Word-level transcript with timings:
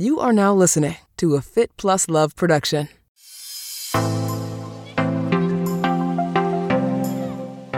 You 0.00 0.18
are 0.18 0.32
now 0.32 0.54
listening 0.54 0.96
to 1.18 1.34
a 1.34 1.42
Fit 1.42 1.76
Plus 1.76 2.08
Love 2.08 2.34
production. 2.34 2.88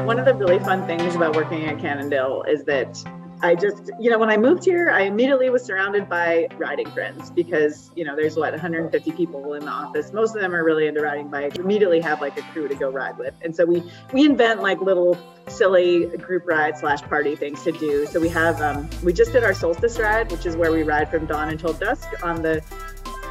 One 0.04 0.20
of 0.20 0.24
the 0.24 0.32
really 0.38 0.60
fun 0.60 0.86
things 0.86 1.16
about 1.16 1.34
working 1.34 1.64
at 1.64 1.80
Cannondale 1.80 2.44
is 2.46 2.62
that 2.66 2.96
I 3.42 3.56
just, 3.56 3.90
you 3.98 4.08
know, 4.08 4.18
when 4.18 4.30
I 4.30 4.36
moved 4.36 4.64
here, 4.64 4.88
I 4.90 5.02
immediately 5.02 5.50
was 5.50 5.64
surrounded 5.64 6.08
by 6.08 6.46
riding 6.58 6.88
friends 6.92 7.28
because, 7.30 7.90
you 7.96 8.04
know, 8.04 8.14
there's 8.14 8.36
what 8.36 8.52
150 8.52 9.10
people 9.12 9.54
in 9.54 9.64
the 9.64 9.70
office. 9.70 10.12
Most 10.12 10.36
of 10.36 10.40
them 10.40 10.54
are 10.54 10.62
really 10.62 10.86
into 10.86 11.00
riding 11.00 11.28
bikes. 11.28 11.58
We 11.58 11.64
immediately 11.64 12.00
have 12.00 12.20
like 12.20 12.38
a 12.38 12.42
crew 12.42 12.68
to 12.68 12.74
go 12.76 12.88
ride 12.88 13.18
with, 13.18 13.34
and 13.42 13.54
so 13.54 13.64
we 13.64 13.82
we 14.12 14.24
invent 14.24 14.62
like 14.62 14.80
little 14.80 15.18
silly 15.48 16.06
group 16.18 16.46
ride 16.46 16.78
slash 16.78 17.02
party 17.02 17.34
things 17.34 17.64
to 17.64 17.72
do. 17.72 18.06
So 18.06 18.20
we 18.20 18.28
have 18.28 18.60
um, 18.62 18.88
we 19.02 19.12
just 19.12 19.32
did 19.32 19.42
our 19.42 19.54
solstice 19.54 19.98
ride, 19.98 20.30
which 20.30 20.46
is 20.46 20.56
where 20.56 20.70
we 20.70 20.84
ride 20.84 21.10
from 21.10 21.26
dawn 21.26 21.48
until 21.48 21.72
dusk 21.72 22.08
on 22.22 22.42
the 22.42 22.62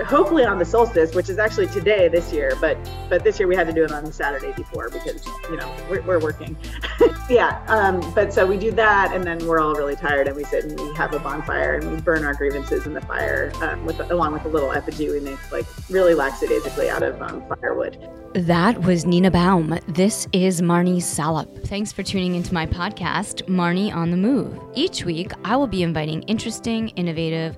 hopefully 0.05 0.43
on 0.46 0.57
the 0.57 0.65
solstice, 0.65 1.15
which 1.15 1.29
is 1.29 1.37
actually 1.37 1.68
today 1.68 2.07
this 2.07 2.34
year, 2.34 2.54
but 2.59 2.78
but 3.09 3.23
this 3.23 3.39
year 3.39 3.48
we 3.48 3.56
had 3.56 3.68
to 3.68 3.73
do 3.73 3.84
it 3.84 3.92
on 3.92 4.04
the 4.04 4.14
Saturday 4.14 4.51
before 4.54 4.89
because 4.89 5.25
you 5.50 5.57
know 5.57 5.75
we're, 5.89 6.01
we're 6.01 6.20
working. 6.20 6.57
yeah, 7.32 7.64
um, 7.68 8.00
but 8.14 8.34
so 8.34 8.46
we 8.46 8.58
do 8.58 8.71
that, 8.71 9.14
and 9.16 9.24
then 9.24 9.46
we're 9.48 9.60
all 9.60 9.74
really 9.74 9.96
tired, 9.96 10.28
and 10.28 10.36
we 10.36 10.44
sit 10.44 10.66
and 10.66 10.80
we 10.80 10.94
have 10.96 11.14
a 11.14 11.20
bonfire 11.20 11.76
and 11.76 11.92
we 11.92 12.02
burn 12.02 12.24
our 12.26 12.34
grievances 12.34 12.86
in 12.86 12.94
the 12.94 13.02
fire 13.02 13.52
um, 13.62 13.86
with 13.86 14.00
along 14.12 14.34
with 14.34 14.46
a 14.46 14.48
little 14.48 14.71
effigy 14.71 15.10
we 15.10 15.20
make 15.20 15.52
like 15.52 15.66
really 15.90 16.14
lackadaisically 16.14 16.90
out 16.90 17.04
of 17.04 17.21
um, 17.21 17.44
firewood. 17.48 17.98
That 18.34 18.82
was 18.84 19.06
Nina 19.06 19.32
Baum. 19.32 19.78
This 19.88 20.28
is 20.32 20.62
Marnie 20.62 21.02
Salop. 21.02 21.50
Thanks 21.66 21.92
for 21.92 22.04
tuning 22.04 22.36
into 22.36 22.54
my 22.54 22.66
podcast, 22.66 23.43
Marnie 23.48 23.93
on 23.93 24.12
the 24.12 24.18
Move. 24.18 24.60
Each 24.74 25.06
week, 25.06 25.32
I 25.43 25.56
will 25.56 25.68
be 25.68 25.84
inviting 25.84 26.24
interesting, 26.24 26.90
innovative 26.90 27.57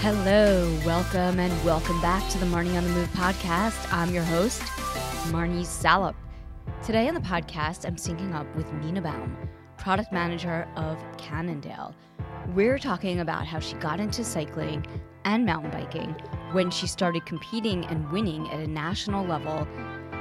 Hello, 0.00 0.72
welcome, 0.86 1.40
and 1.40 1.64
welcome 1.64 2.00
back 2.00 2.30
to 2.30 2.38
the 2.38 2.46
Marnie 2.46 2.76
on 2.76 2.84
the 2.84 2.90
Move 2.90 3.08
podcast. 3.08 3.92
I'm 3.92 4.14
your 4.14 4.22
host, 4.22 4.62
Marnie 5.32 5.66
Salop. 5.66 6.14
Today 6.84 7.08
on 7.08 7.14
the 7.14 7.20
podcast, 7.20 7.84
I'm 7.84 7.96
syncing 7.96 8.32
up 8.32 8.46
with 8.54 8.72
Nina 8.74 9.02
Baum, 9.02 9.36
product 9.76 10.12
manager 10.12 10.68
of 10.76 11.02
Cannondale. 11.18 11.96
We're 12.54 12.78
talking 12.78 13.18
about 13.18 13.44
how 13.44 13.58
she 13.58 13.74
got 13.74 13.98
into 13.98 14.22
cycling 14.22 14.86
and 15.24 15.44
mountain 15.44 15.72
biking 15.72 16.14
when 16.52 16.70
she 16.70 16.86
started 16.86 17.26
competing 17.26 17.84
and 17.86 18.08
winning 18.12 18.48
at 18.50 18.60
a 18.60 18.68
national 18.68 19.26
level, 19.26 19.66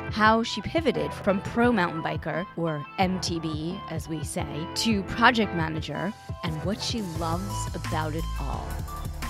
how 0.10 0.42
she 0.42 0.60
pivoted 0.62 1.14
from 1.14 1.40
pro 1.40 1.72
mountain 1.72 2.02
biker, 2.02 2.48
or 2.58 2.84
MTB 2.98 3.80
as 3.92 4.10
we 4.10 4.24
say, 4.24 4.68
to 4.74 5.04
project 5.04 5.54
manager, 5.54 6.12
and 6.44 6.56
what 6.66 6.82
she 6.82 7.04
loves 7.20 7.76
about 7.76 8.16
it 8.16 8.26
all. 8.40 8.68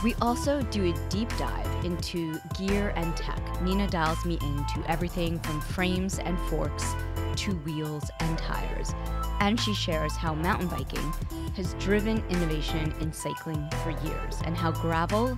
We 0.03 0.14
also 0.22 0.62
do 0.62 0.92
a 0.92 1.09
deep 1.09 1.36
dive 1.38 1.86
into 1.86 2.40
gear 2.58 2.94
and 2.95 3.17
tech. 3.17 3.42
Nina 3.62 3.88
dials 3.88 4.23
me 4.26 4.38
into 4.42 4.88
everything 4.88 5.39
from 5.39 5.59
frames 5.59 6.20
and 6.20 6.38
forks 6.42 6.95
to 7.38 7.54
wheels 7.59 8.09
and 8.20 8.38
tires. 8.38 8.94
And 9.39 9.59
she 9.59 9.73
shares 9.73 10.16
how 10.16 10.36
mountain 10.36 10.67
biking 10.67 11.14
has 11.55 11.73
driven 11.76 12.23
innovation 12.30 12.94
in 12.99 13.11
cycling 13.11 13.67
for 13.83 13.89
years 14.05 14.39
and 14.45 14.55
how 14.55 14.71
gravel 14.71 15.38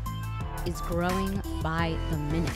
is 0.66 0.82
growing 0.82 1.42
by 1.64 1.98
the 2.12 2.18
minute. 2.18 2.52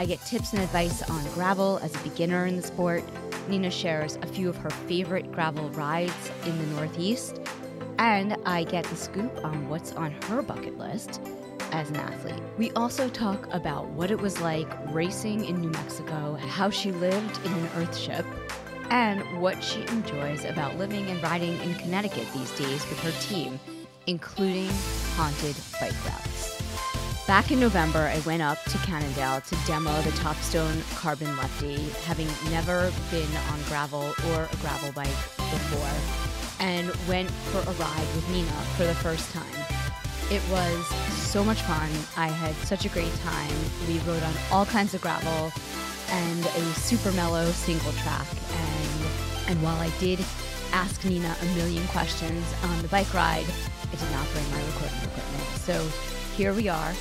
I 0.00 0.06
get 0.06 0.20
tips 0.22 0.52
and 0.52 0.62
advice 0.62 1.08
on 1.08 1.24
gravel 1.34 1.78
as 1.82 1.94
a 1.94 1.98
beginner 1.98 2.46
in 2.46 2.56
the 2.56 2.62
sport. 2.62 3.04
Nina 3.48 3.70
shares 3.70 4.16
a 4.22 4.26
few 4.26 4.48
of 4.48 4.56
her 4.56 4.70
favorite 4.70 5.30
gravel 5.30 5.68
rides 5.70 6.30
in 6.44 6.58
the 6.58 6.66
Northeast 6.74 7.39
and 8.00 8.34
I 8.46 8.64
get 8.64 8.84
the 8.86 8.96
scoop 8.96 9.44
on 9.44 9.68
what's 9.68 9.92
on 9.92 10.12
her 10.22 10.40
bucket 10.40 10.78
list 10.78 11.20
as 11.70 11.90
an 11.90 11.96
athlete. 11.96 12.42
We 12.56 12.70
also 12.70 13.10
talk 13.10 13.46
about 13.52 13.88
what 13.90 14.10
it 14.10 14.18
was 14.18 14.40
like 14.40 14.68
racing 14.92 15.44
in 15.44 15.60
New 15.60 15.68
Mexico, 15.68 16.36
how 16.36 16.70
she 16.70 16.92
lived 16.92 17.44
in 17.44 17.52
an 17.52 17.66
earthship, 17.76 18.24
and 18.88 19.22
what 19.40 19.62
she 19.62 19.82
enjoys 19.82 20.46
about 20.46 20.78
living 20.78 21.08
and 21.10 21.22
riding 21.22 21.60
in 21.60 21.74
Connecticut 21.74 22.26
these 22.32 22.50
days 22.52 22.88
with 22.88 22.98
her 23.00 23.12
team, 23.20 23.60
including 24.06 24.70
haunted 25.14 25.54
bike 25.78 25.92
routes. 26.06 26.58
Back 27.26 27.52
in 27.52 27.60
November, 27.60 28.10
I 28.12 28.18
went 28.20 28.42
up 28.42 28.64
to 28.64 28.78
Cannondale 28.78 29.42
to 29.42 29.56
demo 29.66 29.92
the 30.00 30.10
Topstone 30.12 30.82
Carbon 30.96 31.36
Lefty, 31.36 31.76
having 32.06 32.28
never 32.50 32.90
been 33.10 33.28
on 33.52 33.62
gravel 33.68 34.14
or 34.30 34.48
a 34.50 34.56
gravel 34.56 34.90
bike 34.92 35.06
before 35.36 36.29
and 36.60 36.94
went 37.08 37.30
for 37.30 37.58
a 37.58 37.74
ride 37.74 38.06
with 38.14 38.28
Nina 38.30 38.52
for 38.76 38.84
the 38.84 38.94
first 38.94 39.32
time. 39.32 39.44
It 40.30 40.42
was 40.50 40.86
so 41.16 41.42
much 41.42 41.60
fun. 41.62 41.90
I 42.16 42.28
had 42.28 42.54
such 42.66 42.84
a 42.84 42.88
great 42.90 43.14
time. 43.16 43.52
We 43.88 43.98
rode 44.00 44.22
on 44.22 44.34
all 44.52 44.66
kinds 44.66 44.94
of 44.94 45.00
gravel 45.00 45.52
and 46.10 46.46
a 46.46 46.64
super 46.74 47.10
mellow 47.12 47.46
single 47.50 47.92
track. 47.92 48.26
And, 48.52 49.50
and 49.50 49.62
while 49.62 49.80
I 49.80 49.90
did 49.98 50.20
ask 50.72 51.04
Nina 51.04 51.34
a 51.40 51.44
million 51.56 51.86
questions 51.88 52.44
on 52.62 52.82
the 52.82 52.88
bike 52.88 53.12
ride, 53.12 53.46
I 53.46 53.96
did 53.96 54.10
not 54.12 54.26
bring 54.32 54.48
my 54.52 54.64
recording 54.66 54.98
equipment. 55.02 55.44
So 55.56 55.84
here 56.36 56.52
we 56.52 56.68
are, 56.68 56.92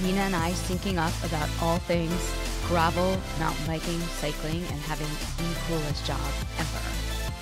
Nina 0.00 0.20
and 0.20 0.36
I 0.36 0.52
syncing 0.52 0.96
up 0.96 1.12
about 1.24 1.48
all 1.60 1.78
things 1.80 2.34
gravel, 2.68 3.16
mountain 3.38 3.66
biking, 3.66 4.00
cycling, 4.20 4.62
and 4.70 4.80
having 4.82 5.08
the 5.38 5.58
coolest 5.66 6.04
job 6.04 6.20
ever 6.58 6.97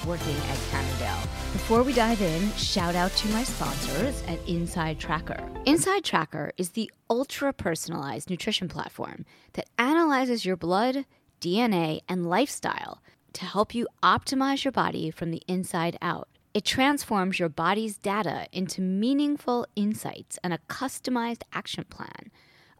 working 0.06 0.36
at 0.36 0.58
Cannondale. 0.70 1.20
Before 1.52 1.82
we 1.82 1.92
dive 1.92 2.22
in, 2.22 2.52
shout 2.52 2.94
out 2.94 3.10
to 3.12 3.28
my 3.28 3.42
sponsors 3.44 4.22
at 4.28 4.38
Inside 4.48 4.98
Tracker. 4.98 5.42
Inside 5.64 6.04
Tracker 6.04 6.52
is 6.56 6.70
the 6.70 6.90
ultra 7.10 7.52
personalized 7.52 8.30
nutrition 8.30 8.68
platform 8.68 9.24
that 9.54 9.68
analyzes 9.78 10.44
your 10.44 10.56
blood, 10.56 11.04
DNA, 11.40 12.00
and 12.08 12.28
lifestyle 12.28 13.02
to 13.32 13.44
help 13.44 13.74
you 13.74 13.86
optimize 14.02 14.64
your 14.64 14.72
body 14.72 15.10
from 15.10 15.30
the 15.30 15.42
inside 15.48 15.98
out. 16.00 16.28
It 16.54 16.64
transforms 16.64 17.38
your 17.38 17.50
body's 17.50 17.98
data 17.98 18.46
into 18.50 18.80
meaningful 18.80 19.66
insights 19.76 20.38
and 20.42 20.54
a 20.54 20.60
customized 20.70 21.42
action 21.52 21.84
plan 21.90 22.30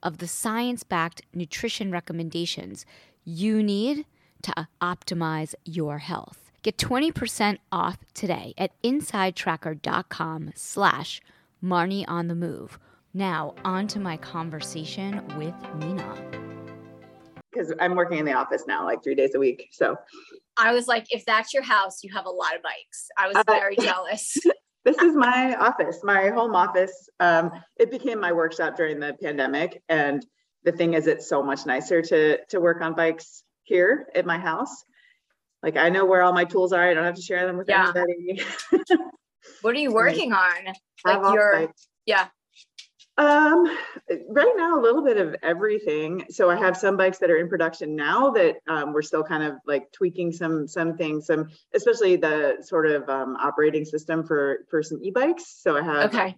of 0.03 0.19
the 0.19 0.29
science 0.29 0.83
backed 0.83 1.23
nutrition 1.35 1.91
recommendations 1.91 2.87
you 3.25 3.63
need 3.63 4.07
to 4.43 4.69
optimize 4.81 5.55
your 5.65 5.99
health. 5.99 6.46
Get 6.67 6.79
20% 6.79 7.59
off 7.71 7.97
today 8.13 8.53
at 8.59 8.73
insidetracker.com 8.83 10.51
slash 10.57 11.21
Marnie 11.63 12.05
on 12.09 12.27
the 12.27 12.35
move. 12.35 12.81
Now, 13.15 13.55
on 13.65 13.87
to 13.87 14.01
my 14.01 14.17
conversation 14.17 15.23
with 15.39 15.55
Nina. 15.77 16.17
Because 17.53 17.73
I'm 17.79 17.95
working 17.95 18.19
in 18.19 18.25
the 18.25 18.33
office 18.33 18.65
now, 18.67 18.85
like 18.85 19.05
three 19.05 19.15
days 19.15 19.37
a 19.37 19.39
week. 19.39 19.69
So 19.71 19.97
I 20.59 20.73
was 20.73 20.89
like, 20.89 21.07
if 21.11 21.25
that's 21.25 21.55
your 21.55 21.63
house, 21.63 22.03
you 22.03 22.13
have 22.13 22.27
a 22.27 22.31
lot 22.31 22.57
of 22.57 22.65
bikes. 22.65 23.11
I 23.17 23.29
was 23.29 23.37
uh, 23.37 23.45
very 23.47 23.77
jealous. 23.77 24.37
this 24.85 24.99
is 24.99 25.15
my 25.15 25.55
office, 25.55 26.01
my 26.03 26.31
home 26.31 26.57
office. 26.57 27.09
Um, 27.21 27.53
it 27.77 27.93
became 27.93 28.19
my 28.19 28.33
workshop 28.33 28.77
during 28.77 28.99
the 28.99 29.15
pandemic. 29.23 29.85
And 29.89 30.27
the 30.65 30.73
thing 30.73 30.95
is, 30.95 31.07
it's 31.07 31.29
so 31.29 31.45
much 31.45 31.65
nicer 31.65 32.03
to 32.03 32.45
to 32.47 32.59
work 32.59 32.83
on 32.83 32.97
bikes 32.97 33.45
here 33.63 34.09
at 34.17 34.27
my 34.27 34.39
house 34.39 34.83
like 35.67 35.77
I 35.77 35.89
know 35.89 36.07
where 36.07 36.23
all 36.23 36.33
my 36.33 36.45
tools 36.45 36.73
are. 36.73 36.89
I 36.89 36.95
don't 36.95 37.05
have 37.05 37.17
to 37.17 37.23
share 37.23 37.45
them 37.45 37.57
with 37.57 37.69
yeah. 37.69 37.93
anybody. 37.93 38.41
what 39.63 39.75
are 39.75 39.79
you 39.79 39.93
working 39.93 40.33
on? 40.33 40.55
Like 41.05 41.35
your 41.35 41.73
yeah. 42.07 42.29
Um, 43.19 43.67
right 44.29 44.53
now, 44.57 44.79
a 44.79 44.81
little 44.81 45.03
bit 45.03 45.17
of 45.17 45.35
everything. 45.43 46.27
So 46.31 46.51
I 46.51 46.57
have 46.57 46.77
some 46.77 46.97
bikes 46.97 47.19
that 47.19 47.31
are 47.31 47.39
in 47.39 47.49
production 47.49 47.97
now 47.97 48.31
that 48.31 48.59
um, 48.69 48.93
we're 48.93 49.03
still 49.03 49.25
kind 49.25 49.43
of 49.43 49.55
like 49.67 49.91
tweaking 49.91 50.31
some 50.31 50.69
some 50.69 50.97
things, 50.97 51.27
some 51.27 51.49
especially 51.75 52.15
the 52.15 52.59
sort 52.61 52.87
of 52.87 53.09
um, 53.09 53.35
operating 53.37 53.85
system 53.85 54.25
for 54.25 54.67
for 54.71 54.85
some 54.85 55.01
e-bikes. 55.03 55.63
So 55.63 55.77
I 55.77 55.83
have 55.83 56.15
okay. 56.15 56.37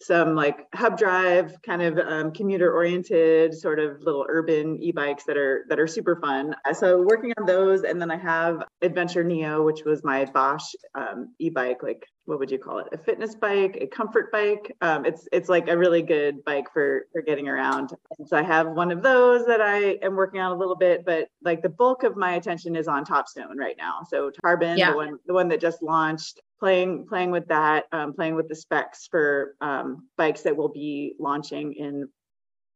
Some 0.00 0.36
like 0.36 0.66
hub 0.74 0.96
drive 0.96 1.60
kind 1.62 1.82
of 1.82 1.98
um, 1.98 2.32
commuter 2.32 2.72
oriented 2.72 3.52
sort 3.54 3.80
of 3.80 4.00
little 4.00 4.24
urban 4.28 4.80
e-bikes 4.80 5.24
that 5.24 5.36
are 5.36 5.64
that 5.68 5.80
are 5.80 5.88
super 5.88 6.16
fun. 6.20 6.54
So 6.72 7.02
working 7.02 7.32
on 7.38 7.46
those 7.46 7.82
and 7.82 8.00
then 8.00 8.10
i 8.10 8.16
have 8.16 8.62
adventure 8.82 9.24
neo 9.24 9.64
which 9.64 9.82
was 9.84 10.04
my 10.04 10.24
bosch 10.26 10.74
um, 10.94 11.34
e-bike 11.40 11.82
like 11.82 12.06
what 12.26 12.38
would 12.38 12.50
you 12.50 12.58
call 12.58 12.78
it? 12.78 12.86
A 12.92 12.98
fitness 12.98 13.34
bike 13.34 13.78
a 13.80 13.86
comfort 13.86 14.30
bike. 14.30 14.70
Um, 14.82 15.06
it's 15.06 15.26
it's 15.32 15.48
like 15.48 15.68
a 15.68 15.76
really 15.78 16.02
good 16.02 16.44
bike 16.44 16.66
for 16.72 17.06
for 17.12 17.22
getting 17.22 17.48
around. 17.48 17.90
And 18.18 18.28
so 18.28 18.36
i 18.36 18.42
have 18.42 18.68
one 18.68 18.92
of 18.92 19.02
those 19.02 19.46
that 19.46 19.60
i 19.60 19.98
am 20.02 20.14
working 20.14 20.40
on 20.40 20.52
a 20.52 20.56
little 20.56 20.76
bit 20.76 21.04
but 21.06 21.28
like 21.42 21.62
the 21.62 21.68
bulk 21.70 22.02
of 22.02 22.16
my 22.16 22.34
attention 22.34 22.76
is 22.76 22.86
on 22.86 23.04
topstone 23.04 23.56
right 23.56 23.76
now. 23.78 24.00
So 24.08 24.30
carbon 24.44 24.76
Yeah. 24.78 24.90
the 24.90 24.96
one 24.96 25.18
the 25.26 25.34
one 25.34 25.48
that 25.48 25.60
just 25.60 25.82
launched 25.82 26.40
playing 26.60 27.06
playing 27.08 27.30
with 27.30 27.46
that 27.48 27.84
um, 27.92 28.12
playing 28.14 28.34
with 28.34 28.48
the 28.48 28.54
specs 28.56 29.06
for 29.10 29.54
um, 29.60 30.08
bikes 30.16 30.42
that 30.42 30.56
will 30.56 30.68
be 30.68 31.14
launching 31.18 31.72
in 31.74 32.08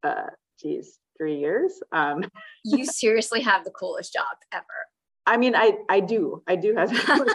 uh 0.03 0.27
geez 0.61 0.99
three 1.17 1.37
years 1.39 1.81
um. 1.91 2.23
You 2.63 2.85
seriously 3.03 3.41
have 3.41 3.63
the 3.63 3.71
coolest 3.71 4.13
job 4.13 4.25
ever. 4.51 4.63
i 5.25 5.37
mean 5.37 5.55
i 5.55 5.77
i 5.89 5.99
do. 5.99 6.41
I 6.47 6.55
do 6.55 6.75
have 6.75 6.89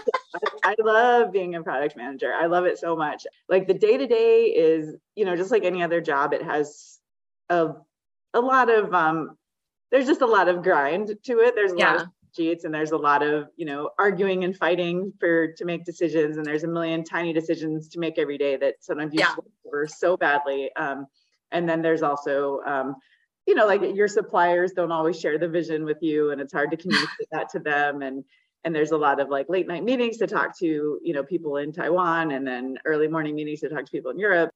I, 0.65 0.75
love 0.81 1.33
being 1.33 1.55
a 1.55 1.63
product 1.63 1.97
manager. 1.97 2.33
I 2.35 2.47
love 2.47 2.67
it 2.67 2.79
so 2.79 2.95
much. 2.95 3.27
Like 3.49 3.67
the 3.67 3.75
day 3.75 3.97
to 3.97 4.07
day 4.07 4.45
is 4.45 4.95
you 5.17 5.25
know 5.25 5.37
just 5.37 5.51
like 5.51 5.65
any 5.65 5.83
other 5.83 6.01
job 6.01 6.33
it 6.35 6.43
has 6.43 6.99
a 7.49 7.71
a 8.35 8.41
lot 8.41 8.69
of 8.71 8.93
um 8.93 9.37
there's 9.91 10.07
just 10.07 10.21
a 10.21 10.27
lot 10.27 10.49
of 10.49 10.63
grind 10.63 11.09
to 11.25 11.39
it. 11.41 11.55
There's 11.55 11.73
a 11.73 11.77
lot 11.77 11.81
Yeah. 11.97 12.03
of 12.03 12.09
and 12.39 12.75
there's 12.75 12.93
a 12.93 12.97
lot 12.97 13.23
of 13.23 13.49
you 13.57 13.65
know 13.65 13.91
arguing 13.99 14.45
and 14.45 14.57
fighting 14.57 15.13
for 15.19 15.53
to 15.53 15.65
make 15.65 15.85
decisions 15.85 16.37
and 16.37 16.47
there's 16.47 16.65
a 16.65 16.69
million 16.69 17.03
tiny 17.05 17.33
decisions 17.33 17.89
to 17.89 17.99
make 17.99 18.19
every 18.19 18.39
day 18.39 18.57
that 18.57 18.75
sometimes 18.81 19.13
you 19.15 19.21
Yeah. 19.21 19.35
over 19.67 19.87
so 19.87 20.17
badly 20.17 20.71
um 20.77 21.07
and 21.53 21.69
then 21.69 21.83
there's 21.83 22.03
also 22.03 22.61
um 22.67 22.97
you 23.47 23.55
know 23.55 23.67
like 23.67 23.83
your 23.95 24.09
suppliers 24.09 24.73
don't 24.73 24.93
always 24.93 25.19
share 25.19 25.39
the 25.39 25.49
vision 25.49 25.85
with 25.85 25.99
you 26.03 26.31
and 26.31 26.41
it's 26.41 26.53
hard 26.53 26.71
to 26.71 26.77
communicate 26.77 27.29
that 27.33 27.49
to 27.51 27.59
them 27.59 28.03
and 28.03 28.25
and 28.65 28.75
there's 28.75 28.91
a 28.93 28.97
lot 28.97 29.21
of 29.21 29.29
like 29.29 29.49
late 29.49 29.67
night 29.67 29.85
meetings 29.85 30.19
to 30.19 30.27
talk 30.27 30.57
to 30.59 30.99
you 31.03 31.13
know 31.15 31.23
people 31.23 31.57
in 31.57 31.73
taiwan 31.73 32.31
and 32.33 32.47
then 32.47 32.79
early 32.85 33.09
morning 33.09 33.35
meetings 33.35 33.61
to 33.61 33.69
talk 33.69 33.85
to 33.85 33.91
people 33.91 34.11
in 34.11 34.19
europe 34.19 34.51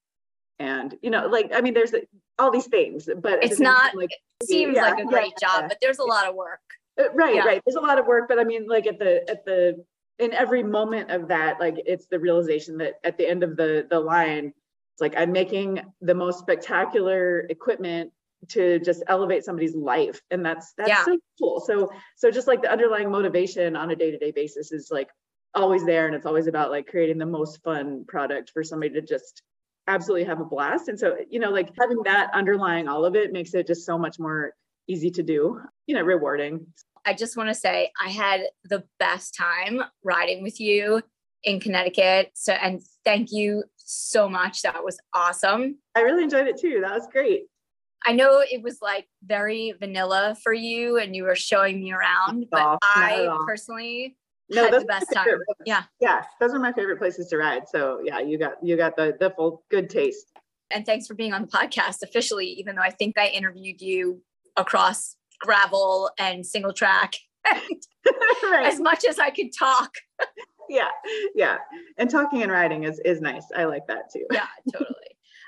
and 0.59 0.97
you 1.03 1.11
know 1.11 1.27
like 1.27 1.51
i 1.55 1.61
mean 1.61 1.75
there's 1.75 1.95
all 2.39 2.51
these 2.51 2.67
things 2.67 3.09
but 3.23 3.43
It's 3.43 3.61
not- 3.61 3.91
time, 3.93 3.97
like 3.97 4.11
Seems 4.45 4.75
Yeah, 4.75 4.87
like 4.91 4.99
a 4.99 5.05
great 5.07 5.35
yeah, 5.41 5.61
job, 5.61 5.69
but 5.69 5.79
there's 5.81 6.01
a 6.01 6.05
lot 6.05 6.29
of 6.29 6.35
work. 6.35 6.59
Uh, 6.99 7.11
Right, 7.15 7.35
Yeah. 7.35 7.45
right. 7.45 7.61
There's 7.65 7.77
a 7.77 7.81
lot 7.81 7.99
of 7.99 8.07
work, 8.07 8.29
but 8.29 8.39
I 8.39 8.45
mean, 8.45 8.67
like 8.67 8.87
at 8.87 8.99
the 8.99 9.29
at 9.31 9.45
the 9.45 9.85
in 10.19 10.33
every 10.33 10.63
moment 10.63 11.11
of 11.11 11.29
that, 11.29 11.59
like 11.61 11.77
it's 11.87 12.07
the 12.07 12.19
realization 12.21 12.79
that 12.79 12.95
at 13.05 13.17
the 13.19 13.27
end 13.29 13.43
of 13.43 13.57
the 13.57 13.87
the 13.89 14.01
line, 14.01 14.47
it's 14.95 15.01
like 15.01 15.15
I'm 15.17 15.33
making 15.33 15.81
the 16.01 16.15
most 16.15 16.39
spectacular 16.41 17.41
equipment 17.51 18.13
to 18.49 18.79
just 18.81 19.03
elevate 19.09 19.45
somebody's 19.45 19.75
life, 19.75 20.21
and 20.31 20.45
that's 20.45 20.75
that's 20.75 20.89
Yeah. 20.89 21.05
so 21.05 21.19
cool. 21.41 21.61
So 21.61 21.91
so 22.17 22.31
just 22.31 22.47
like 22.47 22.63
the 22.63 22.71
underlying 22.71 23.11
motivation 23.11 23.77
on 23.77 23.91
a 23.91 23.97
day 23.97 24.11
to 24.11 24.19
day 24.19 24.31
basis 24.33 24.73
is 24.73 24.89
like 24.91 25.09
always 25.55 25.85
there, 25.85 26.07
and 26.07 26.15
it's 26.15 26.27
always 26.27 26.47
about 26.47 26.71
like 26.71 26.87
creating 26.87 27.19
the 27.19 27.27
most 27.27 27.63
fun 27.63 28.05
product 28.07 28.51
for 28.51 28.63
somebody 28.65 28.95
to 28.95 29.03
just 29.03 29.43
absolutely 29.87 30.25
have 30.25 30.41
a 30.41 30.45
blast. 30.45 30.89
And 30.89 30.99
so 30.99 31.17
you 31.29 31.41
know, 31.41 31.51
like 31.51 31.71
having 31.81 32.03
that 32.05 32.31
underlying 32.35 32.89
all 32.89 33.05
of 33.05 33.17
it 33.17 33.33
makes 33.33 33.55
it 33.55 33.67
just 33.67 33.85
so 33.87 33.99
much 33.99 34.19
more 34.19 34.53
easy 34.89 35.11
to 35.13 35.23
do, 35.23 35.61
you 35.87 35.95
know, 35.95 36.03
rewarding. 36.03 36.67
I 37.05 37.15
just 37.15 37.37
want 37.37 37.49
to 37.49 37.55
say 37.55 37.91
I 38.01 38.09
had 38.11 38.43
the 38.65 38.85
best 38.99 39.35
time 39.37 39.83
riding 40.05 40.43
with 40.43 40.61
you 40.61 41.03
in 41.45 41.59
Connecticut. 41.59 42.31
So, 42.35 42.53
and 42.53 42.81
thank 43.05 43.33
you 43.33 43.65
so 43.77 44.29
much. 44.29 44.63
That 44.63 44.85
was 44.85 44.99
awesome. 45.13 45.79
I 45.97 46.01
really 46.03 46.23
enjoyed 46.23 46.47
it 46.47 46.59
too. 46.61 46.81
That 46.81 46.95
was 46.95 47.09
great. 47.11 47.45
I 48.07 48.13
know 48.13 48.41
it 48.49 48.63
was 48.63 48.79
like 48.83 49.07
very 49.25 49.75
vanilla 49.79 50.37
for 50.43 50.53
you 50.53 50.99
and 50.99 51.15
you 51.15 51.25
were 51.25 51.37
showing 51.37 51.81
me 51.81 51.93
around, 51.93 52.47
but 52.51 52.61
at 52.61 52.79
I 52.83 53.37
personally 53.47 54.17
No, 54.51 54.65
had 54.65 54.73
the 54.73 54.85
best 54.85 55.07
time. 55.13 55.25
favorite. 55.25 55.47
Yeah. 55.65 55.85
Yeah, 56.01 56.23
those 56.41 56.53
are 56.53 56.59
my 56.59 56.73
favorite 56.73 56.99
places 56.99 57.29
to 57.29 57.37
ride. 57.37 57.63
So 57.69 58.01
yeah, 58.05 58.19
you 58.19 58.39
got 58.39 58.55
you 58.63 58.77
got 58.77 58.97
the 58.97 59.17
the 59.19 59.31
full 59.31 59.65
good 59.71 59.89
taste. 59.89 60.27
And 60.73 60.85
thanks 60.87 61.07
for 61.07 61.15
being 61.15 61.33
on 61.33 61.43
the 61.43 61.49
podcast 61.49 62.03
officially, 62.03 62.47
even 62.47 62.75
though 62.77 62.83
I 62.83 62.91
think 62.91 63.17
I 63.19 63.29
interviewed 63.29 63.81
you 63.81 64.23
across 64.57 65.17
gravel 65.41 66.11
and 66.19 66.45
single 66.47 66.73
track 66.73 67.15
right. 67.53 68.67
as 68.67 68.79
much 68.81 69.05
as 69.05 69.19
I 69.19 69.31
could 69.31 69.51
talk. 69.57 69.95
Yeah, 70.69 70.89
yeah. 71.35 71.59
And 71.99 72.09
talking 72.09 72.43
and 72.43 72.51
riding 72.51 72.85
is 72.85 72.99
is 73.05 73.21
nice. 73.21 73.45
I 73.55 73.65
like 73.65 73.87
that 73.89 74.11
too. 74.11 74.25
Yeah, 74.33 74.47
totally. 74.73 74.95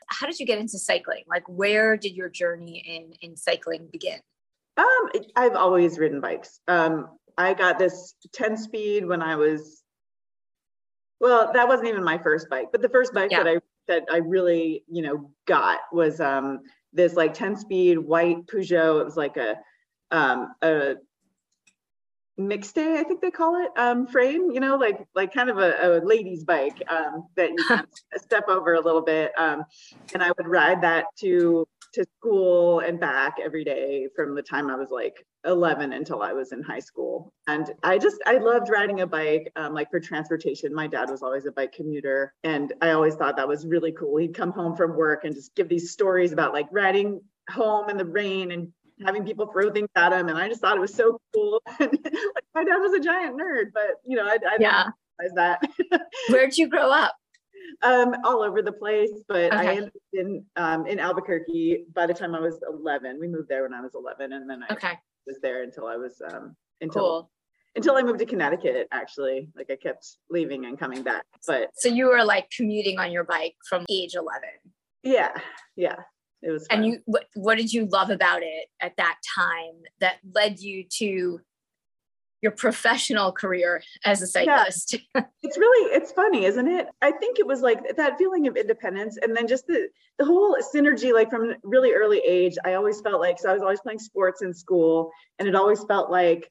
How 0.08 0.26
did 0.26 0.38
you 0.38 0.44
get 0.44 0.58
into 0.58 0.76
cycling? 0.78 1.22
Like, 1.26 1.44
where 1.48 1.96
did 1.96 2.14
your 2.14 2.28
journey 2.28 2.84
in 2.86 3.14
in 3.30 3.36
cycling 3.36 3.88
begin? 3.90 4.18
Um, 4.76 5.10
I've 5.34 5.54
always 5.54 5.98
ridden 5.98 6.20
bikes. 6.20 6.60
Um, 6.68 7.08
I 7.38 7.54
got 7.54 7.78
this 7.78 8.14
10 8.34 8.56
speed 8.58 9.06
when 9.06 9.22
I 9.22 9.36
was, 9.36 9.82
well, 11.20 11.52
that 11.54 11.68
wasn't 11.68 11.88
even 11.88 12.04
my 12.04 12.18
first 12.18 12.50
bike, 12.50 12.68
but 12.70 12.82
the 12.82 12.88
first 12.90 13.14
bike 13.14 13.30
Yeah. 13.30 13.44
that 13.44 13.48
I 13.48 13.58
that 13.88 14.04
I 14.10 14.18
really, 14.18 14.84
you 14.88 15.02
know, 15.02 15.30
got 15.46 15.80
was 15.92 16.20
um 16.20 16.60
this 16.92 17.14
like 17.14 17.34
10 17.34 17.56
speed 17.56 17.98
white 17.98 18.46
Peugeot. 18.46 19.00
It 19.00 19.04
was 19.04 19.16
like 19.16 19.36
a 19.36 19.56
um 20.10 20.54
a 20.62 20.94
mixed 22.36 22.74
day, 22.74 22.98
I 22.98 23.04
think 23.04 23.20
they 23.20 23.30
call 23.30 23.62
it, 23.62 23.70
um, 23.78 24.08
frame, 24.08 24.50
you 24.50 24.60
know, 24.60 24.76
like 24.76 25.06
like 25.14 25.32
kind 25.32 25.50
of 25.50 25.58
a, 25.58 26.00
a 26.00 26.04
lady's 26.04 26.44
bike 26.44 26.82
um 26.88 27.26
that 27.36 27.50
you 27.50 27.64
can 27.68 27.86
step 28.16 28.48
over 28.48 28.74
a 28.74 28.80
little 28.80 29.02
bit. 29.02 29.32
Um, 29.38 29.64
and 30.12 30.22
I 30.22 30.28
would 30.36 30.46
ride 30.46 30.82
that 30.82 31.06
to 31.20 31.66
to 31.94 32.04
school 32.18 32.80
and 32.80 32.98
back 32.98 33.36
every 33.42 33.64
day 33.64 34.08
from 34.16 34.34
the 34.34 34.42
time 34.42 34.68
I 34.70 34.74
was 34.74 34.90
like 34.90 35.24
11 35.44 35.92
until 35.92 36.22
I 36.22 36.32
was 36.32 36.52
in 36.52 36.62
high 36.62 36.78
school. 36.80 37.32
And 37.46 37.70
I 37.82 37.98
just, 37.98 38.16
I 38.26 38.38
loved 38.38 38.68
riding 38.70 39.00
a 39.02 39.06
bike, 39.06 39.50
um, 39.56 39.74
like 39.74 39.90
for 39.90 40.00
transportation. 40.00 40.74
My 40.74 40.86
dad 40.86 41.10
was 41.10 41.22
always 41.22 41.46
a 41.46 41.52
bike 41.52 41.72
commuter. 41.72 42.32
And 42.44 42.72
I 42.80 42.90
always 42.90 43.14
thought 43.14 43.36
that 43.36 43.48
was 43.48 43.66
really 43.66 43.92
cool. 43.92 44.16
He'd 44.16 44.34
come 44.34 44.52
home 44.52 44.76
from 44.76 44.96
work 44.96 45.24
and 45.24 45.34
just 45.34 45.54
give 45.54 45.68
these 45.68 45.90
stories 45.90 46.32
about 46.32 46.52
like 46.52 46.68
riding 46.70 47.20
home 47.50 47.90
in 47.90 47.96
the 47.96 48.04
rain 48.04 48.52
and 48.52 48.72
having 49.04 49.24
people 49.24 49.46
throw 49.46 49.70
things 49.70 49.88
at 49.96 50.12
him. 50.12 50.28
And 50.28 50.38
I 50.38 50.48
just 50.48 50.60
thought 50.60 50.76
it 50.76 50.80
was 50.80 50.94
so 50.94 51.20
cool. 51.34 51.62
like 51.80 52.44
my 52.54 52.64
dad 52.64 52.78
was 52.78 52.92
a 52.94 53.00
giant 53.00 53.38
nerd, 53.38 53.66
but 53.74 53.96
you 54.04 54.16
know, 54.16 54.24
I, 54.24 54.38
I 54.48 54.56
Yeah. 54.58 54.84
didn't 55.18 55.34
realize 55.36 55.60
that. 55.90 56.00
Where'd 56.28 56.56
you 56.56 56.68
grow 56.68 56.90
up? 56.90 57.14
um, 57.82 58.14
all 58.24 58.42
over 58.42 58.62
the 58.62 58.72
place, 58.72 59.10
but 59.28 59.52
I 59.52 59.64
Okay. 59.64 59.76
ended 59.76 59.86
up 59.88 60.02
in 60.12 60.44
um, 60.56 60.86
in 60.86 60.98
Albuquerque 61.00 61.86
by 61.94 62.06
the 62.06 62.14
time 62.14 62.34
I 62.34 62.40
was 62.40 62.58
11. 62.68 63.18
We 63.20 63.26
moved 63.28 63.48
there 63.48 63.62
when 63.62 63.72
I 63.74 63.80
was 63.80 63.94
11, 63.94 64.32
and 64.32 64.48
then 64.48 64.62
I 64.68 64.72
Okay, 64.74 64.98
was 65.26 65.38
there 65.42 65.62
until 65.62 65.86
I 65.86 65.96
was 65.96 66.20
um, 66.32 66.56
until 66.80 67.02
cool. 67.02 67.30
until 67.76 67.96
I 67.96 68.02
moved 68.02 68.18
to 68.20 68.26
Connecticut. 68.26 68.88
Actually, 68.92 69.48
like 69.56 69.70
I 69.70 69.76
kept 69.76 70.06
leaving 70.30 70.66
and 70.66 70.78
coming 70.78 71.02
back, 71.02 71.24
but 71.46 71.70
So 71.76 71.88
you 71.88 72.06
were 72.06 72.24
like 72.24 72.48
commuting 72.56 72.98
on 72.98 73.10
your 73.12 73.24
bike 73.24 73.56
from 73.68 73.84
age 73.90 74.14
11. 74.14 74.48
yeah, 75.02 75.32
yeah, 75.76 75.96
it 76.42 76.50
was. 76.50 76.66
And 76.70 76.86
you, 76.86 76.98
what, 77.06 77.24
what 77.34 77.56
did 77.58 77.72
you 77.72 77.86
love 77.86 78.10
about 78.10 78.42
it 78.42 78.66
at 78.80 78.96
that 78.96 79.16
time 79.36 79.82
that 80.00 80.16
led 80.34 80.60
you 80.60 80.84
to 80.98 81.40
your 82.44 82.52
professional 82.52 83.32
career 83.32 83.82
as 84.04 84.20
a 84.20 84.26
cyclist? 84.26 84.96
it's 85.42 85.58
really 85.58 85.94
it's 85.96 86.12
funny 86.12 86.44
isn't 86.44 86.68
it 86.68 86.86
i 87.00 87.10
think 87.10 87.38
it 87.38 87.46
was 87.46 87.62
like 87.62 87.96
that 87.96 88.18
feeling 88.18 88.46
of 88.46 88.56
independence 88.56 89.16
and 89.22 89.34
then 89.34 89.48
just 89.48 89.66
the 89.66 89.88
the 90.18 90.24
whole 90.24 90.56
synergy 90.74 91.12
like 91.12 91.30
from 91.30 91.54
really 91.62 91.92
early 91.92 92.18
age 92.18 92.56
i 92.64 92.74
always 92.74 93.00
felt 93.00 93.20
like 93.20 93.38
so 93.38 93.48
i 93.48 93.52
was 93.52 93.62
always 93.62 93.80
playing 93.80 93.98
sports 93.98 94.42
in 94.42 94.52
school 94.52 95.10
and 95.38 95.48
it 95.48 95.54
always 95.54 95.82
felt 95.84 96.10
like 96.10 96.50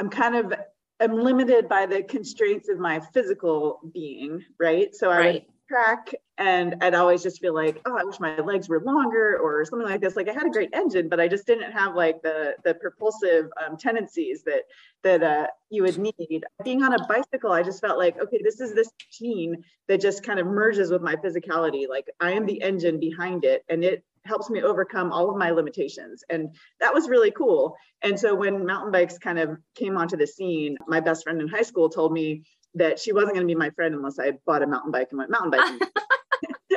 i'm 0.00 0.10
kind 0.10 0.34
of 0.34 0.52
i'm 1.00 1.14
limited 1.18 1.68
by 1.68 1.86
the 1.86 2.02
constraints 2.02 2.68
of 2.68 2.78
my 2.78 3.00
physical 3.14 3.80
being 3.94 4.42
right 4.58 4.94
so 4.94 5.08
i 5.08 5.16
would 5.18 5.26
Right. 5.26 5.46
Track 5.68 6.12
and 6.38 6.76
i'd 6.82 6.94
always 6.94 7.22
just 7.22 7.40
feel 7.40 7.54
like 7.54 7.80
oh 7.86 7.96
i 7.96 8.04
wish 8.04 8.20
my 8.20 8.36
legs 8.38 8.68
were 8.68 8.80
longer 8.80 9.38
or 9.38 9.64
something 9.64 9.88
like 9.88 10.00
this 10.00 10.16
like 10.16 10.28
i 10.28 10.32
had 10.32 10.46
a 10.46 10.50
great 10.50 10.70
engine 10.72 11.08
but 11.08 11.20
i 11.20 11.28
just 11.28 11.46
didn't 11.46 11.70
have 11.70 11.94
like 11.94 12.20
the 12.22 12.54
the 12.64 12.74
propulsive 12.74 13.46
um, 13.64 13.76
tendencies 13.76 14.42
that 14.42 14.62
that 15.02 15.22
uh, 15.22 15.46
you 15.70 15.82
would 15.82 15.98
need. 15.98 16.44
Being 16.64 16.82
on 16.82 16.94
a 16.94 17.06
bicycle, 17.06 17.52
I 17.52 17.62
just 17.62 17.80
felt 17.80 17.98
like, 17.98 18.18
okay, 18.20 18.40
this 18.42 18.60
is 18.60 18.74
this 18.74 18.90
machine 19.08 19.64
that 19.88 20.00
just 20.00 20.22
kind 20.22 20.38
of 20.38 20.46
merges 20.46 20.90
with 20.90 21.02
my 21.02 21.16
physicality. 21.16 21.88
Like 21.88 22.06
I 22.20 22.32
am 22.32 22.46
the 22.46 22.62
engine 22.62 23.00
behind 23.00 23.44
it, 23.44 23.64
and 23.68 23.84
it 23.84 24.04
helps 24.24 24.48
me 24.48 24.62
overcome 24.62 25.12
all 25.12 25.30
of 25.30 25.36
my 25.36 25.50
limitations. 25.50 26.22
And 26.30 26.54
that 26.80 26.94
was 26.94 27.08
really 27.08 27.32
cool. 27.32 27.76
And 28.02 28.18
so 28.18 28.34
when 28.34 28.64
mountain 28.64 28.92
bikes 28.92 29.18
kind 29.18 29.38
of 29.38 29.58
came 29.74 29.96
onto 29.96 30.16
the 30.16 30.26
scene, 30.26 30.76
my 30.86 31.00
best 31.00 31.24
friend 31.24 31.40
in 31.40 31.48
high 31.48 31.62
school 31.62 31.88
told 31.88 32.12
me 32.12 32.44
that 32.74 32.98
she 32.98 33.12
wasn't 33.12 33.34
going 33.34 33.46
to 33.46 33.52
be 33.52 33.58
my 33.58 33.70
friend 33.70 33.94
unless 33.94 34.18
I 34.18 34.32
bought 34.46 34.62
a 34.62 34.66
mountain 34.66 34.92
bike 34.92 35.08
and 35.10 35.18
went 35.18 35.30
mountain 35.30 35.50
biking. 35.50 35.80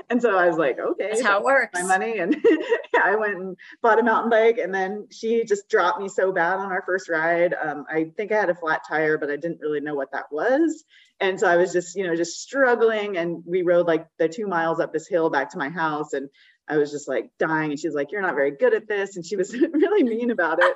and 0.10 0.22
so 0.22 0.38
I 0.38 0.48
was 0.48 0.58
like, 0.58 0.78
okay, 0.80 1.08
that's 1.10 1.22
how 1.22 1.40
it 1.40 1.44
works. 1.44 1.72
My 1.74 1.84
money. 1.84 2.20
And 2.20 2.36
I 3.04 3.16
went 3.16 3.36
and 3.36 3.58
bought 3.82 4.00
a 4.00 4.04
mountain 4.04 4.30
bike. 4.30 4.58
And 4.58 4.74
then 4.74 5.08
she 5.12 5.44
just 5.46 5.70
dropped 5.70 6.02
me 6.02 6.10
so 6.10 6.32
bad 6.32 6.58
on 6.58 6.72
our 6.72 6.84
first 6.86 7.10
ride. 7.10 7.54
Um, 7.54 7.86
I 7.90 8.12
think 8.18 8.32
I 8.32 8.40
had 8.40 8.50
a 8.50 8.56
flat 8.56 8.82
tire, 8.88 9.18
but 9.18 9.30
I 9.30 9.36
didn't 9.36 9.62
really 9.62 9.80
know 9.80 9.96
what 9.96 10.12
that 10.12 10.26
was. 10.32 10.84
And 11.20 11.40
so 11.40 11.48
I 11.48 11.56
was 11.56 11.72
just, 11.72 11.96
you 11.96 12.06
know, 12.06 12.16
just 12.16 12.42
struggling. 12.42 13.18
And 13.18 13.44
we 13.46 13.62
rode 13.62 13.88
like 13.88 14.08
the 14.20 14.28
two 14.28 14.48
miles 14.48 14.80
up 14.80 14.92
this 14.92 15.08
hill 15.08 15.30
back 15.30 15.52
to 15.52 15.58
my 15.58 15.70
house. 15.70 16.14
And 16.14 16.30
I 16.68 16.78
was 16.78 16.92
just 16.92 17.08
like 17.08 17.30
dying. 17.40 17.72
And 17.72 17.80
she's 17.80 17.94
like, 17.94 18.12
You're 18.12 18.22
not 18.22 18.36
very 18.36 18.52
good 18.52 18.74
at 18.74 18.88
this. 18.88 19.16
And 19.16 19.26
she 19.26 19.36
was 19.36 19.54
really 19.74 20.04
mean 20.04 20.32
about 20.32 20.62
it. 20.62 20.76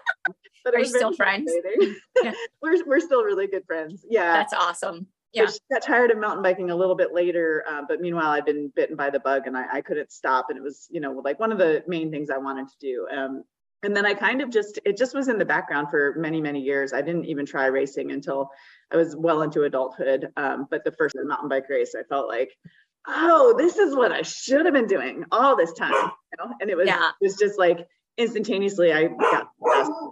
But 0.64 0.76
Are 0.76 0.80
you 0.80 0.86
still 0.86 1.14
friends? 1.14 1.52
yeah. 2.24 2.34
we're, 2.62 2.86
we're 2.86 3.00
still 3.00 3.24
really 3.24 3.48
good 3.48 3.66
friends. 3.66 4.06
Yeah. 4.10 4.34
That's 4.34 4.54
awesome. 4.54 5.08
Yeah. 5.34 5.46
she 5.46 5.60
got 5.72 5.84
tired 5.84 6.12
of 6.12 6.18
mountain 6.18 6.42
biking 6.42 6.72
a 6.72 6.76
little 6.76 6.96
bit 6.96 7.14
later. 7.14 7.64
Uh, 7.70 7.84
but 7.88 8.02
meanwhile, 8.02 8.30
I'd 8.30 8.46
been 8.46 8.72
bitten 8.76 8.96
by 8.96 9.10
the 9.10 9.20
bug 9.20 9.46
and 9.46 9.58
I, 9.58 9.66
I 9.74 9.82
couldn't 9.82 10.12
stop. 10.12 10.48
And 10.50 10.58
it 10.58 10.64
was, 10.64 10.88
you 10.90 11.00
know, 11.00 11.12
like 11.24 11.40
one 11.40 11.52
of 11.52 11.58
the 11.58 11.84
main 11.88 12.12
things 12.12 12.30
I 12.30 12.38
wanted 12.38 12.68
to 12.68 12.76
do. 12.80 13.08
Um, 13.16 13.44
and 13.82 13.96
then 13.96 14.06
I 14.06 14.14
kind 14.14 14.42
of 14.42 14.50
just, 14.50 14.80
it 14.86 14.98
just 14.98 15.16
was 15.16 15.30
in 15.30 15.38
the 15.38 15.46
background 15.46 15.88
for 15.90 16.16
many, 16.18 16.42
many 16.42 16.60
years. 16.60 16.92
I 16.92 17.02
didn't 17.02 17.26
even 17.26 17.46
try 17.46 17.68
racing 17.68 18.12
until 18.12 18.50
I 18.92 18.98
was 18.98 19.16
well 19.16 19.42
into 19.44 19.64
adulthood. 19.64 20.32
Um, 20.36 20.68
but 20.70 20.84
the 20.84 20.92
first 20.92 21.16
mountain 21.24 21.48
bike 21.48 21.70
race, 21.70 21.96
I 21.98 22.04
felt 22.04 22.28
like, 22.28 22.52
oh, 23.10 23.56
this 23.58 23.78
is 23.78 23.96
what 23.96 24.12
I 24.12 24.22
should 24.22 24.66
have 24.66 24.74
been 24.74 24.88
doing 24.88 25.26
all 25.32 25.56
this 25.56 25.74
time. 25.74 25.94
You 25.94 26.46
know? 26.46 26.54
And 26.62 26.70
it 26.70 26.78
was, 26.78 26.88
yeah. 26.88 27.10
it 27.10 27.24
was 27.24 27.36
just 27.36 27.58
like 27.58 27.88
instantaneously 28.18 28.92
I 28.92 29.08
got 29.08 29.50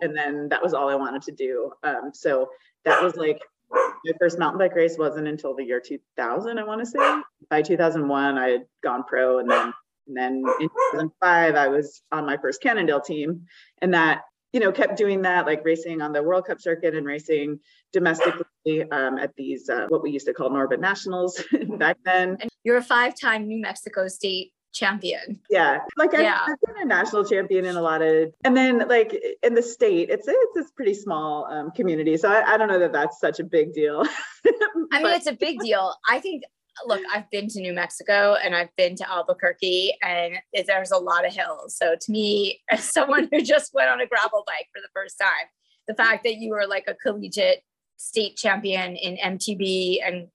and 0.01 0.15
then 0.15 0.47
that 0.49 0.63
was 0.63 0.73
all 0.73 0.89
I 0.89 0.95
wanted 0.95 1.21
to 1.23 1.31
do. 1.31 1.71
Um, 1.83 2.11
so 2.13 2.49
that 2.85 3.03
was 3.03 3.15
like 3.15 3.41
my 3.69 4.13
first 4.19 4.39
mountain 4.39 4.59
bike 4.59 4.75
race 4.75 4.97
wasn't 4.97 5.27
until 5.27 5.55
the 5.55 5.63
year 5.63 5.81
2000, 5.81 6.57
I 6.57 6.63
want 6.63 6.79
to 6.79 6.85
say. 6.85 7.21
By 7.49 7.61
2001, 7.61 8.37
I 8.37 8.49
had 8.49 8.65
gone 8.83 9.03
pro, 9.03 9.39
and 9.39 9.49
then 9.49 9.73
and 10.07 10.15
then 10.15 10.43
in 10.61 10.69
2005, 10.69 11.55
I 11.55 11.67
was 11.67 12.01
on 12.11 12.25
my 12.25 12.37
first 12.37 12.61
Cannondale 12.61 13.01
team, 13.01 13.45
and 13.81 13.93
that 13.93 14.21
you 14.53 14.59
know 14.61 14.71
kept 14.71 14.97
doing 14.97 15.23
that, 15.23 15.45
like 15.45 15.65
racing 15.65 16.01
on 16.01 16.13
the 16.13 16.23
World 16.23 16.45
Cup 16.45 16.61
circuit 16.61 16.95
and 16.95 17.05
racing 17.05 17.59
domestically 17.91 18.89
um, 18.91 19.17
at 19.17 19.35
these 19.35 19.69
uh, 19.69 19.87
what 19.89 20.01
we 20.01 20.11
used 20.11 20.27
to 20.27 20.33
call 20.33 20.49
NORBA 20.49 20.79
Nationals 20.79 21.43
back 21.77 21.97
then. 22.05 22.37
You're 22.67 22.75
a 22.75 22.83
five-time 22.83 23.47
New 23.47 23.61
Mexico 23.61 24.09
State 24.09 24.51
champion. 24.73 25.39
Yeah. 25.49 25.79
Like 25.95 26.13
I've, 26.13 26.19
yeah. 26.19 26.45
I've, 26.45 26.59
been 26.59 26.83
a 26.83 26.85
national 26.85 27.23
champion 27.23 27.63
in 27.63 27.77
a 27.77 27.81
lot 27.81 28.01
of, 28.01 28.33
and 28.43 28.57
then 28.57 28.85
like 28.89 29.17
in 29.41 29.55
the 29.55 29.61
state, 29.61 30.09
it's 30.09 30.27
it's 30.27 30.69
a 30.69 30.73
pretty 30.73 30.93
small 30.93 31.45
um, 31.45 31.71
community. 31.71 32.17
So 32.17 32.29
I, 32.29 32.55
I, 32.55 32.57
don't 32.57 32.67
know 32.67 32.79
that 32.79 32.91
that's 32.91 33.21
such 33.21 33.39
a 33.39 33.45
big 33.45 33.71
deal. 33.71 34.03
I 34.91 35.01
mean, 35.01 35.13
it's 35.13 35.27
a 35.27 35.31
big 35.31 35.61
deal. 35.61 35.95
I 36.09 36.19
think, 36.19 36.43
look, 36.85 37.01
I've 37.09 37.31
been 37.31 37.47
to 37.47 37.61
New 37.61 37.71
Mexico 37.71 38.35
and 38.35 38.53
I've 38.53 38.75
been 38.75 38.97
to 38.97 39.09
Albuquerque 39.09 39.93
and 40.03 40.33
it, 40.51 40.67
there's 40.67 40.91
a 40.91 40.97
lot 40.97 41.25
of 41.25 41.33
hills. 41.33 41.73
So 41.77 41.95
to 41.95 42.11
me, 42.11 42.59
as 42.69 42.83
someone 42.93 43.29
who 43.31 43.39
just 43.43 43.73
went 43.73 43.89
on 43.89 44.01
a 44.01 44.07
gravel 44.07 44.43
bike 44.45 44.67
for 44.75 44.81
the 44.81 44.89
first 44.93 45.15
time, 45.17 45.47
the 45.87 45.95
fact 45.95 46.25
that 46.25 46.35
you 46.35 46.49
were 46.49 46.67
like 46.67 46.83
a 46.89 46.95
collegiate 46.95 47.63
state 47.95 48.35
champion 48.35 48.97
in 48.97 49.15
MTB 49.15 49.99
and 50.05 50.27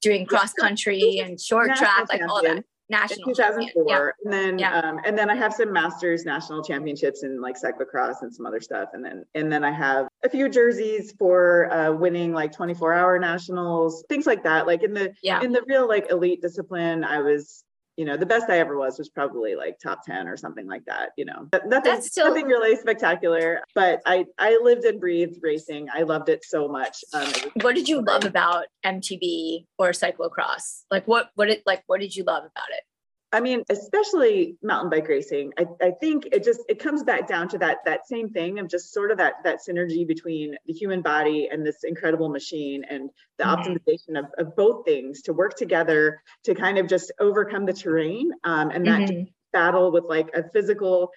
doing 0.00 0.26
cross 0.26 0.52
country 0.52 1.20
and 1.22 1.40
short 1.40 1.74
track, 1.76 2.06
like 2.10 2.22
all 2.28 2.42
that 2.42 2.64
national 2.90 3.32
2004 3.32 3.84
yeah. 3.86 4.10
and 4.24 4.32
then 4.32 4.58
yeah. 4.58 4.80
um, 4.80 4.98
and 5.04 5.16
then 5.16 5.30
i 5.30 5.34
have 5.34 5.54
some 5.54 5.72
masters 5.72 6.24
national 6.24 6.62
championships 6.62 7.22
in 7.22 7.40
like 7.40 7.54
cyclocross 7.56 8.16
and 8.22 8.34
some 8.34 8.44
other 8.44 8.60
stuff 8.60 8.88
and 8.94 9.04
then 9.04 9.24
and 9.36 9.50
then 9.50 9.62
i 9.62 9.70
have 9.70 10.08
a 10.24 10.28
few 10.28 10.48
jerseys 10.48 11.14
for 11.18 11.72
uh, 11.72 11.92
winning 11.92 12.32
like 12.32 12.52
24 12.52 12.92
hour 12.92 13.18
nationals 13.18 14.04
things 14.08 14.26
like 14.26 14.42
that 14.42 14.66
like 14.66 14.82
in 14.82 14.92
the 14.92 15.14
yeah. 15.22 15.40
in 15.40 15.52
the 15.52 15.62
real 15.68 15.86
like 15.86 16.10
elite 16.10 16.42
discipline 16.42 17.04
i 17.04 17.20
was 17.20 17.64
you 18.00 18.06
know, 18.06 18.16
the 18.16 18.24
best 18.24 18.48
I 18.48 18.60
ever 18.60 18.78
was 18.78 18.96
was 18.96 19.10
probably 19.10 19.54
like 19.54 19.78
top 19.78 20.06
10 20.06 20.26
or 20.26 20.34
something 20.34 20.66
like 20.66 20.86
that, 20.86 21.10
you 21.18 21.26
know. 21.26 21.46
But 21.50 21.66
nothing, 21.66 21.92
That's 21.92 22.06
still... 22.06 22.28
nothing 22.28 22.46
really 22.46 22.74
spectacular, 22.76 23.60
but 23.74 24.00
I 24.06 24.24
I 24.38 24.58
lived 24.62 24.86
and 24.86 24.98
breathed 24.98 25.36
racing. 25.42 25.88
I 25.94 26.04
loved 26.04 26.30
it 26.30 26.42
so 26.42 26.66
much. 26.66 27.04
Um, 27.12 27.30
what 27.60 27.74
did 27.74 27.90
you 27.90 28.00
love 28.00 28.24
about 28.24 28.64
MTB 28.86 29.66
or 29.78 29.90
cyclocross? 29.90 30.84
Like 30.90 31.06
what 31.06 31.28
what 31.34 31.48
did 31.48 31.60
like 31.66 31.82
what 31.88 32.00
did 32.00 32.16
you 32.16 32.24
love 32.24 32.44
about 32.44 32.70
it? 32.70 32.84
I 33.32 33.40
mean, 33.40 33.62
especially 33.70 34.56
mountain 34.60 34.90
bike 34.90 35.06
racing, 35.06 35.52
I, 35.56 35.66
I 35.80 35.90
think 35.92 36.28
it 36.32 36.42
just 36.42 36.60
it 36.68 36.80
comes 36.80 37.04
back 37.04 37.28
down 37.28 37.48
to 37.50 37.58
that 37.58 37.78
that 37.84 38.08
same 38.08 38.30
thing 38.30 38.58
of 38.58 38.68
just 38.68 38.92
sort 38.92 39.12
of 39.12 39.18
that 39.18 39.34
that 39.44 39.60
synergy 39.66 40.06
between 40.06 40.56
the 40.66 40.72
human 40.72 41.00
body 41.00 41.48
and 41.50 41.64
this 41.64 41.84
incredible 41.84 42.28
machine 42.28 42.82
and 42.88 43.08
the 43.38 43.44
mm-hmm. 43.44 43.72
optimization 43.72 44.18
of, 44.18 44.26
of 44.38 44.56
both 44.56 44.84
things 44.84 45.22
to 45.22 45.32
work 45.32 45.54
together 45.56 46.20
to 46.44 46.54
kind 46.54 46.78
of 46.78 46.88
just 46.88 47.12
overcome 47.20 47.66
the 47.66 47.72
terrain 47.72 48.32
um, 48.42 48.70
and 48.70 48.84
that 48.86 49.08
mm-hmm. 49.08 49.22
battle 49.52 49.92
with 49.92 50.04
like 50.08 50.30
a 50.34 50.42
physical 50.50 51.12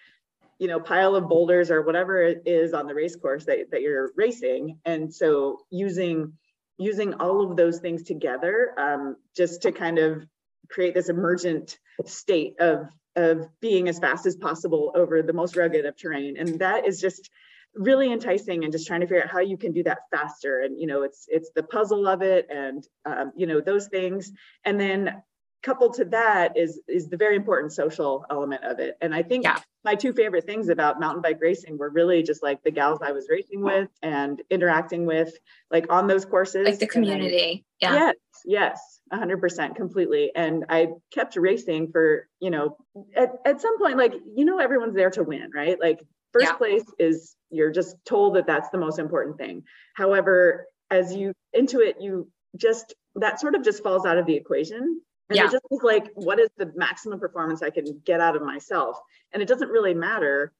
you 0.59 0.67
know 0.67 0.79
pile 0.79 1.15
of 1.15 1.27
boulders 1.27 1.71
or 1.71 1.81
whatever 1.81 2.21
it 2.21 2.43
is 2.45 2.73
on 2.73 2.85
the 2.85 2.93
race 2.93 3.15
course 3.15 3.45
that, 3.45 3.71
that 3.71 3.81
you're 3.81 4.11
racing 4.15 4.77
and 4.85 5.11
so 5.11 5.57
using 5.71 6.33
using 6.77 7.15
all 7.15 7.49
of 7.49 7.57
those 7.57 7.79
things 7.79 8.03
together 8.03 8.73
um, 8.77 9.15
just 9.35 9.63
to 9.63 9.71
kind 9.71 9.97
of 9.97 10.23
create 10.69 10.93
this 10.93 11.09
emergent 11.09 11.79
state 12.05 12.55
of 12.59 12.89
of 13.15 13.47
being 13.59 13.87
as 13.87 13.99
fast 13.99 14.25
as 14.25 14.35
possible 14.35 14.91
over 14.95 15.21
the 15.21 15.33
most 15.33 15.55
rugged 15.55 15.85
of 15.85 15.95
terrain. 15.95 16.35
And 16.37 16.59
that 16.59 16.87
is 16.87 16.99
just 16.99 17.29
really 17.75 18.11
enticing 18.11 18.63
and 18.63 18.71
just 18.71 18.87
trying 18.87 19.01
to 19.01 19.07
figure 19.07 19.23
out 19.23 19.29
how 19.29 19.39
you 19.39 19.57
can 19.57 19.71
do 19.71 19.83
that 19.83 19.99
faster. 20.11 20.61
And 20.61 20.79
you 20.79 20.87
know 20.87 21.03
it's 21.03 21.25
it's 21.27 21.51
the 21.55 21.63
puzzle 21.63 22.07
of 22.07 22.21
it 22.21 22.47
and 22.49 22.85
um, 23.05 23.31
you 23.35 23.45
know 23.45 23.61
those 23.61 23.87
things. 23.87 24.31
And 24.65 24.79
then 24.79 25.21
coupled 25.63 25.93
to 25.95 26.05
that 26.05 26.57
is 26.57 26.81
is 26.87 27.07
the 27.07 27.17
very 27.17 27.35
important 27.35 27.71
social 27.71 28.25
element 28.29 28.63
of 28.63 28.79
it. 28.79 28.97
And 29.01 29.15
i 29.15 29.23
think 29.23 29.45
yeah. 29.45 29.59
my 29.83 29.95
two 29.95 30.13
favorite 30.13 30.45
things 30.45 30.69
about 30.69 30.99
mountain 30.99 31.21
bike 31.21 31.39
racing 31.39 31.77
were 31.77 31.89
really 31.89 32.21
just 32.21 32.43
like 32.43 32.61
the 32.63 32.71
gals 32.71 32.99
i 33.01 33.13
was 33.13 33.27
racing 33.29 33.61
with 33.61 33.89
and 34.01 34.41
interacting 34.49 35.05
with 35.05 35.33
like 35.71 35.91
on 35.91 36.07
those 36.07 36.25
courses. 36.25 36.65
Like 36.65 36.79
the 36.79 36.87
community. 36.87 37.63
Then, 37.81 37.93
yeah. 37.93 37.99
Yes 37.99 38.15
yes 38.45 38.99
100% 39.13 39.75
completely. 39.75 40.31
And 40.35 40.65
i 40.69 40.87
kept 41.11 41.35
racing 41.35 41.91
for 41.91 42.27
you 42.39 42.49
know 42.49 42.77
at, 43.15 43.31
at 43.45 43.61
some 43.61 43.77
point 43.77 43.97
like 43.97 44.13
you 44.35 44.45
know 44.45 44.59
everyone's 44.59 44.95
there 44.95 45.11
to 45.11 45.23
win 45.23 45.49
right? 45.53 45.79
Like 45.79 45.99
first 46.31 46.47
yeah. 46.47 46.53
place 46.53 46.85
is 46.99 47.35
you're 47.49 47.71
just 47.71 47.95
told 48.05 48.35
that 48.35 48.47
that's 48.47 48.69
the 48.69 48.77
most 48.77 48.99
important 48.99 49.37
thing. 49.37 49.63
However 49.95 50.67
as 50.89 51.13
you 51.13 51.33
into 51.53 51.79
it 51.79 51.97
you 51.99 52.29
just 52.57 52.93
that 53.15 53.39
sort 53.39 53.55
of 53.55 53.63
just 53.63 53.83
falls 53.83 54.05
out 54.05 54.17
of 54.17 54.25
the 54.25 54.35
equation. 54.35 55.01
And 55.29 55.37
yeah. 55.37 55.45
it 55.45 55.51
just 55.51 55.63
was 55.69 55.83
like 55.83 56.09
what 56.15 56.39
is 56.39 56.49
the 56.57 56.71
maximum 56.75 57.19
performance 57.19 57.61
i 57.61 57.69
can 57.69 58.01
get 58.05 58.19
out 58.19 58.35
of 58.35 58.41
myself? 58.41 58.97
And 59.31 59.41
it 59.41 59.47
doesn't 59.47 59.69
really 59.69 59.93
matter 59.93 60.51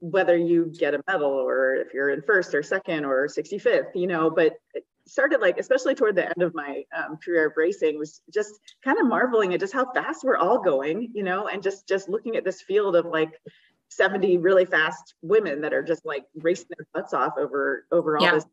whether 0.00 0.36
you 0.36 0.72
get 0.76 0.94
a 0.94 1.00
medal 1.06 1.30
or 1.30 1.76
if 1.76 1.94
you're 1.94 2.10
in 2.10 2.22
first 2.22 2.54
or 2.54 2.62
second 2.62 3.04
or 3.04 3.28
65th 3.28 3.90
you 3.94 4.08
know 4.08 4.30
but 4.30 4.54
started 5.06 5.40
like 5.40 5.58
especially 5.58 5.94
toward 5.94 6.14
the 6.14 6.24
end 6.24 6.42
of 6.42 6.54
my 6.54 6.82
um, 6.96 7.18
career 7.24 7.46
of 7.48 7.52
racing 7.56 7.98
was 7.98 8.22
just 8.32 8.60
kind 8.84 8.98
of 8.98 9.06
marveling 9.06 9.52
at 9.52 9.60
just 9.60 9.72
how 9.72 9.90
fast 9.92 10.24
we're 10.24 10.36
all 10.36 10.58
going 10.60 11.10
you 11.14 11.22
know 11.22 11.48
and 11.48 11.62
just 11.62 11.88
just 11.88 12.08
looking 12.08 12.36
at 12.36 12.44
this 12.44 12.62
field 12.62 12.94
of 12.96 13.06
like 13.06 13.32
70 13.90 14.38
really 14.38 14.64
fast 14.64 15.14
women 15.22 15.60
that 15.60 15.72
are 15.72 15.82
just 15.82 16.04
like 16.04 16.24
racing 16.36 16.66
their 16.76 16.86
butts 16.94 17.12
off 17.12 17.34
over 17.38 17.86
over 17.90 18.16
all 18.16 18.24
yeah. 18.24 18.34
this 18.34 18.46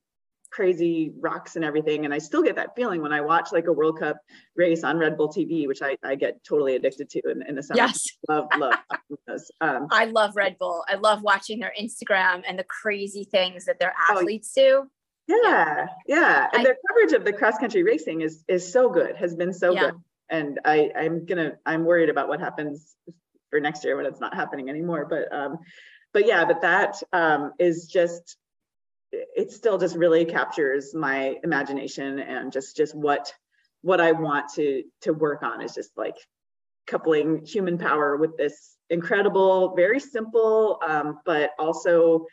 crazy 0.51 1.13
rocks 1.19 1.55
and 1.55 1.63
everything. 1.63 2.05
And 2.05 2.13
i 2.13 2.17
still 2.17 2.41
get 2.41 2.55
that 2.55 2.75
feeling 2.75 3.01
when 3.01 3.13
i 3.13 3.21
watch 3.21 3.51
like 3.51 3.67
a 3.67 3.73
world 3.73 3.99
cup 3.99 4.17
race 4.55 4.83
on 4.83 4.97
red 4.97 5.15
bull 5.15 5.29
tv 5.29 5.67
which 5.67 5.81
i, 5.81 5.95
I 6.03 6.15
get 6.15 6.43
totally 6.43 6.75
addicted 6.75 7.09
to 7.11 7.21
in, 7.29 7.43
in 7.47 7.55
the 7.55 7.63
summer. 7.63 7.77
Yes. 7.77 8.03
Love 8.29 8.47
love 8.57 8.73
um, 9.61 9.87
i 9.91 10.05
love 10.05 10.35
red 10.35 10.57
bull. 10.59 10.83
I 10.87 10.95
love 10.95 11.21
watching 11.21 11.59
their 11.59 11.73
instagram 11.79 12.41
and 12.47 12.57
the 12.57 12.63
crazy 12.63 13.23
things 13.23 13.65
that 13.65 13.79
their 13.79 13.93
oh, 14.09 14.17
athletes 14.17 14.53
oh, 14.57 14.61
do 14.61 14.89
yeah, 15.29 15.87
yeah. 16.07 16.47
And 16.51 16.61
I, 16.61 16.63
their 16.63 16.77
coverage 16.87 17.13
of 17.13 17.23
the 17.23 17.33
cross 17.33 17.57
country 17.59 17.83
racing 17.83 18.21
is 18.21 18.43
is 18.47 18.71
so 18.71 18.89
good, 18.89 19.15
has 19.15 19.35
been 19.35 19.53
so 19.53 19.73
yeah. 19.73 19.91
good. 19.91 19.93
And 20.29 20.59
I 20.65 20.89
I'm 20.95 21.25
gonna 21.25 21.53
I'm 21.65 21.85
worried 21.85 22.09
about 22.09 22.27
what 22.27 22.39
happens 22.39 22.95
for 23.51 23.59
next 23.59 23.83
year 23.83 23.95
when 23.95 24.07
it's 24.07 24.19
not 24.19 24.33
happening 24.33 24.69
anymore. 24.69 25.05
But 25.05 25.31
um, 25.31 25.59
but 26.13 26.25
yeah, 26.25 26.45
but 26.45 26.61
that 26.61 27.01
um 27.13 27.53
is 27.59 27.85
just 27.85 28.37
it 29.11 29.51
still 29.51 29.77
just 29.77 29.95
really 29.95 30.25
captures 30.25 30.95
my 30.95 31.35
imagination 31.43 32.19
and 32.19 32.51
just 32.51 32.75
just 32.75 32.95
what 32.95 33.31
what 33.81 34.01
I 34.01 34.13
want 34.13 34.49
to 34.55 34.83
to 35.01 35.13
work 35.13 35.43
on 35.43 35.61
is 35.61 35.75
just 35.75 35.91
like 35.95 36.15
coupling 36.87 37.45
human 37.45 37.77
power 37.77 38.17
with 38.17 38.35
this 38.35 38.75
incredible, 38.89 39.75
very 39.75 39.99
simple, 39.99 40.79
um, 40.83 41.19
but 41.23 41.51
also 41.59 42.25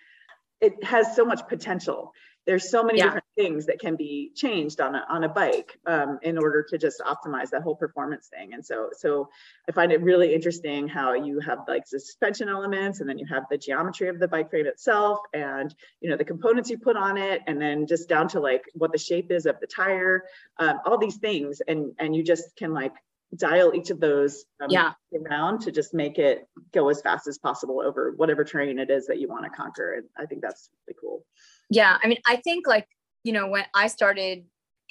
it 0.62 0.82
has 0.82 1.14
so 1.14 1.26
much 1.26 1.46
potential 1.46 2.12
there's 2.46 2.70
so 2.70 2.82
many 2.82 2.98
yeah. 2.98 3.04
different 3.04 3.24
things 3.36 3.66
that 3.66 3.78
can 3.80 3.96
be 3.96 4.30
changed 4.34 4.80
on 4.80 4.94
a, 4.94 5.04
on 5.08 5.24
a 5.24 5.28
bike 5.28 5.78
um, 5.86 6.18
in 6.22 6.38
order 6.38 6.62
to 6.62 6.78
just 6.78 7.00
optimize 7.00 7.50
that 7.50 7.62
whole 7.62 7.74
performance 7.74 8.28
thing 8.28 8.54
and 8.54 8.64
so 8.64 8.90
so 8.92 9.28
i 9.68 9.72
find 9.72 9.92
it 9.92 10.00
really 10.02 10.34
interesting 10.34 10.88
how 10.88 11.12
you 11.12 11.40
have 11.40 11.58
like 11.68 11.86
suspension 11.86 12.48
elements 12.48 13.00
and 13.00 13.08
then 13.08 13.18
you 13.18 13.26
have 13.26 13.44
the 13.50 13.58
geometry 13.58 14.08
of 14.08 14.18
the 14.18 14.28
bike 14.28 14.48
frame 14.48 14.66
itself 14.66 15.18
and 15.34 15.74
you 16.00 16.08
know 16.08 16.16
the 16.16 16.24
components 16.24 16.70
you 16.70 16.78
put 16.78 16.96
on 16.96 17.18
it 17.18 17.42
and 17.46 17.60
then 17.60 17.86
just 17.86 18.08
down 18.08 18.28
to 18.28 18.40
like 18.40 18.64
what 18.74 18.92
the 18.92 18.98
shape 18.98 19.30
is 19.30 19.46
of 19.46 19.58
the 19.60 19.66
tire 19.66 20.24
um, 20.58 20.78
all 20.86 20.98
these 20.98 21.16
things 21.16 21.60
and 21.68 21.92
and 21.98 22.14
you 22.14 22.22
just 22.22 22.56
can 22.56 22.72
like 22.72 22.92
dial 23.34 23.74
each 23.74 23.90
of 23.90 24.00
those 24.00 24.44
um, 24.62 24.68
yeah. 24.70 24.92
around 25.14 25.60
to 25.60 25.72
just 25.72 25.92
make 25.92 26.18
it 26.18 26.46
go 26.72 26.88
as 26.88 27.00
fast 27.02 27.26
as 27.26 27.38
possible 27.38 27.82
over 27.84 28.12
whatever 28.16 28.44
terrain 28.44 28.78
it 28.78 28.90
is 28.90 29.06
that 29.06 29.18
you 29.18 29.28
want 29.28 29.44
to 29.44 29.50
conquer. 29.50 29.94
And 29.94 30.04
I 30.16 30.26
think 30.26 30.42
that's 30.42 30.70
really 30.86 30.96
cool. 31.00 31.24
Yeah. 31.68 31.98
I 32.02 32.06
mean, 32.06 32.18
I 32.26 32.36
think 32.36 32.66
like, 32.66 32.86
you 33.24 33.32
know, 33.32 33.48
when 33.48 33.64
I 33.74 33.88
started, 33.88 34.44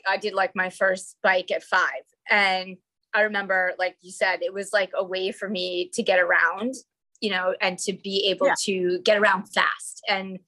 I 0.08 0.18
did 0.18 0.34
like 0.34 0.56
my 0.56 0.70
first 0.70 1.16
bike 1.24 1.50
at 1.52 1.64
five. 1.64 2.04
And 2.30 2.78
I 3.14 3.22
remember, 3.22 3.74
like 3.80 3.96
you 4.02 4.12
said, 4.12 4.42
it 4.42 4.54
was 4.54 4.74
like 4.74 4.92
a 4.96 5.04
way 5.04 5.32
for 5.32 5.48
me 5.48 5.90
to 5.94 6.04
get 6.04 6.20
around, 6.20 6.74
you 7.22 7.30
know, 7.30 7.56
and 7.62 7.80
to 7.80 7.94
be 7.94 8.28
able 8.30 8.48
yeah. 8.48 8.56
to 8.66 9.00
get 9.04 9.18
around 9.18 9.46
fast 9.46 10.02
and 10.10 10.40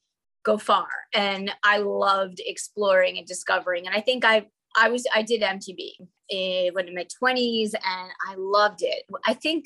go 0.44 0.58
far. 0.58 0.88
And 1.14 1.52
I 1.64 1.78
loved 1.78 2.42
exploring 2.46 3.18
and 3.18 3.26
discovering. 3.26 3.88
And 3.88 3.96
I 3.96 4.02
think 4.02 4.26
I, 4.26 4.48
I 4.78 4.90
was, 4.90 5.06
I 5.14 5.24
did 5.24 5.42
MTB 5.42 5.92
in, 6.00 6.08
eh, 6.30 6.70
when 6.72 6.88
in 6.88 6.96
my 6.96 7.08
20s 7.22 7.74
and 7.74 8.12
I 8.28 8.36
loved 8.38 8.82
it. 8.82 9.04
I 9.26 9.34
think 9.34 9.66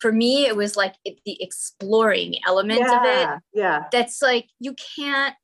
for 0.00 0.12
me, 0.12 0.46
it 0.46 0.56
was 0.56 0.76
like 0.76 0.94
it, 1.04 1.18
the 1.24 1.42
exploring 1.42 2.36
element 2.46 2.80
yeah, 2.80 2.96
of 2.96 3.02
it. 3.04 3.42
Yeah. 3.54 3.84
That's 3.90 4.22
like, 4.22 4.46
you 4.60 4.74
can't, 4.96 5.34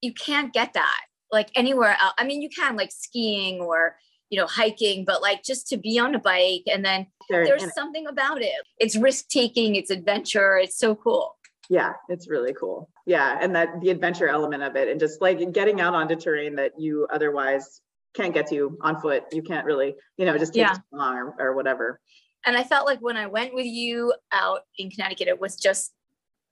you 0.00 0.12
can't 0.12 0.52
get 0.52 0.72
that 0.74 1.00
like 1.30 1.50
anywhere 1.54 1.96
else. 2.00 2.14
I 2.18 2.24
mean, 2.24 2.42
you 2.42 2.48
can 2.48 2.76
like 2.76 2.90
skiing 2.92 3.60
or, 3.60 3.96
you 4.30 4.38
know, 4.38 4.46
hiking, 4.46 5.04
but 5.04 5.22
like 5.22 5.42
just 5.42 5.68
to 5.68 5.76
be 5.76 5.98
on 5.98 6.14
a 6.14 6.18
bike 6.18 6.64
and 6.66 6.84
then 6.84 7.06
sure. 7.30 7.44
there's 7.44 7.62
and 7.62 7.72
something 7.72 8.06
about 8.06 8.42
it. 8.42 8.52
It's 8.78 8.96
risk 8.96 9.28
taking, 9.28 9.76
it's 9.76 9.90
adventure. 9.90 10.58
It's 10.58 10.78
so 10.78 10.94
cool. 10.94 11.36
Yeah, 11.68 11.92
it's 12.08 12.28
really 12.28 12.52
cool. 12.52 12.90
Yeah. 13.06 13.38
And 13.40 13.54
that 13.54 13.80
the 13.80 13.90
adventure 13.90 14.28
element 14.28 14.62
of 14.62 14.76
it 14.76 14.88
and 14.88 15.00
just 15.00 15.20
like 15.20 15.52
getting 15.52 15.80
out 15.80 15.94
onto 15.94 16.16
terrain 16.16 16.56
that 16.56 16.72
you 16.78 17.06
otherwise 17.10 17.80
can't 18.14 18.34
get 18.34 18.46
to 18.48 18.54
you 18.54 18.78
on 18.82 19.00
foot. 19.00 19.24
You 19.32 19.42
can't 19.42 19.64
really, 19.64 19.94
you 20.16 20.26
know, 20.26 20.36
just 20.38 20.54
take 20.54 20.62
yeah. 20.62 20.76
long 20.92 21.16
or, 21.16 21.34
or 21.38 21.54
whatever. 21.54 22.00
And 22.44 22.56
I 22.56 22.64
felt 22.64 22.86
like 22.86 23.00
when 23.00 23.16
I 23.16 23.26
went 23.26 23.54
with 23.54 23.66
you 23.66 24.12
out 24.32 24.60
in 24.78 24.90
Connecticut, 24.90 25.28
it 25.28 25.40
was 25.40 25.56
just 25.56 25.92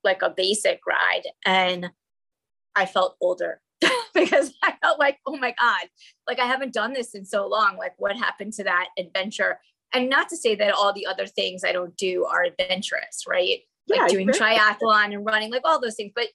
like 0.05 0.23
a 0.23 0.31
basic 0.31 0.81
ride. 0.87 1.25
And 1.45 1.91
I 2.77 2.87
felt 2.87 3.17
older 3.21 3.61
because 4.15 4.53
I 4.63 4.75
felt 4.83 4.99
like, 4.99 5.19
oh 5.27 5.37
my 5.37 5.55
God, 5.59 5.89
like 6.27 6.39
I 6.39 6.47
haven't 6.47 6.73
done 6.73 6.93
this 6.93 7.15
in 7.15 7.25
so 7.25 7.47
long. 7.47 7.77
Like, 7.77 7.95
what 7.99 8.17
happened 8.17 8.53
to 8.55 8.65
that 8.65 8.89
adventure? 8.99 9.59
And 9.93 10.09
not 10.09 10.29
to 10.29 10.37
say 10.37 10.55
that 10.55 10.73
all 10.73 10.93
the 10.93 11.07
other 11.07 11.27
things 11.27 11.65
I 11.65 11.73
don't 11.73 11.97
do 11.97 12.25
are 12.25 12.45
adventurous, 12.45 13.25
right? 13.27 13.61
Like 13.89 14.01
yeah, 14.01 14.07
doing 14.07 14.29
triathlon 14.29 15.13
and 15.13 15.27
running, 15.27 15.51
like 15.51 15.63
all 15.65 15.81
those 15.81 15.97
things, 15.97 16.13
but 16.15 16.29